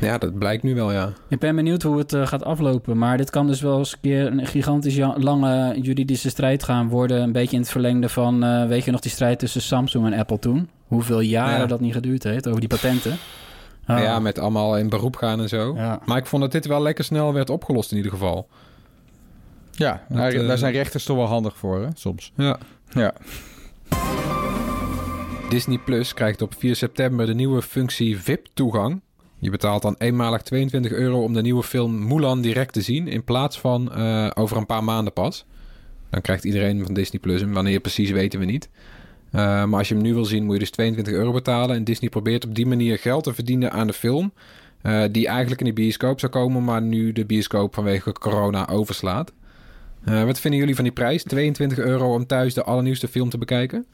Ja, 0.00 0.18
dat 0.18 0.38
blijkt 0.38 0.62
nu 0.62 0.74
wel, 0.74 0.92
ja. 0.92 1.12
Ik 1.28 1.38
ben 1.38 1.56
benieuwd 1.56 1.82
hoe 1.82 1.98
het 1.98 2.12
eh, 2.12 2.26
gaat 2.26 2.44
aflopen. 2.44 2.98
Maar 2.98 3.16
dit 3.16 3.30
kan 3.30 3.46
dus 3.46 3.60
wel 3.60 3.78
eens 3.78 3.92
een 3.92 3.98
keer 4.00 4.26
een 4.26 4.46
gigantisch 4.46 4.98
lange 5.16 5.80
juridische 5.80 6.28
strijd 6.30 6.62
gaan 6.64 6.88
worden. 6.88 7.22
Een 7.22 7.32
beetje 7.32 7.54
in 7.56 7.62
het 7.62 7.70
verlengde 7.70 8.08
van, 8.08 8.44
eh, 8.44 8.66
weet 8.66 8.84
je 8.84 8.90
nog, 8.90 9.00
die 9.00 9.10
strijd 9.10 9.38
tussen 9.38 9.62
Samsung 9.62 10.06
en 10.06 10.18
Apple 10.18 10.38
toen? 10.38 10.68
Hoeveel 10.86 11.20
jaren 11.20 11.58
Ja. 11.60 11.66
dat 11.66 11.80
niet 11.80 11.92
geduurd 11.92 12.22
heeft 12.24 12.46
over 12.48 12.60
die 12.60 12.68
patenten. 12.68 13.16
Ah. 13.88 14.02
Ja, 14.02 14.18
met 14.18 14.38
allemaal 14.38 14.78
in 14.78 14.88
beroep 14.88 15.16
gaan 15.16 15.40
en 15.40 15.48
zo. 15.48 15.74
Ja. 15.76 16.00
Maar 16.04 16.18
ik 16.18 16.26
vond 16.26 16.42
dat 16.42 16.52
dit 16.52 16.66
wel 16.66 16.82
lekker 16.82 17.04
snel 17.04 17.32
werd 17.32 17.50
opgelost 17.50 17.90
in 17.90 17.96
ieder 17.96 18.12
geval. 18.12 18.48
Ja, 19.70 20.02
Dat, 20.08 20.18
daar, 20.18 20.32
eh, 20.32 20.46
daar 20.46 20.58
zijn 20.58 20.72
rechters 20.72 21.04
toch 21.04 21.16
wel 21.16 21.26
handig 21.26 21.56
voor, 21.56 21.80
hè? 21.80 21.88
Soms. 21.94 22.32
Ja. 22.36 22.58
Ja. 22.88 23.12
Disney 25.48 25.78
Plus 25.78 26.14
krijgt 26.14 26.42
op 26.42 26.54
4 26.58 26.76
september 26.76 27.26
de 27.26 27.34
nieuwe 27.34 27.62
functie 27.62 28.18
VIP-toegang. 28.18 29.00
Je 29.38 29.50
betaalt 29.50 29.82
dan 29.82 29.94
eenmalig 29.98 30.42
22 30.42 30.92
euro 30.92 31.22
om 31.22 31.32
de 31.32 31.42
nieuwe 31.42 31.62
film 31.62 32.06
Mulan 32.06 32.40
direct 32.40 32.72
te 32.72 32.80
zien... 32.80 33.08
in 33.08 33.24
plaats 33.24 33.60
van 33.60 33.92
eh, 33.92 34.30
over 34.34 34.56
een 34.56 34.66
paar 34.66 34.84
maanden 34.84 35.12
pas. 35.12 35.44
Dan 36.10 36.20
krijgt 36.20 36.44
iedereen 36.44 36.84
van 36.84 36.94
Disney 36.94 37.20
Plus 37.20 37.40
hem. 37.40 37.52
Wanneer 37.52 37.80
precies 37.80 38.10
weten 38.10 38.40
we 38.40 38.44
niet. 38.44 38.68
Eh, 39.30 39.40
maar 39.64 39.78
als 39.78 39.88
je 39.88 39.94
hem 39.94 40.02
nu 40.02 40.14
wil 40.14 40.24
zien 40.24 40.44
moet 40.44 40.52
je 40.54 40.58
dus 40.60 40.70
22 40.70 41.14
euro 41.14 41.32
betalen. 41.32 41.76
En 41.76 41.84
Disney 41.84 42.10
probeert 42.10 42.44
op 42.44 42.54
die 42.54 42.66
manier 42.66 42.98
geld 42.98 43.24
te 43.24 43.34
verdienen 43.34 43.72
aan 43.72 43.86
de 43.86 43.92
film... 43.92 44.32
eh, 44.82 45.02
die 45.10 45.26
eigenlijk 45.28 45.60
in 45.60 45.66
de 45.66 45.72
bioscoop 45.72 46.20
zou 46.20 46.32
komen... 46.32 46.64
maar 46.64 46.82
nu 46.82 47.12
de 47.12 47.24
bioscoop 47.24 47.74
vanwege 47.74 48.12
corona 48.12 48.68
overslaat. 48.68 49.32
Eh, 50.04 50.24
wat 50.24 50.40
vinden 50.40 50.60
jullie 50.60 50.74
van 50.74 50.84
die 50.84 50.92
prijs? 50.92 51.22
22 51.24 51.78
euro 51.78 52.14
om 52.14 52.26
thuis 52.26 52.54
de 52.54 52.62
allernieuwste 52.64 53.08
film 53.08 53.28
te 53.30 53.38
bekijken? 53.38 53.86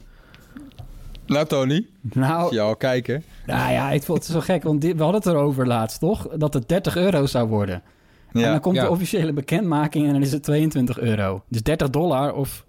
Nou, 1.27 1.45
Tony. 1.45 1.85
Nou, 2.01 2.53
Ja, 2.55 2.63
al 2.63 2.75
kijken. 2.75 3.23
nou 3.45 3.71
ja, 3.71 3.91
ik 3.91 4.03
vond 4.03 4.17
het 4.17 4.27
zo 4.27 4.39
gek. 4.39 4.63
Want 4.63 4.83
we 4.83 4.93
hadden 4.97 5.21
het 5.21 5.25
erover 5.25 5.67
laatst, 5.67 5.99
toch? 5.99 6.27
Dat 6.37 6.53
het 6.53 6.69
30 6.69 6.97
euro 6.97 7.25
zou 7.25 7.47
worden. 7.47 7.81
En 8.33 8.39
Ja. 8.41 8.51
dan 8.51 8.59
komt 8.59 8.75
Ja. 8.75 8.83
de 8.83 8.89
officiële 8.89 9.33
bekendmaking 9.33 10.05
en 10.07 10.13
dan 10.13 10.21
is 10.21 10.31
het 10.31 10.43
22 10.43 10.99
euro. 10.99 11.43
Dus 11.49 11.63
30 11.63 11.89
dollar 11.89 12.33
of, 12.33 12.65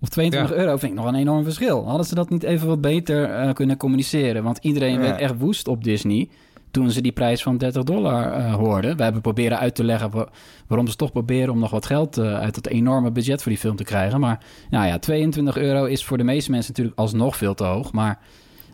of 0.00 0.08
22 0.08 0.50
Ja. 0.56 0.56
euro 0.62 0.76
vind 0.76 0.92
ik 0.92 0.98
nog 0.98 1.06
een 1.06 1.14
enorm 1.14 1.44
verschil. 1.44 1.86
Hadden 1.86 2.06
ze 2.06 2.14
dat 2.14 2.30
niet 2.30 2.42
even 2.42 2.66
wat 2.66 2.80
beter 2.80 3.24
eh, 3.30 3.52
kunnen 3.54 3.76
communiceren? 3.76 4.42
Want 4.42 4.58
iedereen 4.60 4.92
Ja. 4.92 4.98
werd 5.00 5.20
echt 5.20 5.38
woest 5.38 5.68
op 5.68 5.84
Disney... 5.84 6.28
toen 6.70 6.90
ze 6.90 7.00
die 7.00 7.12
prijs 7.12 7.42
van 7.42 7.56
30 7.58 7.82
dollar 7.82 8.32
eh, 8.32 8.54
hoorden. 8.54 8.96
We 8.96 9.02
hebben 9.02 9.20
proberen 9.22 9.58
uit 9.58 9.74
te 9.74 9.84
leggen 9.84 10.10
wa- 10.10 10.28
waarom 10.66 10.86
ze 10.88 10.96
toch 10.96 11.12
proberen 11.12 11.52
om 11.52 11.58
nog 11.58 11.70
wat 11.70 11.86
geld 11.86 12.18
eh, 12.18 12.34
uit 12.38 12.54
dat 12.54 12.66
enorme 12.66 13.10
budget 13.10 13.42
voor 13.42 13.50
die 13.52 13.60
film 13.60 13.76
te 13.76 13.84
krijgen. 13.84 14.20
Maar 14.20 14.44
nou 14.70 14.86
ja, 14.86 14.98
22 14.98 15.56
euro 15.56 15.84
is 15.84 16.04
voor 16.04 16.16
de 16.18 16.24
meeste 16.24 16.50
mensen 16.50 16.70
natuurlijk 16.70 16.98
alsnog 16.98 17.36
veel 17.36 17.54
te 17.54 17.64
hoog. 17.64 17.92
Maar 17.92 18.18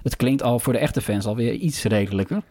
het 0.02 0.16
klinkt 0.16 0.42
al 0.42 0.58
voor 0.58 0.72
de 0.72 0.78
echte 0.78 1.00
fans 1.00 1.26
alweer 1.26 1.52
iets 1.52 1.82
redelijker. 1.82 2.42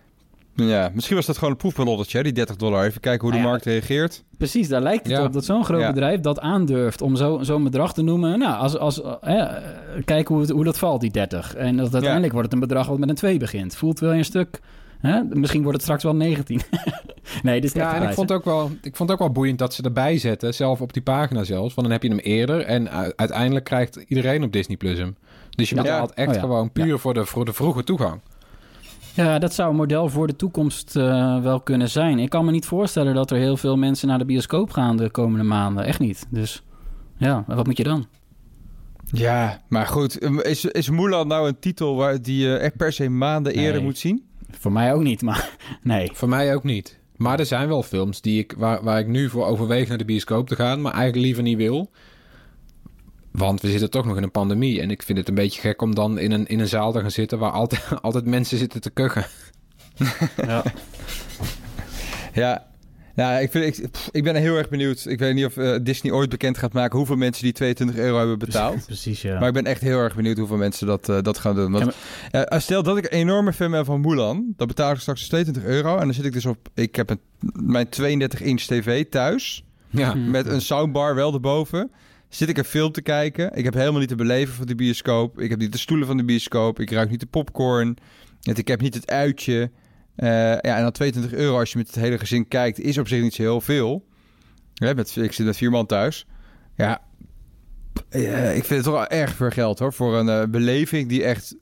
Ja, 0.55 0.91
misschien 0.93 1.15
was 1.15 1.25
dat 1.25 1.35
gewoon 1.37 1.51
een 1.53 1.57
proefballonnetje, 1.59 2.17
hè, 2.17 2.23
die 2.23 2.33
30 2.33 2.55
dollar. 2.55 2.85
Even 2.85 3.01
kijken 3.01 3.21
hoe 3.21 3.31
de 3.31 3.37
Nou 3.37 3.49
markt 3.49 3.65
reageert. 3.65 4.23
Precies, 4.37 4.67
daar 4.67 4.81
lijkt 4.81 5.07
het 5.07 5.19
op 5.19 5.33
dat 5.33 5.45
zo'n 5.45 5.65
groot 5.65 5.87
bedrijf 5.87 6.19
dat 6.19 6.39
aandurft 6.39 7.01
om 7.01 7.15
zo- 7.15 7.39
zo'n 7.41 7.63
bedrag 7.63 7.93
te 7.93 8.01
noemen. 8.01 8.39
Nou, 8.39 8.55
als, 8.57 8.77
als, 8.77 9.01
eh, 9.01 9.13
eh, 9.21 9.63
kijk 10.05 10.27
hoe, 10.27 10.39
het, 10.41 10.49
hoe 10.49 10.63
dat 10.63 10.77
valt, 10.77 11.01
die 11.01 11.11
30. 11.11 11.55
En 11.55 11.77
dat 11.77 11.93
uiteindelijk 11.93 12.33
wordt 12.33 12.51
het 12.51 12.61
een 12.61 12.67
bedrag 12.67 12.87
wat 12.87 12.97
met 12.99 13.09
een 13.09 13.15
2 13.15 13.37
begint. 13.39 13.75
Voelt 13.75 13.99
wel 13.99 14.11
je 14.11 14.17
een 14.17 14.25
stuk. 14.25 14.59
Hè? 14.99 15.21
Misschien 15.23 15.59
wordt 15.61 15.73
het 15.75 15.81
straks 15.83 16.03
wel 16.03 16.15
19. 16.15 16.61
nee, 17.43 17.61
dit 17.61 17.69
is 17.75 17.81
Ja, 17.81 18.07
ik 18.07 18.13
vond, 18.13 18.29
hè? 18.29 18.35
ook 18.35 18.45
wel, 18.45 18.71
ik 18.81 18.95
vond 18.95 19.09
het 19.09 19.11
ook 19.11 19.25
wel 19.25 19.33
boeiend 19.33 19.59
dat 19.59 19.73
ze 19.73 19.83
erbij 19.83 20.17
zetten, 20.17 20.53
zelf 20.53 20.81
op 20.81 20.93
die 20.93 21.01
pagina 21.01 21.43
zelfs. 21.43 21.73
Want 21.73 21.87
dan 21.87 21.91
heb 21.91 22.03
je 22.03 22.09
hem 22.09 22.17
eerder 22.19 22.61
en 22.61 22.89
uiteindelijk 23.15 23.65
krijgt 23.65 23.95
iedereen 24.07 24.43
op 24.43 24.51
Disney 24.51 24.77
Plus 24.77 24.97
hem. 24.97 25.15
Dus 25.49 25.69
je 25.69 25.75
Ja. 25.75 25.81
betaalt 25.81 26.13
echt 26.13 26.27
Oh 26.27 26.33
ja. 26.33 26.39
gewoon 26.39 26.71
puur 26.71 26.99
voor, 26.99 27.13
de, 27.13 27.25
voor 27.25 27.45
de 27.45 27.53
vroege 27.53 27.83
toegang. 27.83 28.19
Ja, 29.15 29.39
dat 29.39 29.53
zou 29.53 29.69
een 29.69 29.75
model 29.75 30.09
voor 30.09 30.27
de 30.27 30.35
toekomst 30.35 30.95
eh, 30.95 31.41
wel 31.41 31.59
kunnen 31.61 31.89
zijn. 31.89 32.19
Ik 32.19 32.29
kan 32.29 32.45
me 32.45 32.51
niet 32.51 32.65
voorstellen 32.65 33.13
dat 33.13 33.31
er 33.31 33.37
heel 33.37 33.57
veel 33.57 33.77
mensen 33.77 34.07
naar 34.07 34.17
de 34.17 34.25
bioscoop 34.25 34.71
gaan 34.71 34.97
de 34.97 35.09
komende 35.09 35.43
maanden. 35.43 35.85
Echt 35.85 35.99
niet. 35.99 36.25
Dus 36.29 36.63
ja, 37.17 37.43
wat 37.47 37.65
moet 37.65 37.77
je 37.77 37.83
dan? 37.83 38.05
Ja, 39.05 39.61
maar 39.67 39.87
goed. 39.87 40.21
Is, 40.43 40.65
is 40.65 40.89
Mulan 40.89 41.27
nou 41.27 41.47
een 41.47 41.59
titel 41.59 41.95
waar 41.95 42.21
die 42.21 42.45
je 42.45 42.55
echt 42.57 42.77
per 42.77 42.93
se 42.93 43.09
maanden 43.09 43.55
Nee. 43.55 43.65
eerder 43.65 43.83
moet 43.83 43.97
zien? 43.97 44.23
Voor 44.51 44.71
mij 44.71 44.93
ook 44.93 45.03
niet, 45.03 45.21
maar 45.21 45.57
nee. 45.83 46.09
Voor 46.13 46.29
mij 46.29 46.55
ook 46.55 46.63
niet. 46.63 46.99
Maar 47.15 47.39
er 47.39 47.45
zijn 47.45 47.67
wel 47.67 47.83
films 47.83 48.21
die 48.21 48.39
ik, 48.39 48.53
waar, 48.57 48.83
waar 48.83 48.99
ik 48.99 49.07
nu 49.07 49.29
voor 49.29 49.45
overweeg 49.45 49.87
naar 49.87 49.97
de 49.97 50.05
bioscoop 50.05 50.47
te 50.47 50.55
gaan, 50.55 50.81
maar 50.81 50.93
eigenlijk 50.93 51.25
liever 51.25 51.43
niet 51.43 51.57
wil. 51.57 51.89
Want 53.33 53.61
we 53.61 53.69
zitten 53.69 53.89
toch 53.89 54.05
nog 54.05 54.17
in 54.17 54.23
een 54.23 54.31
pandemie. 54.31 54.81
En 54.81 54.91
ik 54.91 55.03
vind 55.03 55.17
het 55.17 55.27
een 55.27 55.35
beetje 55.35 55.61
gek 55.61 55.81
om 55.81 55.95
dan 55.95 56.17
in 56.17 56.31
een, 56.31 56.47
in 56.47 56.59
een 56.59 56.67
zaal 56.67 56.91
te 56.91 56.99
gaan 56.99 57.11
zitten 57.11 57.39
waar 57.39 57.51
altijd, 57.51 57.83
altijd 58.01 58.25
mensen 58.25 58.57
zitten 58.57 58.81
te 58.81 58.89
kuchen. 58.89 59.25
Ja. 60.47 60.63
Ja. 62.33 62.71
Ja, 63.15 63.37
ik, 63.37 63.51
vind, 63.51 63.81
ik, 64.11 64.23
ben 64.23 64.35
heel 64.35 64.55
erg 64.55 64.69
benieuwd. 64.69 65.05
Ik 65.05 65.19
weet 65.19 65.33
niet 65.33 65.45
of 65.45 65.57
eh, 65.57 65.75
Disney 65.81 66.13
ooit 66.13 66.29
bekend 66.29 66.57
gaat 66.57 66.73
maken 66.73 66.97
hoeveel 66.97 67.15
mensen 67.15 67.43
die 67.43 67.53
22 67.53 67.97
euro 67.97 68.17
hebben 68.17 68.39
betaald. 68.39 68.85
Precies, 68.85 69.21
ja. 69.21 69.39
Maar 69.39 69.47
ik 69.47 69.53
ben 69.53 69.65
echt 69.65 69.81
heel 69.81 69.99
erg 69.99 70.15
benieuwd 70.15 70.37
hoeveel 70.37 70.57
mensen 70.57 70.87
dat, 70.87 71.09
eh, 71.09 71.21
dat 71.21 71.37
gaan 71.37 71.55
doen. 71.55 71.71
Want, 71.71 71.95
eh, 72.31 72.59
stel 72.59 72.83
dat 72.83 72.97
ik 72.97 73.03
een 73.03 73.09
enorme 73.09 73.53
fan 73.53 73.71
ben 73.71 73.85
van 73.85 74.01
Mulan, 74.01 74.53
dan 74.57 74.67
betaal 74.67 74.91
ik 74.91 74.99
straks 74.99 75.27
22 75.27 75.63
euro. 75.63 75.97
En 75.97 76.05
dan 76.05 76.13
zit 76.13 76.25
ik 76.25 76.33
dus 76.33 76.45
op, 76.45 76.69
ik 76.73 76.95
heb 76.95 77.09
een, 77.09 77.19
mijn 77.53 77.89
32-inch 77.89 78.61
tv 78.61 79.05
thuis, 79.09 79.65
Ja. 79.89 80.13
Met 80.13 80.47
een 80.47 80.61
soundbar 80.61 81.15
wel 81.15 81.33
erboven. 81.33 81.91
Zit 82.33 82.49
ik 82.49 82.57
een 82.57 82.63
film 82.63 82.91
te 82.91 83.01
kijken. 83.01 83.55
Ik 83.55 83.63
heb 83.63 83.73
helemaal 83.73 83.99
niet 83.99 84.09
te 84.09 84.15
beleven 84.15 84.53
van 84.53 84.65
de 84.65 84.75
bioscoop. 84.75 85.39
Ik 85.39 85.49
heb 85.49 85.59
niet 85.59 85.71
de 85.71 85.77
stoelen 85.77 86.07
van 86.07 86.17
de 86.17 86.25
bioscoop. 86.25 86.79
Ik 86.79 86.91
ruik 86.91 87.09
niet 87.09 87.19
de 87.19 87.25
popcorn. 87.25 87.97
Ik 88.41 88.67
heb 88.67 88.81
niet 88.81 88.93
het 88.93 89.09
uitje. 89.09 89.71
Eh, 90.15 90.29
ja, 90.29 90.61
en 90.61 90.81
dan 90.81 90.91
22 90.91 91.33
euro 91.33 91.59
als 91.59 91.71
je 91.71 91.77
met 91.77 91.87
het 91.87 91.95
hele 91.95 92.17
gezin 92.17 92.47
kijkt, 92.47 92.79
is 92.79 92.97
op 92.97 93.07
zich 93.07 93.21
niet 93.21 93.33
zo 93.33 93.41
heel 93.41 93.61
veel. 93.61 94.05
Met, 94.79 95.15
ik 95.15 95.31
zit 95.31 95.45
met 95.45 95.57
vier 95.57 95.71
man 95.71 95.85
thuis. 95.85 96.25
Ja, 96.75 97.01
eh, 98.09 98.55
ik 98.55 98.63
vind 98.63 98.69
het 98.69 98.83
toch 98.83 98.93
wel 98.93 99.07
erg 99.07 99.33
veel 99.33 99.49
geld 99.49 99.79
hoor. 99.79 99.93
Voor 99.93 100.17
een 100.17 100.29
eh, 100.29 100.47
beleving 100.49 101.09
die 101.09 101.23
echt 101.23 101.55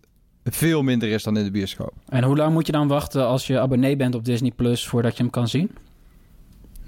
veel 0.44 0.82
minder 0.82 1.10
is 1.10 1.24
dan 1.24 1.38
in 1.38 1.44
de 1.44 1.52
bioscoop. 1.52 1.94
En 2.08 2.24
hoe 2.24 2.38
lang 2.38 2.54
moet 2.54 2.66
je 2.66 2.72
dan 2.72 2.88
wachten 2.88 3.26
als 3.26 3.48
je 3.48 3.60
abonnee 3.60 3.96
bent 3.96 4.16
op 4.16 4.26
Disney 4.26 4.52
Plus 4.52 4.88
voordat 4.88 5.18
je 5.18 5.24
hem 5.24 5.32
kan 5.32 5.48
zien? 5.48 5.72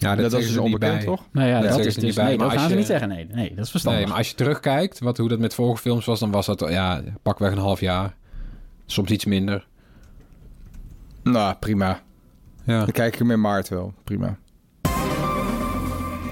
Ja, 0.03 0.15
dat, 0.15 0.31
zeggen 0.31 0.49
is 0.49 0.55
niet 0.55 0.65
onbekend 0.65 0.95
bij. 0.95 1.03
toch? 1.05 1.23
Nou 1.31 1.47
ja, 1.47 1.59
dat 1.61 1.69
dat 1.69 1.79
is 1.79 1.93
dus 1.93 2.03
niet 2.03 2.15
bij, 2.15 2.25
nee, 2.25 2.37
maar 2.37 2.49
dat 2.49 2.57
gaan 2.59 2.69
ze 2.69 2.75
niet 2.75 2.85
zeggen. 2.85 3.09
Nee, 3.09 3.27
nee, 3.31 3.53
dat 3.55 3.65
is 3.65 3.71
verstandig. 3.71 4.01
Nee, 4.01 4.09
maar 4.09 4.19
als 4.19 4.29
je 4.29 4.35
terugkijkt, 4.35 4.99
wat, 4.99 5.17
hoe 5.17 5.29
dat 5.29 5.39
met 5.39 5.53
vorige 5.53 5.81
films 5.81 6.05
was, 6.05 6.19
dan 6.19 6.31
was 6.31 6.45
dat 6.45 6.59
ja, 6.69 7.01
pakweg 7.21 7.51
een 7.51 7.57
half 7.57 7.79
jaar. 7.79 8.15
Soms 8.85 9.11
iets 9.11 9.25
minder. 9.25 9.67
Nou, 11.23 11.55
prima. 11.59 12.01
Ja. 12.65 12.79
Dan 12.79 12.91
kijk 12.91 13.13
ik 13.13 13.19
hem 13.19 13.31
in 13.31 13.41
maart 13.41 13.69
wel. 13.69 13.93
Prima. 14.03 14.37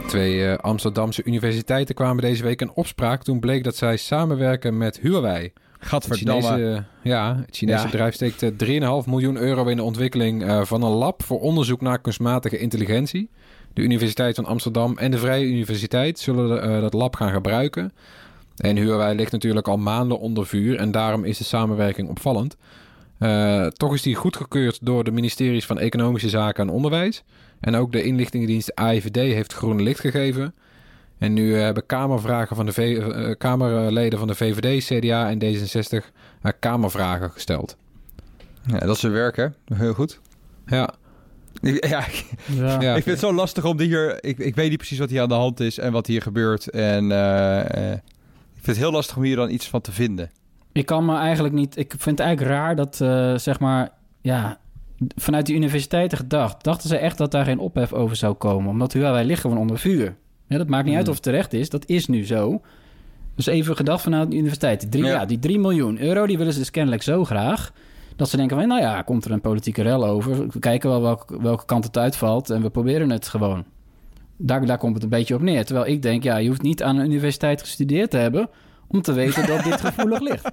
Twee 0.07 0.45
eh, 0.47 0.57
Amsterdamse 0.57 1.23
universiteiten 1.23 1.95
kwamen 1.95 2.21
deze 2.23 2.43
week 2.43 2.61
in 2.61 2.71
opspraak 2.73 3.23
toen 3.23 3.39
bleek 3.39 3.63
dat 3.63 3.75
zij 3.75 3.97
samenwerken 3.97 4.77
met 4.77 4.99
Huawei. 4.99 5.43
Het 5.79 5.89
Gadverdamme. 5.89 6.41
Chinese, 6.41 6.83
ja, 7.03 7.35
het 7.45 7.55
Chinese 7.55 7.77
Ja. 7.77 7.85
bedrijf 7.85 8.13
steekt 8.13 8.41
eh, 8.43 9.01
3,5 9.03 9.07
miljoen 9.09 9.37
euro 9.37 9.65
in 9.65 9.75
de 9.75 9.83
ontwikkeling 9.83 10.43
eh, 10.43 10.63
van 10.63 10.83
een 10.83 10.91
lab 10.91 11.23
voor 11.23 11.39
onderzoek 11.39 11.81
naar 11.81 11.99
kunstmatige 12.01 12.57
intelligentie. 12.57 13.29
De 13.73 13.81
Universiteit 13.81 14.35
van 14.35 14.45
Amsterdam 14.45 14.97
en 14.97 15.11
de 15.11 15.17
Vrije 15.17 15.45
Universiteit 15.45 16.19
zullen 16.19 16.61
eh, 16.61 16.81
dat 16.81 16.93
lab 16.93 17.15
gaan 17.15 17.31
gebruiken. 17.31 17.91
En 18.57 18.77
Huawei 18.77 19.15
ligt 19.15 19.31
natuurlijk 19.31 19.67
al 19.67 19.77
maanden 19.77 20.19
onder 20.19 20.45
vuur 20.45 20.77
en 20.77 20.91
daarom 20.91 21.23
is 21.23 21.37
de 21.37 21.43
samenwerking 21.43 22.09
opvallend. 22.09 22.57
Eh, 23.17 23.65
toch 23.67 23.93
is 23.93 24.01
die 24.01 24.15
goedgekeurd 24.15 24.79
door 24.81 25.03
de 25.03 25.11
ministeries 25.11 25.65
van 25.65 25.79
Economische 25.79 26.29
Zaken 26.29 26.67
en 26.67 26.73
Onderwijs. 26.73 27.23
En 27.59 27.75
ook 27.75 27.91
de 27.91 28.03
inlichtingendienst 28.03 28.75
AIVD 28.75 29.15
heeft 29.15 29.53
groen 29.53 29.81
licht 29.81 29.99
gegeven. 29.99 30.53
En 31.17 31.33
nu 31.33 31.55
eh, 31.55 31.61
hebben 31.61 31.85
Kamervragen 31.85 32.55
van 32.55 32.65
de 32.65 32.73
V- 32.73 33.37
Kamerleden 33.37 34.19
van 34.19 34.27
de 34.27 34.35
VVD, 34.35 34.85
CDA 34.85 35.29
en 35.29 35.39
D66 35.43 36.05
uh, 36.43 36.51
Kamervragen 36.59 37.31
gesteld. 37.31 37.77
Ja, 38.67 38.77
dat 38.79 39.01
werk, 39.01 39.35
hè? 39.35 39.47
Heel 39.73 39.93
goed. 39.93 40.19
Ja, 40.65 40.93
Ik- 41.61 41.87
Ja, 41.89 42.05
ik, 42.05 42.25
Ja. 42.55 42.81
ja. 42.81 42.95
ik 42.95 43.03
vind 43.03 43.05
het 43.21 43.29
zo 43.29 43.33
lastig 43.33 43.65
om 43.65 43.77
die 43.77 43.87
hier... 43.87 44.23
Ik, 44.23 44.37
ik 44.37 44.55
weet 44.55 44.69
niet 44.69 44.77
precies 44.77 44.97
wat 44.99 45.09
hier 45.09 45.21
aan 45.21 45.27
de 45.29 45.33
hand 45.33 45.59
is 45.59 45.77
en 45.79 45.91
wat 45.91 46.07
hier 46.07 46.21
gebeurt. 46.21 46.69
En 46.69 47.11
eh, 47.11 47.59
eh, 47.59 47.91
ik 47.93 48.61
vind 48.61 48.65
het 48.65 48.77
heel 48.77 48.91
lastig 48.91 49.15
om 49.17 49.23
hier 49.23 49.35
dan 49.35 49.49
iets 49.49 49.67
van 49.67 49.81
te 49.81 49.91
vinden. 49.91 50.29
Ik 50.71 50.85
kan 50.85 51.05
me 51.05 51.15
eigenlijk 51.17 51.53
niet. 51.53 51.77
Ik 51.77 51.91
vind 51.97 52.17
het 52.17 52.27
eigenlijk 52.27 52.57
raar 52.57 52.75
dat, 52.75 53.01
eh, 53.01 53.37
zeg 53.37 53.59
maar, 53.59 53.89
ja, 54.21 54.57
vanuit 55.15 55.45
de 55.45 55.53
universiteiten 55.53 56.17
gedacht. 56.17 56.63
Dachten 56.63 56.89
ze 56.89 56.97
echt 56.97 57.17
dat 57.17 57.31
daar 57.31 57.45
geen 57.45 57.59
ophef 57.59 57.93
over 57.93 58.15
zou 58.15 58.33
komen? 58.33 58.69
Omdat 58.69 58.93
Huawei 58.93 59.25
ligt 59.25 59.41
gewoon 59.41 59.57
onder 59.57 59.79
vuur. 59.79 60.15
Ja, 60.47 60.57
dat 60.57 60.67
maakt 60.67 60.85
niet 60.85 60.95
uit 60.95 61.07
of 61.07 61.13
het 61.13 61.23
terecht 61.23 61.53
is. 61.53 61.69
Dat 61.69 61.85
is 61.87 62.07
nu 62.07 62.25
zo. 62.25 62.61
Dus 63.35 63.45
even 63.45 63.75
gedacht 63.75 64.01
vanuit 64.03 64.31
de 64.31 64.37
universiteit. 64.37 64.79
Die 64.81 64.89
drie, 64.89 65.03
Ja. 65.03 65.09
ja. 65.11 65.25
die 65.25 65.39
3 65.39 65.59
miljoen 65.59 66.01
euro, 66.01 66.25
die 66.27 66.37
willen 66.37 66.53
ze 66.53 66.59
dus 66.59 66.71
kennelijk 66.71 67.03
zo 67.03 67.25
graag. 67.25 67.71
Dat 68.15 68.29
ze 68.29 68.37
denken 68.37 68.57
van, 68.57 68.67
nou 68.67 68.81
ja, 68.81 69.01
komt 69.01 69.25
er 69.25 69.31
een 69.31 69.41
politieke 69.41 69.81
rel 69.81 70.05
over. 70.05 70.47
We 70.47 70.59
kijken 70.59 70.89
wel 70.89 71.01
welke, 71.01 71.41
welke 71.41 71.65
kant 71.65 71.83
het 71.83 71.97
uitvalt 71.97 72.49
en 72.49 72.61
we 72.61 72.69
proberen 72.69 73.09
het 73.09 73.27
gewoon. 73.27 73.65
Daar, 74.37 74.65
daar 74.65 74.77
komt 74.77 74.93
het 74.93 75.03
een 75.03 75.09
beetje 75.09 75.35
op 75.35 75.41
neer. 75.41 75.65
Terwijl 75.65 75.87
ik 75.87 76.01
denk, 76.01 76.23
ja, 76.23 76.37
je 76.37 76.47
hoeft 76.47 76.61
niet 76.61 76.83
aan 76.83 76.97
een 76.97 77.05
universiteit 77.05 77.61
gestudeerd 77.61 78.09
te 78.09 78.17
hebben... 78.17 78.49
om 78.87 79.01
te 79.01 79.13
weten 79.13 79.47
dat 79.47 79.63
dit 79.63 79.81
gevoelig 79.81 80.19
ligt. 80.19 80.51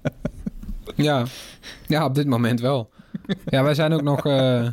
ja. 0.96 1.24
ja, 1.86 2.04
op 2.04 2.14
dit 2.14 2.26
moment 2.26 2.60
wel. 2.60 2.90
Ja, 3.44 3.62
wij 3.62 3.74
zijn 3.74 3.92
ook 3.92 4.02
nog... 4.02 4.26
eh, 4.26 4.66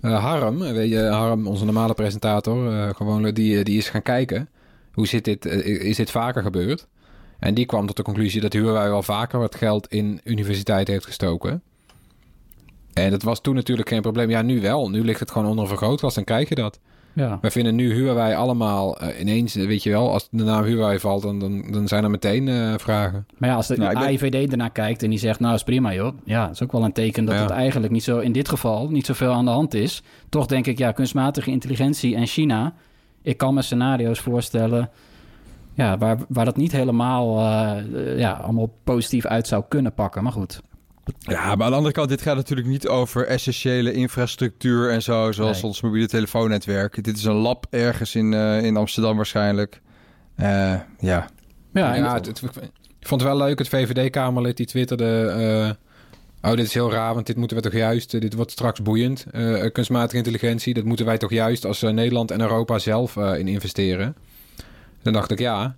eh, 0.00 0.24
Harm, 0.24 0.58
weet 0.58 0.90
je, 0.90 1.00
Harm, 1.00 1.46
onze 1.46 1.64
normale 1.64 1.94
presentator, 1.94 2.72
eh, 2.72 2.94
gewoon, 2.94 3.22
die, 3.22 3.64
die 3.64 3.78
is 3.78 3.88
gaan 3.88 4.02
kijken. 4.02 4.48
Hoe 4.92 5.06
zit 5.06 5.24
dit, 5.24 5.44
is 5.64 5.96
dit 5.96 6.10
vaker 6.10 6.42
gebeurd? 6.42 6.88
En 7.40 7.54
die 7.54 7.66
kwam 7.66 7.86
tot 7.86 7.96
de 7.96 8.02
conclusie 8.02 8.40
dat 8.40 8.52
Huawei 8.52 8.88
wel 8.88 9.02
vaker 9.02 9.38
wat 9.38 9.54
geld 9.54 9.86
in 9.86 10.20
universiteiten 10.24 10.92
heeft 10.94 11.06
gestoken. 11.06 11.62
En 12.92 13.10
dat 13.10 13.22
was 13.22 13.40
toen 13.40 13.54
natuurlijk 13.54 13.88
geen 13.88 14.00
probleem. 14.02 14.30
Ja, 14.30 14.42
nu 14.42 14.60
wel. 14.60 14.90
Nu 14.90 15.04
ligt 15.04 15.20
het 15.20 15.30
gewoon 15.30 15.46
onder 15.48 15.62
een 15.62 15.68
vergrootglas 15.70 16.16
en 16.16 16.24
krijg 16.24 16.48
je 16.48 16.54
dat. 16.54 16.78
Ja. 17.12 17.38
Wij 17.40 17.50
vinden 17.50 17.74
nu 17.74 17.92
Huawei 17.94 18.34
allemaal 18.34 18.98
eh, 19.00 19.20
ineens, 19.20 19.54
weet 19.54 19.82
je 19.82 19.90
wel, 19.90 20.12
als 20.12 20.28
de 20.30 20.44
naam 20.44 20.64
Huawei 20.64 20.98
valt, 20.98 21.22
dan, 21.22 21.38
dan, 21.38 21.64
dan 21.70 21.88
zijn 21.88 22.04
er 22.04 22.10
meteen 22.10 22.48
eh, 22.48 22.74
vragen. 22.76 23.26
Maar 23.38 23.48
ja, 23.48 23.54
als 23.56 23.66
de 23.66 23.76
Nou, 23.76 23.90
ik 23.90 23.98
ben- 23.98 24.06
AIVD 24.06 24.50
ernaar 24.50 24.70
kijkt 24.70 25.02
en 25.02 25.10
die 25.10 25.18
zegt, 25.18 25.40
nou 25.40 25.54
is 25.54 25.62
prima 25.62 25.94
joh. 25.94 26.12
Ja, 26.24 26.44
dat 26.46 26.54
is 26.54 26.62
ook 26.62 26.72
wel 26.72 26.84
een 26.84 26.92
teken 26.92 27.24
dat 27.24 27.34
Ja. 27.34 27.40
het 27.40 27.50
eigenlijk 27.50 27.92
niet 27.92 28.02
zo, 28.04 28.18
in 28.18 28.32
dit 28.32 28.48
geval, 28.48 28.88
niet 28.90 29.06
zoveel 29.06 29.32
aan 29.32 29.44
de 29.44 29.50
hand 29.50 29.74
is. 29.74 30.02
Toch 30.28 30.46
denk 30.46 30.66
ik, 30.66 30.78
ja, 30.78 30.92
kunstmatige 30.92 31.50
intelligentie 31.50 32.14
en 32.16 32.26
China. 32.26 32.74
Ik 33.22 33.36
kan 33.36 33.54
me 33.54 33.62
scenario's 33.62 34.20
voorstellen, 34.20 34.90
ja, 35.84 35.98
waar, 35.98 36.16
waar 36.28 36.44
dat 36.44 36.56
niet 36.56 36.72
helemaal, 36.72 37.38
eh, 37.38 38.18
ja, 38.18 38.32
allemaal 38.32 38.74
positief 38.84 39.26
uit 39.26 39.46
zou 39.46 39.64
kunnen 39.68 39.94
pakken. 39.94 40.22
Maar 40.22 40.32
goed. 40.32 40.60
Ja, 41.18 41.54
maar 41.54 41.64
aan 41.64 41.70
de 41.70 41.76
andere 41.76 41.94
kant, 41.94 42.08
dit 42.08 42.22
gaat 42.22 42.36
natuurlijk 42.36 42.68
niet 42.68 42.88
over 42.88 43.26
essentiële 43.26 43.92
infrastructuur 43.92 44.90
en 44.90 45.02
zo, 45.02 45.32
zoals 45.32 45.56
Nee. 45.56 45.66
ons 45.66 45.80
mobiele 45.80 46.06
telefoonnetwerk. 46.08 47.04
Dit 47.04 47.16
is 47.16 47.24
een 47.24 47.34
lab 47.34 47.66
ergens 47.70 48.14
in, 48.14 48.34
eh, 48.34 48.62
in 48.64 48.76
Amsterdam 48.76 49.16
waarschijnlijk. 49.16 49.80
Eh, 50.36 50.46
ja. 50.98 51.28
Ja, 51.72 51.94
Ja, 51.94 52.14
het, 52.14 52.26
het- 52.26 52.42
ik 53.00 53.06
vond 53.06 53.20
het 53.20 53.30
wel 53.30 53.38
leuk, 53.38 53.58
het 53.58 53.68
VVD-Kamerlid 53.68 54.56
die 54.56 54.66
twitterde... 54.66 55.26
eh, 56.40 56.50
oh, 56.50 56.56
dit 56.56 56.66
is 56.66 56.74
heel 56.74 56.90
raar, 56.92 57.14
want 57.14 57.26
dit 57.26 57.36
moeten 57.36 57.56
we 57.56 57.62
toch 57.62 57.72
juist... 57.72 58.20
dit 58.20 58.34
wordt 58.34 58.50
straks 58.50 58.82
boeiend, 58.82 59.26
eh, 59.32 59.64
kunstmatige 59.72 60.16
intelligentie. 60.16 60.74
Dat 60.74 60.84
moeten 60.84 61.06
wij 61.06 61.18
toch 61.18 61.30
juist 61.30 61.64
als 61.64 61.82
eh, 61.82 61.90
Nederland 61.90 62.30
en 62.30 62.40
Europa 62.40 62.78
zelf 62.78 63.16
eh, 63.16 63.38
in 63.38 63.48
investeren. 63.48 64.16
Dan 65.02 65.12
dacht 65.12 65.30
ik, 65.30 65.38
ja, 65.38 65.76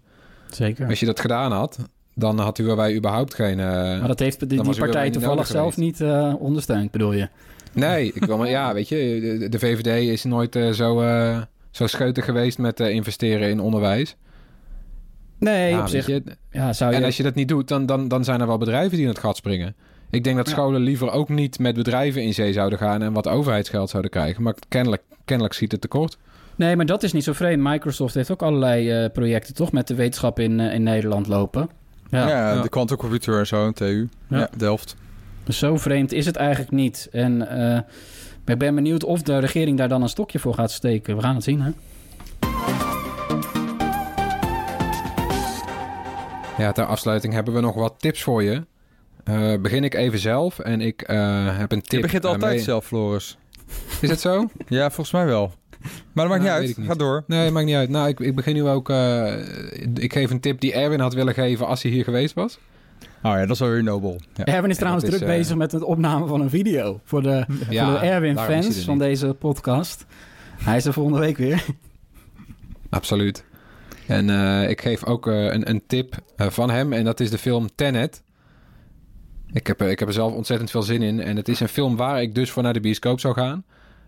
zeker. 0.51 0.89
als 0.89 1.01
je 1.01 1.07
dat 1.07 1.21
gedaan 1.21 1.53
had... 1.53 1.79
dan 2.15 2.39
hadden 2.39 2.77
wij 2.77 2.95
überhaupt 2.97 3.35
geen... 3.35 3.61
eh, 3.61 3.67
Maar 3.67 4.07
dat 4.09 4.19
heeft 4.19 4.39
die, 4.49 4.63
die 4.63 4.75
u 4.75 4.79
partij 4.79 5.11
toevallig 5.11 5.47
zelf 5.47 5.77
niet 5.77 6.01
eh, 6.01 6.35
ondersteund, 6.39 6.91
bedoel 6.91 7.13
je? 7.13 7.29
Nee, 7.73 8.13
ik 8.15 8.25
wil 8.25 8.37
maar, 8.37 8.49
ja, 8.49 8.75
weet 8.75 8.89
je, 8.89 9.37
de, 9.41 9.49
de 9.49 9.59
VVD 9.59 10.09
is 10.11 10.25
nooit 10.25 10.57
eh, 10.57 10.71
zo, 10.71 11.05
zo 11.71 11.87
scheutig 11.87 12.25
geweest 12.25 12.59
met 12.59 12.81
investeren 12.81 13.49
in 13.49 13.61
onderwijs. 13.61 14.17
Nee, 15.39 15.71
Ja, 15.71 15.81
op 15.81 15.89
zich 15.89 16.07
je, 16.07 16.23
ja, 16.51 16.73
zou 16.73 16.91
je... 16.91 16.97
en 16.97 17.05
als 17.05 17.17
je 17.17 17.23
dat 17.23 17.35
niet 17.35 17.49
doet, 17.49 17.69
dan, 17.69 17.87
dan, 17.87 18.09
dan 18.09 18.25
zijn 18.25 18.41
er 18.41 18.47
wel 18.47 18.59
bedrijven 18.59 18.91
die 18.91 19.01
in 19.03 19.09
het 19.09 19.19
gat 19.19 19.37
springen. 19.37 19.75
Ik 20.11 20.25
denk 20.25 20.37
dat 20.37 20.47
Ja. 20.47 20.53
scholen 20.53 20.81
liever 20.81 21.11
ook 21.11 21.29
niet 21.29 21.59
met 21.59 21.75
bedrijven 21.75 22.23
in 22.23 22.35
zee 22.35 22.53
zouden 22.53 22.79
gaan 22.79 23.03
en 23.03 23.13
wat 23.13 23.29
overheidsgeld 23.29 23.91
zouden 23.91 24.11
krijgen. 24.11 24.43
Maar 24.43 24.55
kennelijk, 24.69 25.03
kennelijk 25.25 25.55
ziet 25.55 25.73
het 25.73 25.81
tekort. 25.81 26.19
Nee, 26.57 26.77
maar 26.77 26.87
dat 26.87 27.03
is 27.03 27.13
niet 27.13 27.25
zo 27.25 27.33
vreemd. 27.33 27.63
Microsoft 27.63 28.15
heeft 28.15 28.31
ook 28.31 28.43
allerlei 28.43 28.91
eh, 28.91 29.11
projecten 29.13 29.55
toch 29.55 29.73
met 29.73 29.87
de 29.87 29.95
wetenschap 29.95 30.39
in, 30.39 30.61
eh, 30.61 30.75
in 30.75 30.83
Nederland 30.83 31.27
lopen. 31.27 31.69
Ja, 32.11 32.29
Ja, 32.29 32.53
Ja. 32.55 32.63
de 32.63 32.69
quantumcomputer 32.69 33.39
en 33.39 33.47
zo, 33.47 33.71
TU. 33.73 34.09
Ja. 34.29 34.39
Ja. 34.39 34.49
Delft. 34.57 34.97
dus 35.45 35.59
zo 35.59 35.77
vreemd 35.77 36.13
is 36.13 36.27
het 36.27 36.37
eigenlijk 36.37 36.71
niet. 36.71 37.09
En 37.13 37.49
eh, 37.49 37.81
ik 38.47 38.59
ben 38.59 38.75
benieuwd 38.75 39.05
of 39.05 39.23
de 39.23 39.39
regering 39.39 39.79
daar 39.79 39.89
dan 39.89 40.03
een 40.03 40.09
stokje 40.09 40.39
voor 40.39 40.55
gaat 40.55 40.71
steken. 40.71 41.17
We 41.17 41.23
gaan 41.23 41.35
het 41.35 41.45
zien, 41.45 41.61
hè? 41.61 41.71
Ja, 46.59 46.73
ter 46.73 46.85
afsluiting 46.87 47.33
hebben 47.33 47.55
we 47.55 47.61
nog 47.61 47.75
wat 47.75 47.95
tips 47.99 48.23
voor 48.23 48.43
je. 48.43 48.67
Eh, 49.25 49.53
begin 49.61 49.85
ik 49.85 49.95
even 49.95 50.19
zelf 50.19 50.59
en 50.59 50.81
ik 50.81 51.03
eh, 51.03 51.59
heb 51.59 51.73
een 51.73 51.81
tip. 51.83 51.93
Je 51.93 52.01
begint 52.01 52.25
altijd 52.25 52.53
mee- 52.53 52.63
zelf, 52.63 52.85
Floris. 52.87 53.37
Is 54.01 54.11
het 54.11 54.21
zo? 54.21 54.49
Ja, 54.69 54.85
volgens 54.91 55.11
mij 55.13 55.25
wel. 55.27 55.53
Maar 56.13 56.29
dat 56.29 56.29
maakt 56.29 56.43
Nou, 56.49 56.61
niet 56.61 56.69
uit. 56.69 56.77
niet. 56.79 56.87
Ga 56.87 56.95
door. 56.95 57.25
Nee, 57.27 57.51
maakt 57.51 57.67
niet 57.67 57.75
uit. 57.75 57.89
Nou, 57.89 58.09
ik, 58.09 58.21
ik 58.21 58.35
begin 58.35 58.55
nu 58.55 58.67
ook... 58.69 58.91
eh, 58.91 59.35
ik 59.95 60.13
geef 60.13 60.31
een 60.31 60.41
tip 60.41 60.61
die 60.61 60.73
Erwin 60.73 61.01
had 61.01 61.15
willen 61.15 61.35
geven 61.35 61.67
als 61.67 61.83
hij 61.83 61.91
hier 61.93 62.05
geweest 62.05 62.35
was. 62.35 62.59
Oh 63.23 63.31
ja, 63.33 63.41
dat 63.41 63.51
is 63.51 63.59
wel 63.59 63.69
weer 63.69 63.83
nobel. 63.83 64.21
Ja. 64.35 64.45
Erwin 64.45 64.71
is 64.71 64.77
trouwens 64.77 65.05
is, 65.05 65.11
druk 65.11 65.23
eh, 65.23 65.27
bezig 65.29 65.57
met 65.57 65.73
het 65.73 65.83
opname 65.83 66.27
van 66.27 66.41
een 66.41 66.51
video. 66.51 67.01
Voor 67.05 67.23
de, 67.23 67.45
voor 67.49 67.67
de 67.69 67.99
Erwin-fans 68.03 68.77
er 68.79 68.85
van 68.85 68.99
deze 68.99 69.35
podcast. 69.39 70.05
Hij 70.63 70.77
is 70.77 70.85
er 70.85 70.93
volgende 70.93 71.19
week 71.19 71.37
weer. 71.37 71.65
Absoluut. 72.91 73.45
En 74.07 74.31
eh, 74.31 74.71
ik 74.71 74.81
geef 74.81 75.05
ook 75.05 75.27
eh, 75.27 75.45
een, 75.45 75.69
een 75.71 75.83
tip 75.87 76.15
eh, 76.37 76.49
van 76.49 76.71
hem 76.71 76.93
en 76.93 77.05
dat 77.05 77.21
is 77.21 77.31
de 77.31 77.39
film 77.39 77.69
Tenet. 77.75 78.23
Ik 79.53 79.67
heb, 79.67 79.83
ik 79.83 79.99
heb 79.99 80.09
er 80.09 80.15
zelf 80.15 80.33
ontzettend 80.33 80.71
veel 80.71 80.83
zin 80.83 81.03
in. 81.03 81.21
En 81.21 81.37
het 81.37 81.49
is 81.49 81.61
een 81.61 81.69
film 81.69 81.97
waar 81.97 82.23
ik 82.23 82.35
dus 82.35 82.51
voor 82.51 82.63
naar 82.63 82.73
de 82.73 82.81
bioscoop 82.81 83.21
zou 83.21 83.35
gaan. 83.35 83.65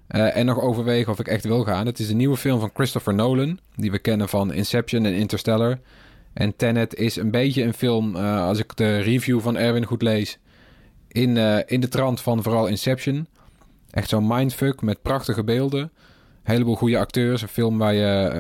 Eh, 0.06 0.36
en 0.36 0.46
nog 0.46 0.60
overwegen 0.60 1.12
of 1.12 1.18
ik 1.18 1.28
echt 1.28 1.44
wil 1.44 1.64
gaan. 1.64 1.86
Het 1.86 1.98
is 1.98 2.08
de 2.08 2.14
nieuwe 2.14 2.36
film 2.36 2.60
van 2.60 2.70
Christopher 2.74 3.14
Nolan. 3.14 3.58
Die 3.76 3.90
we 3.90 3.98
kennen 3.98 4.28
van 4.28 4.52
Inception 4.52 5.04
en 5.04 5.14
Interstellar. 5.14 5.78
En 6.32 6.56
Tenet 6.56 6.94
is 6.94 7.16
een 7.16 7.30
beetje 7.30 7.62
een 7.62 7.74
film, 7.74 8.16
eh, 8.16 8.46
als 8.46 8.58
ik 8.58 8.76
de 8.76 8.98
review 8.98 9.40
van 9.40 9.56
Erwin 9.56 9.84
goed 9.84 10.02
lees... 10.02 10.38
in, 11.08 11.36
eh, 11.36 11.58
in 11.66 11.80
de 11.80 11.88
trant 11.88 12.20
van 12.20 12.42
vooral 12.42 12.66
Inception. 12.66 13.26
Echt 13.90 14.08
zo'n 14.08 14.26
mindfuck 14.26 14.82
met 14.82 15.02
prachtige 15.02 15.44
beelden. 15.44 15.80
Een 15.80 16.52
heleboel 16.52 16.76
goede 16.76 16.98
acteurs. 16.98 17.42
Een 17.42 17.48
film 17.48 17.78
waar 17.78 17.94
je 17.94 18.30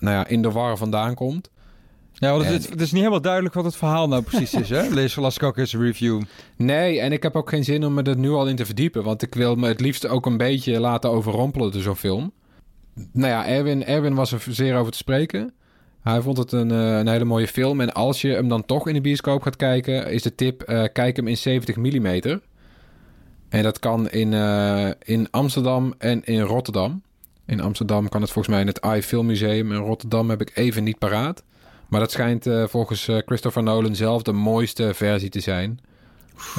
nou 0.00 0.16
ja, 0.16 0.26
in 0.26 0.42
de 0.42 0.50
war 0.50 0.76
vandaan 0.76 1.14
komt. 1.14 1.50
Ja, 2.14 2.30
want 2.30 2.44
het, 2.44 2.64
En- 2.64 2.70
het 2.70 2.80
is 2.80 2.90
niet 2.90 3.00
helemaal 3.00 3.20
duidelijk 3.20 3.54
wat 3.54 3.64
het 3.64 3.76
verhaal 3.76 4.08
nou 4.08 4.22
precies 4.22 4.54
is, 4.54 4.68
hè? 4.68 4.88
Lees, 4.94 5.14
las 5.16 5.36
ik 5.36 5.42
ook 5.42 5.56
eens 5.56 5.72
een 5.72 5.80
review. 5.80 6.22
Nee, 6.56 7.00
en 7.00 7.12
ik 7.12 7.22
heb 7.22 7.36
ook 7.36 7.48
geen 7.48 7.64
zin 7.64 7.84
om 7.84 7.94
me 7.94 8.02
er 8.02 8.16
nu 8.16 8.30
al 8.30 8.48
in 8.48 8.56
te 8.56 8.66
verdiepen. 8.66 9.02
Want 9.02 9.22
ik 9.22 9.34
wil 9.34 9.54
me 9.54 9.68
het 9.68 9.80
liefst 9.80 10.08
ook 10.08 10.26
een 10.26 10.36
beetje 10.36 10.80
laten 10.80 11.10
overrompelen 11.10 11.72
door 11.72 11.82
zo'n 11.82 11.96
film. 11.96 12.32
Nou 13.12 13.28
ja, 13.28 13.46
Erwin, 13.46 13.84
Erwin 13.84 14.14
was 14.14 14.32
er 14.32 14.44
zeer 14.48 14.76
over 14.76 14.92
te 14.92 14.98
spreken. 14.98 15.52
Hij 16.02 16.20
vond 16.20 16.36
het 16.38 16.52
een, 16.52 16.70
eh, 16.70 16.98
een 16.98 17.08
hele 17.08 17.24
mooie 17.24 17.48
film. 17.48 17.80
En 17.80 17.92
als 17.92 18.20
je 18.20 18.28
hem 18.28 18.48
dan 18.48 18.64
toch 18.64 18.88
in 18.88 18.94
de 18.94 19.00
bioscoop 19.00 19.42
gaat 19.42 19.56
kijken... 19.56 20.10
is 20.10 20.22
de 20.22 20.34
tip, 20.34 20.62
eh, 20.62 20.84
kijk 20.92 21.16
hem 21.16 21.28
in 21.28 21.36
70 21.36 21.76
mm. 21.76 22.40
En 23.48 23.62
dat 23.62 23.78
kan 23.78 24.10
in, 24.10 24.32
eh, 24.32 24.90
in 25.02 25.30
Amsterdam 25.30 25.94
en 25.98 26.24
in 26.24 26.40
Rotterdam. 26.40 27.02
In 27.46 27.60
Amsterdam 27.60 28.08
kan 28.08 28.20
het 28.20 28.30
volgens 28.30 28.54
mij 28.54 28.62
in 28.62 28.70
het 28.70 28.84
iFilm 28.96 29.26
Museum. 29.26 29.72
In 29.72 29.78
Rotterdam 29.78 30.30
heb 30.30 30.40
ik 30.40 30.50
even 30.54 30.84
niet 30.84 30.98
paraat. 30.98 31.42
Maar 31.88 32.00
dat 32.00 32.10
schijnt 32.10 32.46
eh, 32.46 32.64
volgens 32.66 33.08
eh, 33.08 33.16
Christopher 33.26 33.62
Nolan 33.62 33.94
zelf 33.94 34.22
de 34.22 34.32
mooiste 34.32 34.94
versie 34.94 35.28
te 35.30 35.40
zijn. 35.40 35.78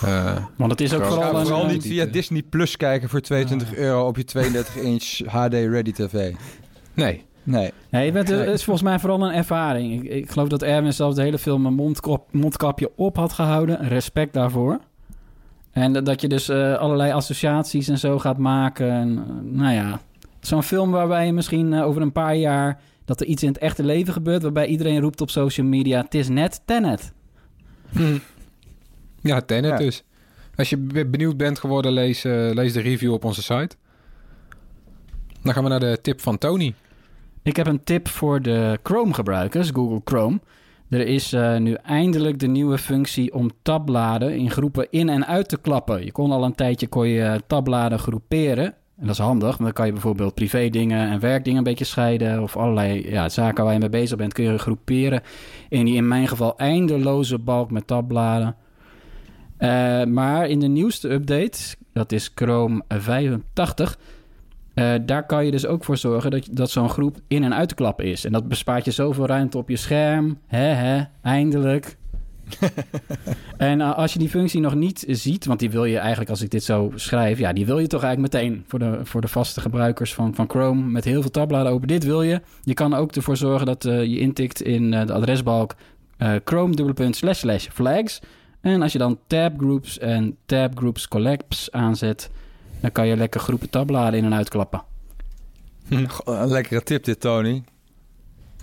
Eh, 0.04 0.36
Want 0.58 0.72
het 0.72 0.82
is 0.82 0.94
ook 0.94 1.04
Ga 1.04 1.10
vooral 1.10 1.36
een... 1.40 1.46
vooral 1.46 1.66
niet 1.66 1.86
via 1.86 2.06
Disney 2.06 2.42
Plus 2.50 2.78
kijken 2.78 3.10
voor 3.10 3.22
22 3.22 3.76
euro 3.76 4.08
op 4.08 4.18
je 4.18 4.26
32-inch 4.38 5.28
HD 5.32 5.54
Ready 5.54 5.92
TV. 5.92 6.34
nee. 6.94 7.24
Nee. 7.44 7.72
Nee, 7.90 8.12
het 8.12 8.30
is- 8.30 8.38
het 8.40 8.48
is 8.48 8.64
volgens 8.64 8.86
mij 8.86 9.00
vooral 9.00 9.24
een 9.26 9.34
ervaring. 9.34 10.04
Ik, 10.04 10.12
ik 10.12 10.32
geloof 10.32 10.48
dat 10.48 10.62
Erwin 10.64 10.94
zelf 10.94 11.14
de 11.14 11.22
hele 11.22 11.38
film 11.38 11.66
een 11.66 11.74
mondkop, 11.74 12.28
mondkapje 12.32 12.92
op 12.96 13.16
had 13.16 13.34
gehouden. 13.34 13.88
Respect 13.88 14.34
daarvoor. 14.34 14.80
En 15.72 15.94
dat- 15.94 16.06
dat 16.06 16.22
je 16.22 16.28
dus 16.28 16.50
eh, 16.50 16.74
allerlei 16.78 17.12
associaties 17.12 17.88
en 17.88 17.98
zo 17.98 18.20
gaat 18.20 18.38
maken. 18.38 18.92
En, 18.92 19.26
nou 19.52 19.74
ja, 19.74 20.00
zo'n 20.40 20.64
film 20.64 20.92
waarbij 20.92 21.26
je 21.26 21.34
misschien 21.34 21.74
over 21.82 22.02
een 22.02 22.12
paar 22.12 22.36
jaar... 22.36 22.80
dat 23.06 23.22
er 23.22 23.28
iets 23.28 23.44
in 23.44 23.50
het 23.50 23.58
echte 23.58 23.84
leven 23.84 24.14
gebeurt... 24.14 24.42
waarbij 24.42 24.66
iedereen 24.68 25.00
roept 25.00 25.22
op 25.22 25.30
social 25.30 25.68
media... 25.68 26.02
het 26.02 26.14
is 26.16 26.30
net 26.30 26.62
Tenet. 26.66 27.14
Ja, 29.22 29.42
Tenet 29.42 29.72
Ja. 29.72 29.78
dus. 29.78 30.04
Als 30.56 30.70
je 30.70 30.78
be- 30.78 31.06
benieuwd 31.06 31.38
bent 31.38 31.60
geworden, 31.60 31.92
lees, 31.92 32.24
eh, 32.24 32.50
lees 32.54 32.74
de 32.74 32.82
review 32.82 33.14
op 33.14 33.24
onze 33.24 33.42
site. 33.42 33.76
Dan 35.42 35.54
gaan 35.54 35.64
we 35.64 35.70
naar 35.70 35.80
de 35.80 36.00
tip 36.02 36.22
van 36.22 36.38
Tony. 36.38 36.74
Ik 37.44 37.56
heb 37.56 37.68
een 37.68 37.84
tip 37.84 38.08
voor 38.08 38.42
de 38.42 38.80
Chrome-gebruikers, 38.84 39.70
Google 39.70 40.02
Chrome. 40.04 40.40
Er 40.90 41.08
is 41.08 41.34
eh, 41.34 41.58
nu 41.58 41.74
eindelijk 41.74 42.40
de 42.40 42.48
nieuwe 42.48 42.78
functie 42.78 43.34
om 43.34 43.50
tabbladen 43.62 44.38
in 44.38 44.52
groepen 44.52 44.88
in 44.90 45.10
en 45.10 45.26
uit 45.28 45.50
te 45.50 45.58
klappen. 45.58 46.06
Je 46.06 46.12
kon 46.12 46.32
al 46.32 46.44
een 46.44 46.56
tijdje 46.56 46.88
kon 46.88 47.08
je 47.08 47.22
eh, 47.22 47.36
tabbladen 47.48 48.00
groeperen. 48.00 48.74
En 49.00 49.06
dat 49.08 49.16
is 49.16 49.22
handig, 49.22 49.50
want 49.50 49.64
dan 49.64 49.74
kan 49.74 49.86
je 49.86 49.92
bijvoorbeeld 49.92 50.34
privé 50.34 50.70
dingen 50.70 51.10
en 51.10 51.20
werkdingen 51.20 51.58
een 51.58 51.64
beetje 51.64 51.86
scheiden. 51.86 52.42
Of 52.42 52.58
allerlei 52.58 53.10
ja, 53.10 53.30
zaken 53.30 53.64
waar 53.64 53.74
je 53.74 53.80
mee 53.80 53.90
bezig 53.90 54.18
bent 54.18 54.34
kun 54.34 54.44
je 54.44 54.58
groeperen. 54.58 55.22
In 55.70 55.86
die 55.86 55.96
in 55.96 56.08
mijn 56.08 56.28
geval 56.28 56.58
eindeloze 56.58 57.40
balk 57.40 57.72
met 57.72 57.88
tabbladen. 57.88 58.56
Eh, 59.58 60.04
maar 60.04 60.48
in 60.48 60.60
de 60.60 60.68
nieuwste 60.68 61.10
update, 61.10 61.76
dat 61.94 62.12
is 62.12 62.32
Chrome 62.36 62.84
85... 62.88 63.98
Eh, 64.74 64.94
daar 65.06 65.26
kan 65.26 65.46
je 65.46 65.52
dus 65.52 65.66
ook 65.66 65.84
voor 65.84 65.98
zorgen 65.98 66.32
dat, 66.32 66.48
dat 66.52 66.70
zo'n 66.70 66.90
groep 66.90 67.18
in- 67.28 67.44
en 67.44 67.54
uit 67.54 67.70
te 67.70 67.76
klappen 67.76 68.06
is. 68.06 68.26
En 68.26 68.32
dat 68.32 68.48
bespaart 68.48 68.86
je 68.86 68.92
zoveel 68.92 69.26
ruimte 69.26 69.58
op 69.58 69.70
je 69.70 69.76
scherm. 69.76 70.40
Hè, 70.48 71.04
eindelijk. 71.22 71.98
en 73.58 73.82
eh, 73.82 73.98
als 73.98 74.14
je 74.14 74.20
die 74.20 74.30
functie 74.30 74.60
nog 74.60 74.76
niet 74.76 75.06
ziet, 75.08 75.46
want 75.46 75.60
die 75.60 75.70
wil 75.70 75.86
je 75.86 75.98
eigenlijk 75.98 76.30
als 76.30 76.42
ik 76.42 76.50
dit 76.50 76.64
zo 76.64 76.92
schrijf, 76.96 77.40
ja, 77.40 77.54
die 77.54 77.66
wil 77.66 77.80
je 77.80 77.88
toch 77.88 78.04
eigenlijk 78.04 78.34
meteen 78.34 78.64
voor 78.68 78.80
de, 78.80 79.00
voor 79.04 79.22
de 79.22 79.28
vaste 79.28 79.62
gebruikers 79.62 80.14
van, 80.14 80.36
van 80.36 80.50
Chrome 80.50 80.82
met 80.82 81.04
heel 81.04 81.22
veel 81.22 81.32
tabbladen 81.32 81.72
open. 81.72 81.88
Dit 81.88 82.04
wil 82.04 82.22
je. 82.22 82.42
Je 82.62 82.74
kan 82.74 82.94
ook 82.94 83.12
ervoor 83.12 83.38
zorgen 83.38 83.66
dat 83.66 83.86
eh, 83.86 84.04
je 84.04 84.20
intikt 84.20 84.62
in 84.62 84.94
eh, 84.94 85.06
de 85.06 85.14
adresbalk 85.14 85.76
chrome 86.44 86.94
slash 87.12 87.40
slash 87.40 87.68
flags. 87.68 88.22
En 88.62 88.82
als 88.82 88.92
je 88.92 88.98
dan 88.98 89.20
tab 89.28 89.54
groups 89.58 90.00
en 90.00 90.38
tab 90.46 90.78
groups 90.78 91.08
collapse 91.08 91.72
aanzet, 91.72 92.30
dan 92.80 92.92
kan 92.92 93.08
je 93.08 93.18
lekker 93.18 93.40
groepen 93.40 93.70
tabbladen 93.70 94.20
in 94.20 94.26
en 94.26 94.34
uitklappen. 94.34 94.84
Goh, 96.08 96.42
Een 96.42 96.48
lekkere 96.48 96.84
tip 96.84 97.04
dit, 97.04 97.20
Tony. 97.20 97.64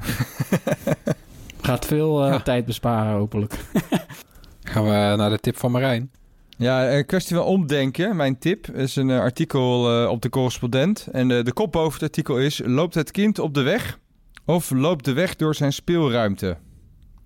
Gaat 1.63 1.87
veel 1.87 2.25
eh, 2.25 2.31
Ja. 2.33 2.41
tijd 2.41 2.65
besparen, 2.65 3.13
hopelijk. 3.13 3.55
Gaan 4.63 4.85
we 4.85 4.91
naar 5.17 5.31
de 5.31 5.39
tip 5.39 5.57
van 5.57 5.71
Marijn. 5.71 6.11
Ja, 6.57 6.93
een 6.93 7.07
kwestie 7.07 7.37
van 7.37 7.45
omdenken. 7.45 8.17
Mijn 8.17 8.39
tip 8.39 8.69
is 8.69 8.97
een 8.97 9.11
eh, 9.11 9.19
artikel 9.21 10.03
eh, 10.03 10.11
op 10.11 10.23
de 10.23 10.29
correspondent. 10.29 11.09
En 11.13 11.31
eh, 11.31 11.45
de 11.45 11.53
kop 11.53 11.73
boven 11.73 11.93
het 11.93 12.03
artikel 12.03 12.39
is... 12.39 12.61
Loopt 12.65 12.95
het 12.95 13.11
kind 13.11 13.39
op 13.39 13.55
de 13.55 13.63
weg 13.63 13.99
of 14.45 14.71
loopt 14.71 15.05
de 15.05 15.13
weg 15.13 15.37
door 15.37 15.55
zijn 15.55 15.73
speelruimte? 15.73 16.57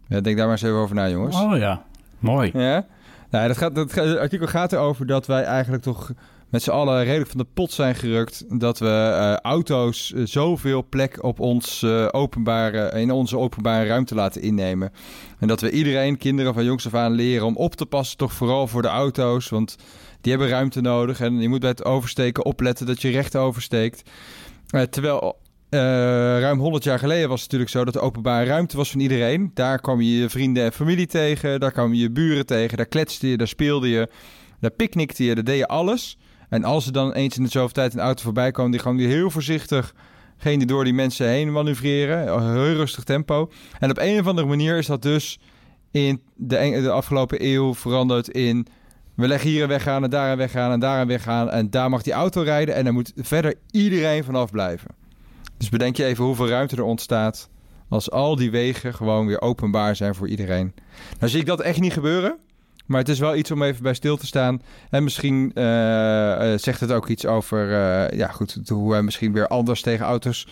Ja, 0.08 0.20
denk 0.20 0.36
daar 0.36 0.46
maar 0.46 0.54
eens 0.54 0.62
even 0.64 0.76
over 0.76 0.94
na, 0.94 1.08
jongens. 1.08 1.40
Oh 1.40 1.56
ja, 1.56 1.84
mooi. 2.18 2.50
Ja? 2.54 2.86
Nou, 3.30 3.48
dat 3.48 3.56
gaat, 3.56 3.74
dat, 3.74 3.92
gaat- 3.92 4.04
het 4.06 4.18
artikel 4.18 4.46
gaat 4.46 4.72
erover 4.72 5.06
dat 5.06 5.26
wij 5.26 5.42
eigenlijk 5.42 5.82
toch 5.82 6.10
met 6.56 6.64
z'n 6.64 6.70
allen 6.70 7.04
redelijk 7.04 7.30
van 7.30 7.38
de 7.38 7.46
pot 7.54 7.72
zijn 7.72 7.94
gerukt. 7.94 8.60
Dat 8.60 8.78
we 8.78 8.88
eh, 8.88 9.34
auto's 9.34 10.12
eh, 10.12 10.22
zoveel 10.24 10.86
plek 10.88 11.22
op 11.22 11.40
ons, 11.40 11.82
eh, 11.82 12.08
openbare, 12.10 13.00
in 13.00 13.10
onze 13.10 13.38
openbare 13.38 13.86
ruimte 13.86 14.14
laten 14.14 14.42
innemen. 14.42 14.92
En 15.38 15.48
dat 15.48 15.60
we 15.60 15.70
iedereen, 15.70 16.18
kinderen 16.18 16.54
van 16.54 16.64
jongs 16.64 16.86
af 16.86 16.94
aan, 16.94 17.12
leren 17.12 17.46
om 17.46 17.56
op 17.56 17.74
te 17.74 17.86
passen. 17.86 18.16
Toch 18.16 18.32
vooral 18.32 18.66
voor 18.66 18.82
de 18.82 18.88
auto's, 18.88 19.48
want 19.48 19.76
die 20.20 20.32
hebben 20.32 20.50
ruimte 20.50 20.80
nodig. 20.80 21.20
En 21.20 21.40
je 21.40 21.48
moet 21.48 21.60
bij 21.60 21.68
het 21.68 21.84
oversteken 21.84 22.44
opletten 22.44 22.86
dat 22.86 23.02
je 23.02 23.10
recht 23.10 23.36
oversteekt. 23.36 24.10
Terwijl 24.90 25.38
ruim 26.40 26.58
100 26.58 26.84
jaar 26.84 26.98
geleden 26.98 27.28
was 27.28 27.42
het 27.42 27.50
natuurlijk 27.50 27.76
zo 27.78 27.84
dat 27.84 27.94
de 27.94 28.00
openbare 28.00 28.46
ruimte 28.46 28.76
was 28.76 28.90
van 28.90 29.00
iedereen. 29.00 29.50
Daar 29.54 29.80
kwam 29.80 30.00
je 30.00 30.18
je 30.18 30.28
vrienden 30.28 30.64
en 30.64 30.72
familie 30.72 31.06
tegen, 31.06 31.60
daar 31.60 31.72
kwam 31.72 31.94
je 31.94 32.00
je 32.00 32.10
buren 32.10 32.46
tegen, 32.46 32.76
daar 32.76 32.86
kletste 32.86 33.28
je, 33.28 33.36
daar 33.36 33.48
speelde 33.48 33.88
je, 33.88 34.08
daar 34.60 34.70
picknickte 34.70 35.24
je, 35.24 35.34
daar 35.34 35.44
deed 35.44 35.58
je 35.58 35.68
alles. 35.68 36.18
En 36.48 36.64
als 36.64 36.86
er 36.86 36.92
dan 36.92 37.12
eens 37.12 37.36
in 37.36 37.42
de 37.42 37.48
zoveel 37.48 37.72
tijd 37.72 37.94
een 37.94 38.00
auto 38.00 38.22
voorbij 38.22 38.50
kwam, 38.50 38.70
die 38.70 38.80
gewoon 38.80 38.98
heel 38.98 39.30
voorzichtig 39.30 39.94
ging 40.36 40.58
die 40.58 40.66
door 40.66 40.84
die 40.84 40.92
mensen 40.92 41.28
heen 41.28 41.52
manoeuvreren, 41.52 42.32
een 42.32 42.52
heel 42.52 42.74
rustig 42.74 43.04
tempo. 43.04 43.50
En 43.78 43.90
op 43.90 43.98
een 43.98 44.20
of 44.20 44.26
andere 44.26 44.46
manier 44.46 44.76
is 44.76 44.86
dat 44.86 45.02
dus 45.02 45.38
in 45.90 46.22
de, 46.34 46.80
de 46.82 46.90
afgelopen 46.90 47.44
eeuw 47.44 47.74
veranderd 47.74 48.28
in... 48.28 48.66
We 49.14 49.28
leggen 49.28 49.50
hier 49.50 49.62
een 49.62 49.68
weg 49.68 49.86
aan 49.86 50.04
en 50.04 50.10
daar 50.10 50.30
een 50.30 50.36
weg 50.36 50.56
aan 50.56 50.72
en 50.72 50.80
daar 50.80 51.00
een 51.00 51.06
weg 51.06 51.26
aan. 51.26 51.50
En 51.50 51.70
daar 51.70 51.90
mag 51.90 52.02
die 52.02 52.12
auto 52.12 52.42
rijden 52.42 52.74
en 52.74 52.84
daar 52.84 52.92
moet 52.92 53.12
verder 53.16 53.54
iedereen 53.70 54.24
vanaf 54.24 54.50
blijven. 54.50 54.90
Dus 55.56 55.68
bedenk 55.68 55.96
je 55.96 56.04
even 56.04 56.24
hoeveel 56.24 56.48
ruimte 56.48 56.76
er 56.76 56.82
ontstaat 56.82 57.48
als 57.88 58.10
al 58.10 58.36
die 58.36 58.50
wegen 58.50 58.94
gewoon 58.94 59.26
weer 59.26 59.40
openbaar 59.40 59.96
zijn 59.96 60.14
voor 60.14 60.28
iedereen. 60.28 60.74
Nou 61.18 61.30
zie 61.30 61.40
ik 61.40 61.46
dat 61.46 61.60
echt 61.60 61.80
niet 61.80 61.92
gebeuren. 61.92 62.38
Maar 62.86 62.98
het 62.98 63.08
is 63.08 63.18
wel 63.18 63.36
iets 63.36 63.50
om 63.50 63.62
even 63.62 63.82
bij 63.82 63.94
stil 63.94 64.16
te 64.16 64.26
staan. 64.26 64.62
En 64.90 65.04
misschien 65.04 65.50
eh, 65.54 66.52
eh, 66.52 66.58
zegt 66.58 66.80
het 66.80 66.92
ook 66.92 67.08
iets 67.08 67.26
over 67.26 67.72
eh, 67.72 68.18
ja, 68.18 68.28
goed, 68.28 68.58
hoe 68.68 68.90
wij 68.90 69.02
misschien 69.02 69.32
weer 69.32 69.48
anders 69.48 69.82
tegen 69.82 70.06
auto's 70.06 70.46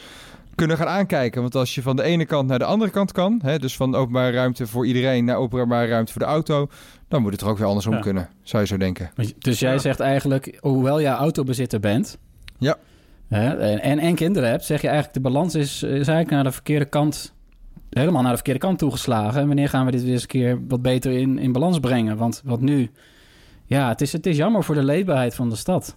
kunnen 0.55 0.77
gaan 0.77 0.87
aankijken. 0.87 1.41
Want 1.41 1.55
als 1.55 1.75
je 1.75 1.83
van 1.83 1.97
de 1.97 2.03
ene 2.03 2.25
kant 2.25 2.49
naar 2.49 2.59
de 2.59 2.65
andere 2.65 2.91
kant 2.91 3.13
kan, 3.13 3.41
hè, 3.43 3.59
dus 3.59 3.77
van 3.77 3.95
openbare 3.95 4.33
ruimte 4.33 4.67
voor 4.67 4.87
iedereen 4.87 5.25
naar 5.25 5.37
openbare 5.37 5.89
ruimte 5.89 6.13
voor 6.13 6.23
de 6.23 6.29
auto, 6.29 6.69
dan 7.09 7.23
moet 7.23 7.33
het 7.33 7.41
er 7.41 7.49
ook 7.49 7.59
weer 7.59 7.67
andersom 7.67 7.93
Ja. 7.93 8.01
kunnen, 8.01 8.29
zou 8.43 8.63
je 8.63 8.69
zo 8.69 8.77
denken. 8.77 9.11
Dus 9.39 9.59
jij 9.59 9.79
zegt 9.79 10.01
eigenlijk, 10.01 10.59
hoewel 10.61 11.01
jij 11.01 11.13
autobezitter 11.13 11.81
bent... 11.81 12.19
Ja. 12.59 12.77
Hè, 13.29 13.57
en, 13.57 13.81
en, 13.81 13.99
en 13.99 14.15
kinderen 14.15 14.49
hebt, 14.49 14.65
zeg 14.65 14.81
je 14.81 14.89
eigenlijk... 14.89 15.17
de 15.17 15.31
balans 15.31 15.55
is, 15.55 15.83
is 15.83 15.91
eigenlijk 15.91 16.31
naar 16.31 16.45
de 16.45 16.53
verkeerde 16.53 16.85
kant... 16.85 17.33
helemaal 17.95 18.21
naar 18.21 18.31
de 18.31 18.37
verkeerde 18.37 18.61
kant 18.61 18.79
toegeslagen. 18.79 19.41
En 19.41 19.47
wanneer 19.47 19.69
gaan 19.69 19.85
we 19.85 19.91
dit 19.91 20.03
weer 20.03 20.13
eens 20.13 20.23
een 20.23 20.29
keer 20.29 20.59
wat 20.69 20.83
beter 20.83 21.13
in, 21.13 21.39
in 21.39 21.53
balans 21.53 21.79
brengen? 21.79 22.17
Want 22.17 22.43
wat 22.45 22.61
nu... 22.61 22.91
Ja, 23.67 23.89
het 23.89 24.01
is, 24.01 24.13
het 24.13 24.27
is 24.27 24.37
jammer 24.37 24.65
voor 24.65 24.75
de 24.75 24.85
leefbaarheid 24.85 25.35
van 25.35 25.49
de 25.49 25.57
stad. 25.57 25.97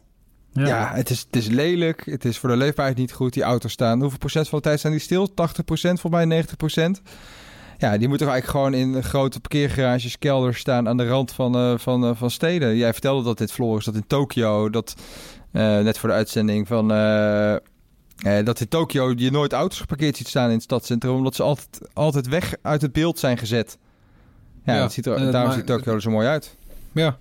Ja, 0.52 0.91
het, 0.93 1.10
is, 1.10 1.20
het 1.20 1.36
is 1.36 1.48
lelijk. 1.48 2.06
Het 2.06 2.26
is 2.26 2.38
voor 2.38 2.50
de 2.50 2.58
leefbaarheid 2.58 2.98
niet 2.98 3.12
goed. 3.12 3.34
Die 3.34 3.43
auto's 3.43 3.72
staan. 3.72 4.00
Hoeveel 4.00 4.18
procent 4.18 4.50
van 4.50 4.58
de 4.58 4.64
tijd 4.64 4.80
staan 4.80 4.91
die 4.91 5.00
stil? 5.00 5.34
80 5.34 5.66
procent, 5.66 6.00
voor 6.00 6.10
mij 6.10 6.26
90 6.26 6.58
procent. 6.58 7.02
Ja, 7.78 7.98
die 7.98 8.08
moeten 8.08 8.28
eigenlijk 8.28 8.58
gewoon 8.58 8.74
in 8.74 9.04
grote 9.04 9.39
parkeergarages, 9.39 10.20
kelders 10.20 10.60
staan 10.60 10.88
aan 10.88 10.98
de 10.98 11.08
rand 11.08 11.32
van, 11.32 11.56
eh, 11.56 11.78
van, 11.78 12.06
eh, 12.06 12.12
van 12.16 12.32
steden. 12.32 12.76
Jij 12.76 12.91
vertelde 12.91 13.24
dat 13.24 13.38
dit 13.38 13.52
Floris, 13.52 13.86
dat 13.86 13.95
in 13.95 14.08
Tokio, 14.08 14.70
dat 14.70 14.93
eh, 15.52 15.62
net 15.80 15.98
voor 15.98 16.10
de 16.10 16.16
uitzending 16.16 16.68
van. 16.68 16.91
Eh, 18.24 18.39
eh, 18.39 18.45
dat 18.45 18.59
in 18.59 18.68
Tokio 18.68 19.13
je 19.15 19.32
nooit 19.32 19.53
auto's 19.53 19.80
geparkeerd 19.80 20.18
ziet 20.18 20.28
staan 20.28 20.47
in 20.47 20.53
het 20.53 20.63
stadscentrum, 20.63 21.15
omdat 21.15 21.36
ze 21.36 21.43
altijd, 21.43 21.80
altijd 21.93 22.28
weg 22.28 22.55
uit 22.61 22.82
het 22.82 22.91
beeld 22.91 23.20
zijn 23.20 23.38
gezet. 23.38 23.78
Ja, 24.65 24.74
Ja, 24.74 24.80
dat 24.80 24.93
ziet 24.93 25.05
er, 25.05 25.20
het 25.20 25.32
daarom 25.32 25.53
ziet 25.53 25.65
Tokio 25.65 25.93
er 25.93 26.01
zo 26.01 26.09
mooi 26.09 26.28
uit. 26.28 26.55
Ja, 26.91 27.18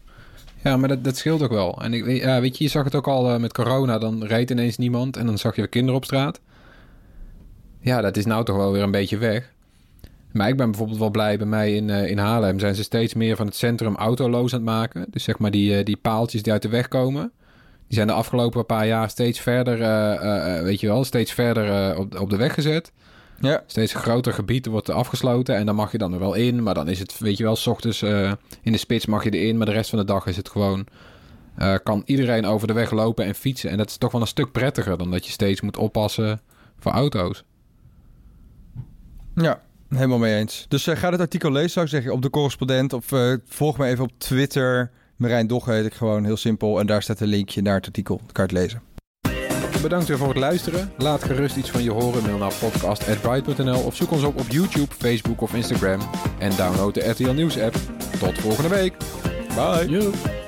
ja 0.62 0.76
maar 0.76 0.88
dat, 0.88 1.04
dat 1.04 1.16
scheelt 1.16 1.42
ook 1.42 1.50
wel. 1.50 1.82
En 1.82 1.94
ik, 1.94 2.06
ja, 2.06 2.40
weet 2.40 2.58
je, 2.58 2.64
je 2.64 2.70
zag 2.70 2.84
het 2.84 2.94
ook 2.94 3.08
al 3.08 3.30
eh, 3.30 3.40
met 3.40 3.52
corona. 3.52 3.98
Dan 3.98 4.24
reed 4.24 4.50
ineens 4.50 4.76
niemand 4.76 5.16
en 5.16 5.26
dan 5.26 5.38
zag 5.38 5.54
je 5.54 5.60
weer 5.60 5.70
kinderen 5.70 5.96
op 5.96 6.04
straat. 6.04 6.40
Ja, 7.80 8.00
dat 8.00 8.16
is 8.16 8.24
nou 8.24 8.44
toch 8.44 8.56
wel 8.56 8.72
weer 8.72 8.82
een 8.82 8.90
beetje 8.90 9.18
weg. 9.18 9.54
Maar 10.32 10.48
ik 10.48 10.56
ben 10.56 10.70
bijvoorbeeld 10.70 10.98
wel 10.98 11.10
blij 11.10 11.38
bij 11.38 11.46
mij 11.46 11.74
in, 11.74 11.90
eh, 11.90 12.10
in 12.10 12.18
Haarlem. 12.18 12.58
Zijn 12.58 12.74
ze 12.74 12.82
steeds 12.82 13.14
meer 13.14 13.36
van 13.36 13.46
het 13.46 13.56
centrum 13.56 13.96
autoloos 13.96 14.52
aan 14.52 14.58
het 14.58 14.68
maken. 14.68 15.06
Dus 15.10 15.24
zeg 15.24 15.38
maar 15.38 15.50
die, 15.50 15.76
eh, 15.76 15.84
die 15.84 15.96
paaltjes 15.96 16.42
die 16.42 16.52
uit 16.52 16.62
de 16.62 16.68
weg 16.68 16.88
komen. 16.88 17.32
Die 17.86 17.96
zijn 17.96 18.06
de 18.06 18.12
afgelopen 18.12 18.66
paar 18.66 18.86
jaar 18.86 19.10
steeds 19.10 19.40
verder, 19.40 19.82
eh, 19.82 20.14
eh, 20.14 20.56
eh, 20.56 20.62
weet 20.62 20.80
je 20.80 20.86
wel, 20.86 21.04
steeds 21.04 21.32
verder 21.32 21.96
op, 21.96 22.20
op 22.20 22.30
de 22.30 22.36
weg 22.36 22.54
gezet. 22.54 22.92
Ja, 23.40 23.62
Steeds 23.66 23.94
groter 23.94 24.32
gebied 24.32 24.66
wordt 24.66 24.90
afgesloten 24.90 25.56
en 25.56 25.66
dan 25.66 25.74
mag 25.74 25.92
je 25.92 25.98
dan 25.98 26.12
er 26.12 26.18
wel 26.18 26.34
in. 26.34 26.62
Maar 26.62 26.74
dan 26.74 26.88
is 26.88 26.98
het, 26.98 27.18
weet 27.18 27.36
je 27.36 27.44
wel, 27.44 27.56
s 27.56 27.66
ochtends 27.66 28.02
in 28.62 28.72
de 28.72 28.76
spits 28.76 29.06
mag 29.06 29.24
je 29.24 29.30
erin. 29.30 29.56
Maar 29.56 29.66
de 29.66 29.72
rest 29.72 29.90
van 29.90 29.98
de 29.98 30.04
dag 30.04 30.26
is 30.26 30.36
het 30.36 30.48
gewoon... 30.48 30.86
kan 31.82 32.02
iedereen 32.04 32.46
over 32.46 32.66
de 32.66 32.72
weg 32.72 32.90
lopen 32.90 33.24
en 33.24 33.34
fietsen. 33.34 33.70
En 33.70 33.76
dat 33.76 33.88
is 33.88 33.96
toch 33.96 34.12
wel 34.12 34.20
een 34.20 34.26
stuk 34.26 34.52
prettiger 34.52 34.98
dan 34.98 35.10
dat 35.10 35.26
je 35.26 35.32
steeds 35.32 35.60
moet 35.60 35.76
oppassen 35.76 36.40
voor 36.78 36.92
auto's. 36.92 37.44
Ja, 39.34 39.60
helemaal 39.88 40.18
mee 40.18 40.36
eens. 40.36 40.66
Dus 40.68 40.84
ga 40.84 41.10
het 41.10 41.20
artikel 41.20 41.52
lezen, 41.52 41.70
zou 41.70 41.84
ik 41.84 41.90
zeggen, 41.90 42.12
op 42.12 42.22
de 42.22 42.30
correspondent. 42.30 42.92
Of 42.92 43.12
volg 43.46 43.78
me 43.78 43.86
even 43.86 44.04
op 44.04 44.12
Twitter. 44.18 44.90
Marijn 45.16 45.46
Dogge 45.46 45.72
heet 45.72 45.86
ik 45.86 45.94
gewoon, 45.94 46.24
heel 46.24 46.36
simpel. 46.36 46.80
En 46.80 46.86
daar 46.86 47.02
staat 47.02 47.20
een 47.20 47.28
linkje 47.28 47.62
naar 47.62 47.74
het 47.74 47.86
artikel. 47.86 48.16
Kan 48.16 48.46
je 48.46 48.54
het 48.56 48.62
lezen. 48.62 48.82
Bedankt 49.82 50.08
weer 50.08 50.18
voor 50.18 50.28
het 50.28 50.36
luisteren. 50.36 50.92
Laat 50.98 51.24
gerust 51.24 51.56
iets 51.56 51.70
van 51.70 51.82
je 51.82 51.90
horen. 51.90 52.22
Mail 52.22 52.38
naar 52.38 52.52
podcast.bright.nl 52.60 53.80
of 53.80 53.96
zoek 53.96 54.10
ons 54.10 54.22
op 54.22 54.40
op 54.40 54.48
YouTube, 54.48 54.94
Facebook 54.98 55.40
of 55.40 55.54
Instagram. 55.54 56.00
En 56.38 56.56
download 56.56 56.94
de 56.94 57.08
RTL 57.08 57.30
Nieuws 57.30 57.58
app. 57.58 57.76
Tot 58.18 58.38
volgende 58.38 58.68
week. 58.68 58.96
Bye. 59.54 59.88
Joep. 59.88 60.45